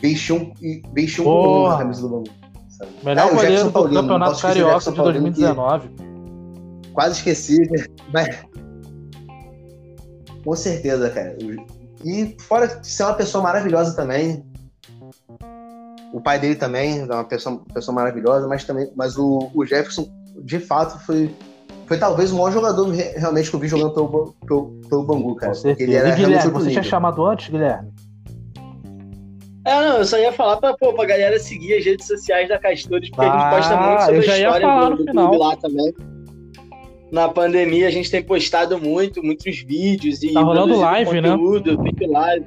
vestiam, 0.00 0.52
vestiam 0.92 1.24
com 1.24 1.66
a 1.66 1.78
camisa 1.78 2.02
do 2.02 2.08
Bangu. 2.08 2.45
Sabe? 2.78 2.90
Melhor 3.04 3.22
É, 3.22 3.24
o 3.26 3.28
goleiro 3.30 3.40
Jefferson 3.52 3.66
do 3.68 3.72
Paulino, 3.72 4.00
Campeonato 4.02 4.40
Carioca 4.40 4.90
de 4.90 4.96
Paulino, 4.96 5.32
que 5.32 5.40
2019. 5.40 5.90
Quase 6.92 7.14
esqueci, 7.16 7.58
mas. 8.12 8.28
Com 10.44 10.54
certeza, 10.54 11.10
cara. 11.10 11.36
E 12.04 12.36
fora 12.40 12.66
de 12.68 12.86
ser 12.86 13.02
uma 13.04 13.14
pessoa 13.14 13.42
maravilhosa 13.42 13.94
também. 13.96 14.44
O 16.12 16.20
pai 16.20 16.38
dele 16.38 16.54
também 16.54 17.00
é 17.00 17.04
uma 17.04 17.24
pessoa, 17.24 17.60
pessoa 17.74 17.94
maravilhosa, 17.94 18.46
mas 18.46 18.64
também. 18.64 18.90
Mas 18.94 19.16
o, 19.18 19.50
o 19.54 19.64
Jefferson, 19.66 20.08
de 20.44 20.58
fato, 20.58 20.98
foi. 21.04 21.34
Foi 21.86 21.98
talvez 21.98 22.32
o 22.32 22.36
maior 22.36 22.50
jogador 22.50 22.88
re- 22.88 23.12
realmente 23.16 23.48
que 23.48 23.54
eu 23.54 23.60
vi 23.60 23.68
jogando 23.68 23.92
pelo, 23.94 24.34
pelo, 24.44 24.80
pelo 24.88 25.04
Bangu, 25.04 25.36
cara. 25.36 25.52
Com 25.52 25.58
certeza. 25.60 25.88
ele 25.88 25.94
era 25.96 26.08
E 26.08 26.16
Guilherme, 26.16 26.50
você 26.50 26.70
tinha 26.70 26.82
chamado 26.82 27.24
antes, 27.24 27.48
Guilherme? 27.48 27.92
É, 29.66 29.80
não, 29.80 29.98
eu 29.98 30.04
só 30.04 30.16
ia 30.18 30.32
falar 30.32 30.58
pra, 30.58 30.74
pô, 30.74 30.92
pra 30.94 31.04
galera 31.04 31.38
seguir 31.40 31.74
as 31.74 31.84
redes 31.84 32.06
sociais 32.06 32.48
da 32.48 32.58
Castores, 32.58 33.10
porque 33.10 33.24
a 33.24 33.32
Ah, 33.32 33.38
gente 33.40 33.56
posta 33.56 33.76
muito 33.76 34.00
sobre 34.02 34.30
a 34.30 34.38
história 34.38 34.66
do, 34.90 34.96
do 34.96 35.04
clube 35.12 35.36
lá 35.38 35.56
também. 35.56 35.92
Na 37.10 37.28
pandemia 37.28 37.86
a 37.86 37.90
gente 37.90 38.10
tem 38.10 38.22
postado 38.22 38.78
muito, 38.80 39.22
muitos 39.22 39.58
vídeos 39.62 40.22
e 40.22 40.32
Tá 40.32 40.40
rolando 40.40 40.76
live, 40.76 41.20
né? 41.20 41.30
conteúdo, 41.30 41.82
feito 41.82 42.10
live, 42.10 42.46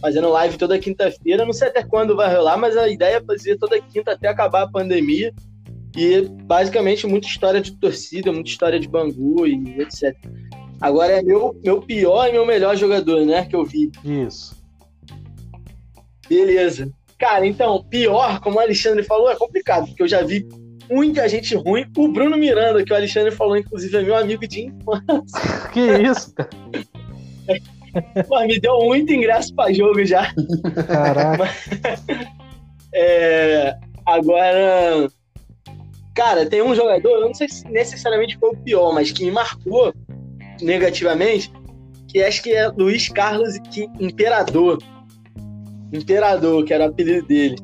fazendo 0.00 0.28
live 0.30 0.56
toda 0.58 0.78
quinta-feira. 0.78 1.44
Não 1.44 1.52
sei 1.52 1.68
até 1.68 1.82
quando 1.82 2.16
vai 2.16 2.34
rolar, 2.34 2.56
mas 2.56 2.76
a 2.76 2.88
ideia 2.88 3.16
é 3.16 3.22
fazer 3.22 3.56
toda 3.58 3.80
quinta 3.80 4.12
até 4.12 4.28
acabar 4.28 4.62
a 4.62 4.68
pandemia. 4.68 5.32
E 5.96 6.20
basicamente 6.44 7.06
muita 7.06 7.26
história 7.26 7.60
de 7.60 7.72
torcida, 7.76 8.30
muita 8.32 8.50
história 8.50 8.78
de 8.78 8.86
Bangu 8.88 9.46
e 9.46 9.80
etc. 9.80 10.14
Agora 10.80 11.12
é 11.12 11.22
meu, 11.22 11.58
meu 11.64 11.80
pior 11.80 12.28
e 12.28 12.32
meu 12.32 12.46
melhor 12.46 12.76
jogador, 12.76 13.24
né? 13.26 13.44
Que 13.46 13.56
eu 13.56 13.64
vi. 13.64 13.90
Isso. 14.04 14.56
Beleza. 16.28 16.90
Cara, 17.18 17.46
então, 17.46 17.82
pior, 17.84 18.40
como 18.40 18.56
o 18.56 18.60
Alexandre 18.60 19.02
falou, 19.02 19.30
é 19.30 19.36
complicado, 19.36 19.86
porque 19.86 20.02
eu 20.02 20.08
já 20.08 20.22
vi 20.22 20.46
muita 20.90 21.28
gente 21.28 21.54
ruim. 21.54 21.84
O 21.96 22.08
Bruno 22.08 22.36
Miranda, 22.36 22.84
que 22.84 22.92
o 22.92 22.96
Alexandre 22.96 23.32
falou, 23.32 23.56
inclusive, 23.56 23.96
é 23.96 24.02
meu 24.02 24.16
amigo 24.16 24.46
de 24.46 24.66
infância, 24.66 25.68
Que 25.72 25.80
isso, 26.02 26.32
cara? 26.34 26.50
Pô, 28.28 28.40
me 28.42 28.60
deu 28.60 28.78
muito 28.84 29.12
ingresso 29.12 29.54
pra 29.54 29.72
jogo 29.72 30.04
já. 30.04 30.32
Caraca. 30.86 31.48
É, 32.94 33.76
agora, 34.06 35.08
cara, 36.14 36.46
tem 36.46 36.62
um 36.62 36.74
jogador, 36.74 37.08
eu 37.08 37.20
não 37.22 37.34
sei 37.34 37.48
se 37.48 37.66
necessariamente 37.68 38.38
foi 38.38 38.50
o 38.50 38.56
pior, 38.56 38.92
mas 38.92 39.10
que 39.10 39.24
me 39.24 39.30
marcou 39.30 39.92
negativamente, 40.60 41.50
que 42.08 42.22
acho 42.22 42.42
que 42.42 42.52
é 42.52 42.68
Luiz 42.68 43.08
Carlos 43.08 43.58
que 43.70 43.88
Imperador. 43.98 44.78
Imperador, 45.92 46.64
que 46.64 46.72
era 46.74 46.84
o 46.84 46.88
apelido 46.88 47.26
dele. 47.26 47.56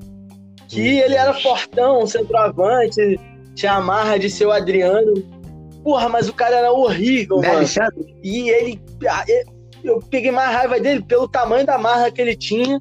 Que 0.69 0.99
ele 0.99 1.15
era 1.15 1.35
fortão, 1.35 2.07
centroavante, 2.07 3.19
tinha 3.55 3.73
a 3.75 3.81
marra 3.81 4.19
de 4.19 4.29
ser 4.31 4.47
o 4.47 4.53
Adriano. 4.53 5.13
Porra, 5.83 6.09
mas 6.09 6.29
o 6.29 6.33
cara 6.33 6.57
era 6.57 6.73
horrível, 6.73 7.37
Né, 7.39 7.47
mano. 7.49 7.59
Alexandre? 7.59 8.17
E 8.23 8.49
ele. 8.51 8.81
ah, 9.09 9.25
eu- 9.29 9.55
Eu 9.85 9.99
peguei 10.01 10.31
mais 10.31 10.51
raiva 10.51 10.81
dele 10.81 11.03
pelo 11.03 11.29
tamanho 11.29 11.67
da 11.67 11.77
marra 11.77 12.11
que 12.11 12.19
ele 12.19 12.35
tinha 12.35 12.81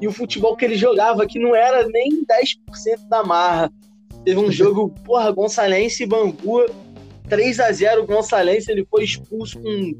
e 0.00 0.08
o 0.08 0.12
futebol 0.12 0.56
que 0.56 0.64
ele 0.64 0.74
jogava, 0.74 1.24
que 1.24 1.38
não 1.38 1.54
era 1.54 1.86
nem 1.86 2.24
10% 2.24 3.08
da 3.08 3.22
marra. 3.22 3.70
Teve 4.24 4.40
um 4.40 4.50
jogo, 4.50 4.92
porra, 5.04 5.30
Gonçalense 5.30 6.02
e 6.02 6.06
Bangu, 6.06 6.66
3 7.28 7.60
a 7.60 7.70
0 7.70 8.04
Gonçalense, 8.04 8.68
ele 8.68 8.84
foi 8.90 9.04
expulso 9.04 9.60
com 9.60 9.92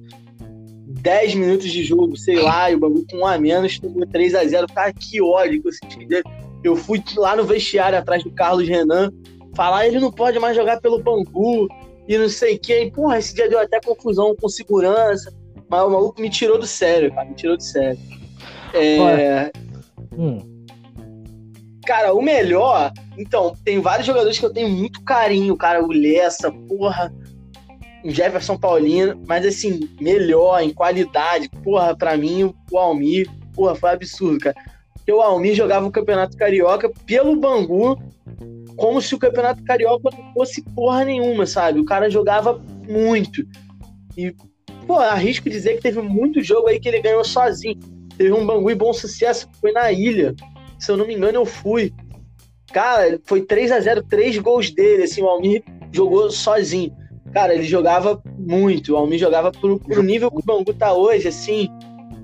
10 0.90 1.34
minutos 1.36 1.70
de 1.70 1.84
jogo, 1.84 2.16
sei 2.16 2.40
lá, 2.40 2.70
e 2.70 2.74
o 2.74 2.78
Bangu 2.78 3.04
com 3.10 3.18
um 3.18 3.26
a 3.26 3.38
menos, 3.38 3.78
tomou 3.78 4.06
3 4.06 4.34
a 4.34 4.44
0 4.44 4.66
Cara, 4.74 4.92
que 4.92 5.22
ódio 5.22 5.62
que 5.62 5.68
eu 5.68 5.72
senti 5.72 6.04
dele. 6.04 6.24
Eu 6.62 6.76
fui 6.76 7.02
lá 7.16 7.36
no 7.36 7.44
vestiário 7.44 7.98
atrás 7.98 8.22
do 8.22 8.30
Carlos 8.32 8.68
Renan, 8.68 9.10
falar, 9.54 9.86
ele 9.86 9.98
não 9.98 10.10
pode 10.10 10.38
mais 10.38 10.56
jogar 10.56 10.80
pelo 10.80 11.02
Bangu, 11.02 11.68
e 12.10 12.18
não 12.18 12.28
sei 12.28 12.58
quem. 12.58 12.90
Porra, 12.90 13.18
esse 13.18 13.32
dia 13.32 13.48
deu 13.48 13.60
até 13.60 13.80
confusão 13.80 14.34
com 14.34 14.48
segurança. 14.48 15.32
Mas 15.68 15.82
o 15.84 15.90
maluco 15.90 16.20
me 16.20 16.28
tirou 16.28 16.58
do 16.58 16.66
sério, 16.66 17.14
cara. 17.14 17.28
Me 17.28 17.36
tirou 17.36 17.56
do 17.56 17.62
sério. 17.62 18.00
É. 18.74 19.52
Hum. 20.18 20.38
cara, 21.86 22.12
o 22.12 22.20
melhor. 22.20 22.92
Então, 23.16 23.56
tem 23.64 23.80
vários 23.80 24.08
jogadores 24.08 24.38
que 24.40 24.44
eu 24.44 24.52
tenho 24.52 24.68
muito 24.68 25.02
carinho, 25.04 25.56
cara. 25.56 25.84
O 25.84 25.92
Lessa, 25.92 26.50
porra. 26.50 27.14
O 28.04 28.10
Jefferson 28.10 28.56
Paulino. 28.56 29.20
Mas, 29.26 29.44
assim, 29.44 29.88
melhor 30.00 30.60
em 30.62 30.72
qualidade. 30.72 31.48
Porra, 31.62 31.96
pra 31.96 32.16
mim, 32.16 32.54
o 32.70 32.78
Almir, 32.78 33.28
porra, 33.54 33.74
foi 33.74 33.90
absurdo, 33.90 34.38
cara. 34.38 34.56
Porque 34.94 35.12
o 35.12 35.20
Almir 35.20 35.54
jogava 35.54 35.86
o 35.86 35.90
Campeonato 35.90 36.36
Carioca 36.36 36.90
pelo 37.06 37.36
Bangu, 37.36 37.98
como 38.76 39.00
se 39.00 39.14
o 39.14 39.18
Campeonato 39.18 39.62
Carioca 39.64 40.10
não 40.16 40.32
fosse 40.32 40.62
porra 40.62 41.04
nenhuma, 41.04 41.46
sabe? 41.46 41.80
O 41.80 41.84
cara 41.84 42.10
jogava 42.10 42.62
muito. 42.88 43.44
E, 44.16 44.34
pô, 44.86 44.94
arrisco 44.98 45.48
dizer 45.48 45.76
que 45.76 45.82
teve 45.82 46.00
muito 46.00 46.42
jogo 46.42 46.68
aí 46.68 46.78
que 46.78 46.88
ele 46.88 47.00
ganhou 47.00 47.24
sozinho. 47.24 47.78
Teve 48.16 48.32
um 48.32 48.46
Bangu 48.46 48.70
e 48.70 48.74
bom 48.74 48.92
sucesso, 48.92 49.48
foi 49.60 49.72
na 49.72 49.90
ilha. 49.90 50.34
Se 50.78 50.92
eu 50.92 50.96
não 50.96 51.06
me 51.06 51.14
engano, 51.14 51.38
eu 51.38 51.46
fui. 51.46 51.92
Cara, 52.72 53.18
foi 53.24 53.42
3 53.42 53.72
a 53.72 53.80
0 53.80 54.02
três 54.04 54.38
gols 54.38 54.70
dele, 54.70 55.04
assim, 55.04 55.22
o 55.22 55.26
Almir 55.26 55.62
jogou 55.90 56.30
sozinho. 56.30 56.94
Cara, 57.32 57.54
ele 57.54 57.64
jogava 57.64 58.20
muito, 58.38 58.92
o 58.92 58.96
Almir 58.96 59.18
jogava 59.18 59.52
pro, 59.52 59.78
pro 59.78 60.02
nível 60.02 60.30
que 60.30 60.38
o 60.38 60.44
Bangu 60.44 60.74
tá 60.74 60.92
hoje, 60.92 61.28
assim, 61.28 61.68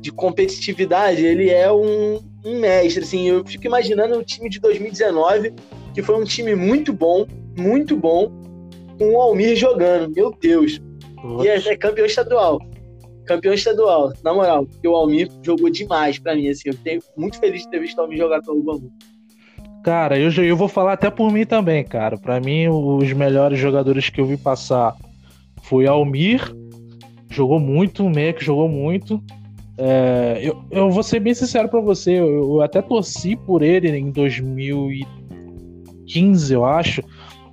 de 0.00 0.10
competitividade, 0.10 1.24
ele 1.24 1.48
é 1.48 1.70
um, 1.70 2.20
um 2.44 2.60
mestre, 2.60 3.04
assim, 3.04 3.28
eu 3.28 3.44
fico 3.44 3.66
imaginando 3.66 4.18
o 4.18 4.24
time 4.24 4.48
de 4.48 4.60
2019, 4.60 5.52
que 5.94 6.02
foi 6.02 6.16
um 6.16 6.24
time 6.24 6.54
muito 6.54 6.92
bom, 6.92 7.26
muito 7.56 7.96
bom, 7.96 8.32
com 8.98 9.12
o 9.12 9.20
Almir 9.20 9.56
jogando, 9.56 10.12
meu 10.12 10.32
Deus. 10.40 10.80
E 11.42 11.48
é, 11.48 11.56
é 11.56 11.76
campeão 11.76 12.06
estadual. 12.06 12.60
Campeão 13.26 13.54
estadual, 13.54 14.12
na 14.22 14.32
moral, 14.32 14.66
porque 14.66 14.86
o 14.86 14.94
Almir 14.94 15.28
jogou 15.42 15.70
demais 15.70 16.18
pra 16.18 16.34
mim, 16.34 16.48
assim, 16.48 16.68
eu 16.68 16.74
tenho 16.74 17.00
muito 17.16 17.38
feliz 17.38 17.62
de 17.62 17.70
ter 17.70 17.80
visto 17.80 17.98
o 17.98 18.02
Almir 18.02 18.18
jogar 18.18 18.42
pelo 18.42 18.62
Bangu. 18.62 18.92
Cara, 19.86 20.18
eu, 20.18 20.30
eu 20.42 20.56
vou 20.56 20.66
falar 20.66 20.94
até 20.94 21.08
por 21.08 21.32
mim 21.32 21.46
também, 21.46 21.84
cara. 21.84 22.18
Pra 22.18 22.40
mim, 22.40 22.66
os 22.66 23.12
melhores 23.12 23.56
jogadores 23.56 24.10
que 24.10 24.20
eu 24.20 24.26
vi 24.26 24.36
passar 24.36 24.96
foi 25.62 25.86
Almir, 25.86 26.42
jogou 27.30 27.60
muito, 27.60 28.04
o 28.04 28.10
que 28.10 28.44
jogou 28.44 28.68
muito. 28.68 29.22
É, 29.78 30.40
eu, 30.42 30.60
eu 30.72 30.90
vou 30.90 31.04
ser 31.04 31.20
bem 31.20 31.34
sincero 31.34 31.68
pra 31.68 31.80
você, 31.80 32.18
eu, 32.18 32.26
eu 32.26 32.60
até 32.62 32.82
torci 32.82 33.36
por 33.36 33.62
ele 33.62 33.96
em 33.96 34.10
2015, 34.10 36.52
eu 36.52 36.64
acho, 36.64 37.00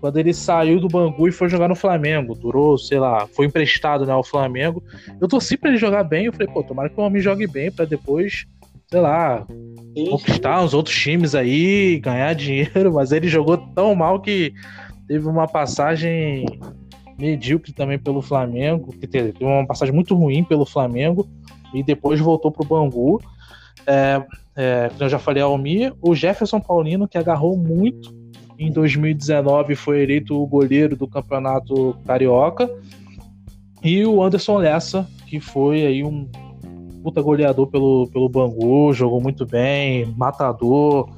quando 0.02 0.18
ele 0.18 0.34
saiu 0.34 0.80
do 0.80 0.88
Bangu 0.88 1.28
e 1.28 1.32
foi 1.32 1.48
jogar 1.48 1.68
no 1.68 1.76
Flamengo. 1.76 2.34
Durou, 2.34 2.80
sei 2.80 2.98
lá, 2.98 3.28
foi 3.28 3.46
emprestado 3.46 4.08
né, 4.08 4.12
ao 4.12 4.24
Flamengo. 4.24 4.82
Eu 5.22 5.28
torci 5.28 5.56
pra 5.56 5.70
ele 5.70 5.78
jogar 5.78 6.04
bem, 6.04 6.26
eu 6.26 6.34
falei, 6.34 6.48
pô, 6.48 6.64
tomara 6.64 6.90
que 6.90 7.00
o 7.00 7.04
Almir 7.04 7.22
jogue 7.22 7.46
bem 7.46 7.72
pra 7.72 7.86
depois, 7.86 8.48
sei 8.94 9.02
lá, 9.02 9.44
Sim, 9.98 10.12
conquistar 10.12 10.64
uns 10.64 10.72
outros 10.76 10.96
times 10.96 11.34
aí, 11.34 12.00
ganhar 12.00 12.32
dinheiro, 12.36 12.94
mas 12.94 13.12
ele 13.12 13.28
jogou 13.28 13.58
tão 13.58 13.96
mal 13.96 14.22
que 14.22 14.54
teve 15.08 15.28
uma 15.28 15.48
passagem 15.48 16.46
medíocre 17.18 17.74
também 17.74 17.98
pelo 17.98 18.22
Flamengo, 18.22 18.94
que 18.94 19.08
teve 19.08 19.34
uma 19.42 19.66
passagem 19.66 19.94
muito 19.96 20.14
ruim 20.14 20.44
pelo 20.44 20.64
Flamengo 20.64 21.28
e 21.74 21.82
depois 21.82 22.20
voltou 22.20 22.52
pro 22.52 22.68
Bangu. 22.68 23.20
É, 23.88 24.24
é, 24.56 24.92
eu 25.00 25.10
já 25.10 25.18
falei, 25.18 25.42
Almir, 25.42 25.92
o 26.00 26.14
Jefferson 26.14 26.60
Paulino, 26.60 27.08
que 27.08 27.18
agarrou 27.18 27.58
muito 27.58 28.14
em 28.60 28.72
2019, 28.72 29.74
foi 29.74 30.04
eleito 30.04 30.40
o 30.40 30.46
goleiro 30.46 30.96
do 30.96 31.08
Campeonato 31.08 31.98
Carioca, 32.06 32.70
e 33.84 34.06
o 34.06 34.22
Anderson 34.22 34.58
Lessa, 34.60 35.08
que 35.26 35.40
foi 35.40 35.84
aí 35.84 36.04
um 36.04 36.30
puta 37.04 37.22
goleador 37.22 37.68
pelo, 37.68 38.08
pelo 38.08 38.30
Bangu, 38.30 38.94
jogou 38.94 39.22
muito 39.22 39.46
bem, 39.46 40.06
matador. 40.18 41.10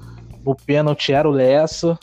No 0.44 0.56
pênalti 0.56 1.14
era 1.14 1.30
o 1.30 1.32
Lessa. 1.32 1.98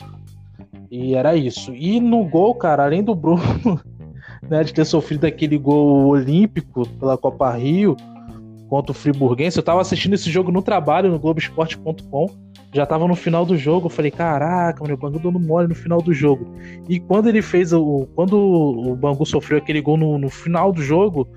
E 0.89 1.15
era 1.15 1.35
isso. 1.35 1.73
E 1.75 1.99
no 1.99 2.23
gol, 2.23 2.55
cara, 2.55 2.85
além 2.85 3.03
do 3.03 3.13
Bruno, 3.13 3.81
né, 4.49 4.63
de 4.63 4.73
ter 4.73 4.85
sofrido 4.85 5.25
aquele 5.25 5.57
gol 5.57 6.07
olímpico 6.07 6.87
pela 6.97 7.17
Copa 7.17 7.51
Rio 7.51 7.97
contra 8.69 8.91
o 8.91 8.95
Friburguense, 8.95 9.57
eu 9.57 9.63
tava 9.63 9.81
assistindo 9.81 10.13
esse 10.13 10.31
jogo 10.31 10.51
no 10.51 10.61
trabalho, 10.61 11.11
no 11.11 11.19
Globoesporte.com. 11.19 12.29
Já 12.73 12.87
tava 12.87 13.07
no 13.07 13.15
final 13.15 13.45
do 13.45 13.55
jogo, 13.55 13.85
eu 13.85 13.89
falei, 13.89 14.09
caraca, 14.09 14.81
mano, 14.81 14.95
o 14.95 14.97
Bangu 14.97 15.19
dando 15.19 15.39
mole 15.39 15.67
no 15.67 15.75
final 15.75 16.01
do 16.01 16.11
jogo. 16.11 16.47
E 16.89 16.99
quando 16.99 17.29
ele 17.29 17.41
fez 17.41 17.71
o. 17.71 18.07
Quando 18.15 18.35
o 18.35 18.95
Bangu 18.95 19.25
sofreu 19.25 19.59
aquele 19.59 19.79
gol 19.79 19.95
no, 19.95 20.17
no 20.17 20.29
final 20.29 20.71
do 20.71 20.81
jogo, 20.81 21.27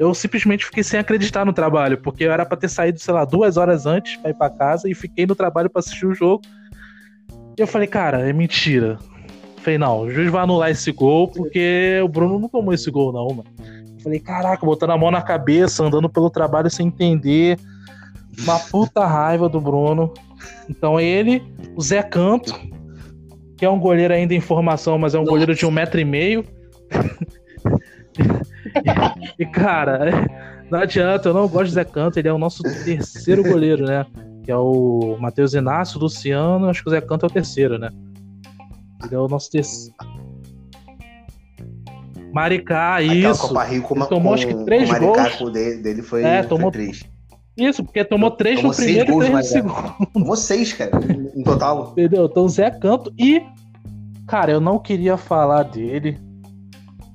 eu 0.00 0.14
simplesmente 0.14 0.64
fiquei 0.64 0.82
sem 0.82 0.98
acreditar 0.98 1.44
no 1.44 1.52
trabalho, 1.52 1.98
porque 1.98 2.24
eu 2.24 2.32
era 2.32 2.46
pra 2.46 2.56
ter 2.56 2.70
saído, 2.70 2.98
sei 2.98 3.12
lá, 3.12 3.26
duas 3.26 3.58
horas 3.58 3.84
antes 3.84 4.16
pra 4.16 4.30
ir 4.30 4.34
pra 4.34 4.48
casa 4.48 4.88
e 4.88 4.94
fiquei 4.94 5.26
no 5.26 5.34
trabalho 5.34 5.68
pra 5.68 5.80
assistir 5.80 6.06
o 6.06 6.14
jogo. 6.14 6.42
E 7.30 7.60
eu 7.60 7.66
falei, 7.66 7.86
cara, 7.86 8.26
é 8.26 8.32
mentira. 8.32 8.98
Falei, 9.58 9.76
não, 9.76 10.00
o 10.00 10.10
juiz 10.10 10.30
vai 10.30 10.42
anular 10.42 10.70
esse 10.70 10.90
gol 10.90 11.28
porque 11.28 12.00
o 12.02 12.08
Bruno 12.08 12.38
não 12.38 12.48
tomou 12.48 12.72
esse 12.72 12.90
gol, 12.90 13.12
não, 13.12 13.28
mano. 13.28 13.44
Eu 13.58 14.02
falei, 14.02 14.18
caraca, 14.18 14.64
botando 14.64 14.92
a 14.92 14.96
mão 14.96 15.10
na 15.10 15.20
cabeça, 15.20 15.84
andando 15.84 16.08
pelo 16.08 16.30
trabalho 16.30 16.70
sem 16.70 16.86
entender. 16.86 17.58
Uma 18.38 18.58
puta 18.58 19.04
raiva 19.04 19.50
do 19.50 19.60
Bruno. 19.60 20.14
Então 20.66 20.98
ele, 20.98 21.42
o 21.76 21.82
Zé 21.82 22.02
Canto, 22.02 22.58
que 23.54 23.66
é 23.66 23.68
um 23.68 23.78
goleiro 23.78 24.14
ainda 24.14 24.32
em 24.32 24.40
formação, 24.40 24.96
mas 24.96 25.14
é 25.14 25.18
um 25.18 25.20
Nossa. 25.20 25.32
goleiro 25.32 25.54
de 25.54 25.66
um 25.66 25.70
metro 25.70 26.00
e 26.00 26.06
meio. 26.06 26.42
e, 29.38 29.46
cara, 29.46 30.26
não 30.70 30.80
adianta, 30.80 31.28
eu 31.28 31.34
não 31.34 31.48
gosto 31.48 31.66
de 31.66 31.72
Zé 31.72 31.84
Canto, 31.84 32.18
ele 32.18 32.28
é 32.28 32.32
o 32.32 32.38
nosso 32.38 32.62
terceiro 32.62 33.42
goleiro, 33.42 33.84
né? 33.84 34.06
Que 34.44 34.50
é 34.50 34.56
o 34.56 35.16
Matheus 35.20 35.52
Inácio, 35.54 35.98
Luciano, 35.98 36.68
acho 36.68 36.82
que 36.82 36.88
o 36.88 36.92
Zé 36.92 37.00
Canto 37.00 37.26
é 37.26 37.28
o 37.28 37.32
terceiro, 37.32 37.78
né? 37.78 37.90
Ele 39.04 39.14
é 39.14 39.18
o 39.18 39.28
nosso 39.28 39.50
terceiro. 39.50 39.94
Maricá, 42.32 43.02
isso. 43.02 43.48
Copa 43.48 43.64
Rio 43.64 43.82
com, 43.82 44.06
tomou 44.06 44.34
acho 44.34 44.46
que 44.46 44.54
três 44.64 44.88
com 44.88 44.98
gols. 44.98 45.52
Dele, 45.52 45.82
dele 45.82 46.02
foi, 46.02 46.22
é, 46.22 46.42
tomou, 46.42 46.72
foi 46.72 46.82
três. 46.82 47.02
Isso, 47.56 47.82
porque 47.84 48.04
tomou 48.04 48.30
três 48.30 48.56
tomou 48.56 48.70
no 48.70 48.76
primeiro 48.76 49.12
gols, 49.12 49.24
e 49.24 49.30
três 49.30 49.44
no 49.44 49.52
segundo. 49.52 50.06
Tomou 50.12 50.36
seis, 50.36 50.72
cara, 50.72 50.92
em 51.34 51.42
total. 51.42 51.90
Entendeu? 51.92 52.26
Então, 52.26 52.48
Zé 52.48 52.70
Canto. 52.70 53.12
E, 53.18 53.42
cara, 54.26 54.52
eu 54.52 54.60
não 54.60 54.78
queria 54.78 55.16
falar 55.16 55.64
dele, 55.64 56.18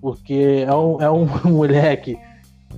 porque 0.06 0.64
é 0.68 0.76
um, 0.76 1.02
é 1.02 1.10
um 1.10 1.26
moleque 1.49 2.15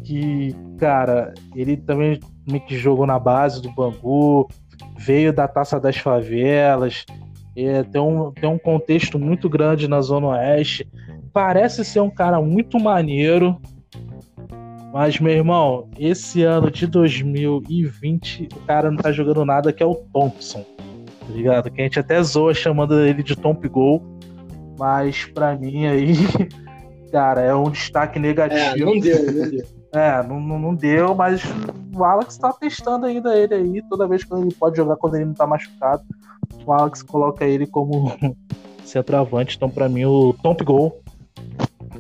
que, 0.02 0.56
cara, 0.78 1.34
ele 1.54 1.76
também 1.76 2.22
meio 2.50 2.66
que 2.66 2.78
jogou 2.78 3.06
na 3.06 3.20
base 3.20 3.62
do 3.62 3.70
Bangu, 3.70 4.48
veio 4.98 5.34
da 5.34 5.46
Taça 5.46 5.78
das 5.78 5.98
Favelas, 5.98 7.06
é, 7.54 7.84
tem, 7.84 8.00
um, 8.00 8.32
tem 8.32 8.50
um 8.50 8.58
contexto 8.58 9.20
muito 9.20 9.50
grande 9.50 9.90
na 9.90 10.00
Zona 10.00 10.28
Oeste. 10.28 10.90
Parece 11.34 11.84
ser 11.84 12.00
um 12.00 12.10
cara 12.10 12.42
muito 12.42 12.80
maneiro, 12.80 13.60
mas, 14.94 15.20
meu 15.20 15.34
irmão, 15.34 15.90
esse 16.00 16.44
ano 16.44 16.72
de 16.72 16.88
2020, 16.88 18.48
o 18.56 18.60
cara 18.62 18.90
não 18.90 18.98
tá 18.98 19.12
jogando 19.12 19.44
nada 19.44 19.74
que 19.74 19.84
é 19.84 19.86
o 19.86 19.96
Thompson. 19.96 20.64
Tá 21.20 21.34
ligado? 21.34 21.70
Que 21.70 21.82
a 21.82 21.84
gente 21.84 22.00
até 22.00 22.24
zoa 22.24 22.54
chamando 22.54 22.98
ele 23.02 23.22
de 23.22 23.36
Tomp 23.36 23.68
Gol. 23.68 24.02
Mas 24.80 25.26
pra 25.26 25.58
mim 25.58 25.88
aí, 25.88 26.14
cara, 27.12 27.42
é 27.42 27.54
um 27.54 27.70
destaque 27.70 28.20
negativo. 28.20 28.62
É, 28.62 28.78
não 28.78 29.00
deu, 29.00 29.32
não 29.34 29.50
deu. 29.50 29.66
É, 29.94 30.22
não, 30.22 30.40
não, 30.40 30.76
deu, 30.76 31.16
mas 31.16 31.42
o 31.96 32.04
Alex 32.04 32.38
tá 32.38 32.52
testando 32.52 33.06
ainda 33.06 33.36
ele 33.36 33.54
aí. 33.54 33.82
Toda 33.90 34.08
vez 34.08 34.24
que 34.24 34.34
ele 34.34 34.54
pode 34.54 34.76
jogar 34.76 34.98
quando 34.98 35.16
ele 35.16 35.26
não 35.26 35.34
tá 35.34 35.48
machucado, 35.48 36.04
o 36.66 36.74
Alex 36.74 37.02
coloca 37.02 37.46
ele 37.46 37.66
como 37.66 38.14
centroavante. 38.84 39.56
Então, 39.56 39.70
para 39.70 39.88
mim, 39.88 40.04
o 40.04 40.34
Tomp 40.34 40.62
Gol 40.62 41.02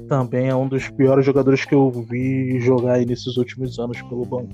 também 0.07 0.47
é 0.47 0.55
um 0.55 0.67
dos 0.67 0.89
piores 0.89 1.25
jogadores 1.25 1.65
que 1.65 1.73
eu 1.73 1.89
vi 1.89 2.59
jogar 2.59 2.93
aí 2.93 3.05
nesses 3.05 3.37
últimos 3.37 3.79
anos 3.79 4.01
pelo 4.03 4.25
banco. 4.25 4.53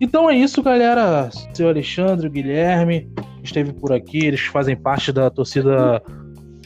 Então 0.00 0.30
é 0.30 0.36
isso, 0.36 0.62
galera. 0.62 1.28
Seu 1.52 1.68
Alexandre, 1.68 2.28
o 2.28 2.30
Guilherme 2.30 3.10
esteve 3.42 3.72
por 3.72 3.92
aqui, 3.92 4.26
eles 4.26 4.40
fazem 4.40 4.76
parte 4.76 5.12
da 5.12 5.28
torcida 5.30 6.02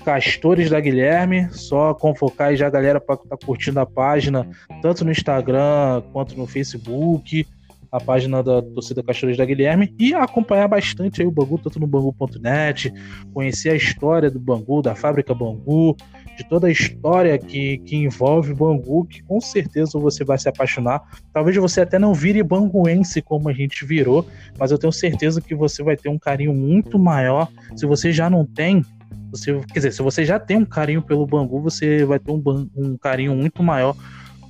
Castores 0.05 0.70
da 0.70 0.81
Guilherme. 0.81 1.49
Só 1.51 1.95
convocar 1.95 2.49
aí 2.49 2.57
já 2.57 2.66
a 2.66 2.70
galera 2.70 3.01
para 3.01 3.15
estar 3.15 3.37
tá 3.37 3.47
curtindo 3.47 3.81
a 3.81 3.87
página, 3.87 4.49
tanto 4.81 5.05
no 5.05 5.11
Instagram 5.11 6.03
quanto 6.12 6.37
no 6.37 6.47
Facebook 6.47 7.47
a 7.93 8.01
página 8.01 8.43
da 8.43 8.62
torcida 8.62 9.03
Castores 9.03 9.37
da 9.37 9.45
Guilherme 9.45 9.95
e 9.99 10.15
acompanhar 10.15 10.66
bastante 10.66 11.20
aí 11.20 11.29
o 11.29 11.31
Bangu, 11.31 11.59
tanto 11.59 11.79
no 11.79 11.87
bangu.net, 11.87 12.91
conhecer 13.35 13.69
a 13.69 13.77
história 13.77 14.31
do 14.31 14.41
Bangu, 14.41 14.81
da 14.81 14.95
fábrica 14.95 15.35
Bangu, 15.35 15.95
de 16.35 16.49
toda 16.49 16.69
a 16.69 16.70
história 16.70 17.39
que, 17.39 17.77
que 17.79 17.97
envolve 17.97 18.55
Bangu, 18.55 19.05
que 19.05 19.23
com 19.23 19.39
certeza 19.43 19.99
você 19.99 20.24
vai 20.24 20.39
se 20.39 20.49
apaixonar. 20.49 21.03
Talvez 21.35 21.55
você 21.59 21.83
até 21.83 21.99
não 21.99 22.15
vire 22.15 22.43
banguense 22.43 23.20
como 23.20 23.51
a 23.51 23.53
gente 23.53 23.85
virou, 23.85 24.27
mas 24.59 24.70
eu 24.70 24.79
tenho 24.79 24.93
certeza 24.93 25.43
que 25.43 25.55
você 25.55 25.83
vai 25.83 25.95
ter 25.95 26.09
um 26.09 26.19
carinho 26.19 26.55
muito 26.55 26.99
maior. 26.99 27.47
Se 27.77 27.85
você 27.85 28.11
já 28.11 28.31
não 28.31 28.47
tem, 28.47 28.83
você, 29.32 29.59
quer 29.60 29.74
dizer, 29.74 29.92
se 29.92 30.02
você 30.02 30.24
já 30.24 30.38
tem 30.38 30.59
um 30.59 30.64
carinho 30.64 31.02
pelo 31.02 31.26
Bangu, 31.26 31.60
você 31.60 32.04
vai 32.04 32.18
ter 32.18 32.30
um, 32.30 32.42
um 32.76 32.96
carinho 32.98 33.34
muito 33.34 33.62
maior 33.62 33.96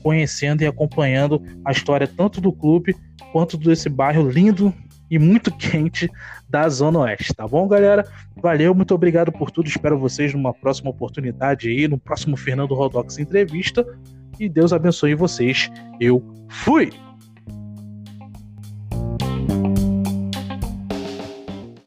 conhecendo 0.03 0.63
e 0.63 0.67
acompanhando 0.67 1.41
a 1.65 1.71
história 1.71 2.07
tanto 2.07 2.41
do 2.41 2.53
clube 2.53 2.97
quanto 3.31 3.57
desse 3.57 3.89
bairro 3.89 4.29
lindo 4.29 4.75
e 5.09 5.19
muito 5.19 5.51
quente 5.57 6.11
da 6.49 6.69
Zona 6.69 6.99
Oeste, 7.01 7.33
tá 7.33 7.47
bom, 7.47 7.69
galera? 7.69 8.05
Valeu, 8.37 8.75
muito 8.75 8.95
obrigado 8.95 9.31
por 9.31 9.51
tudo. 9.51 9.69
Espero 9.69 9.99
vocês 9.99 10.35
numa 10.35 10.53
próxima 10.53 10.91
oportunidade 10.91 11.69
aí, 11.69 11.87
no 11.87 11.99
próximo 11.99 12.37
Fernando 12.37 12.75
Rodox 12.75 13.19
Entrevista. 13.19 13.87
E 14.41 14.49
Deus 14.49 14.73
abençoe 14.73 15.15
vocês. 15.15 15.71
Eu 16.01 16.23
fui! 16.49 16.91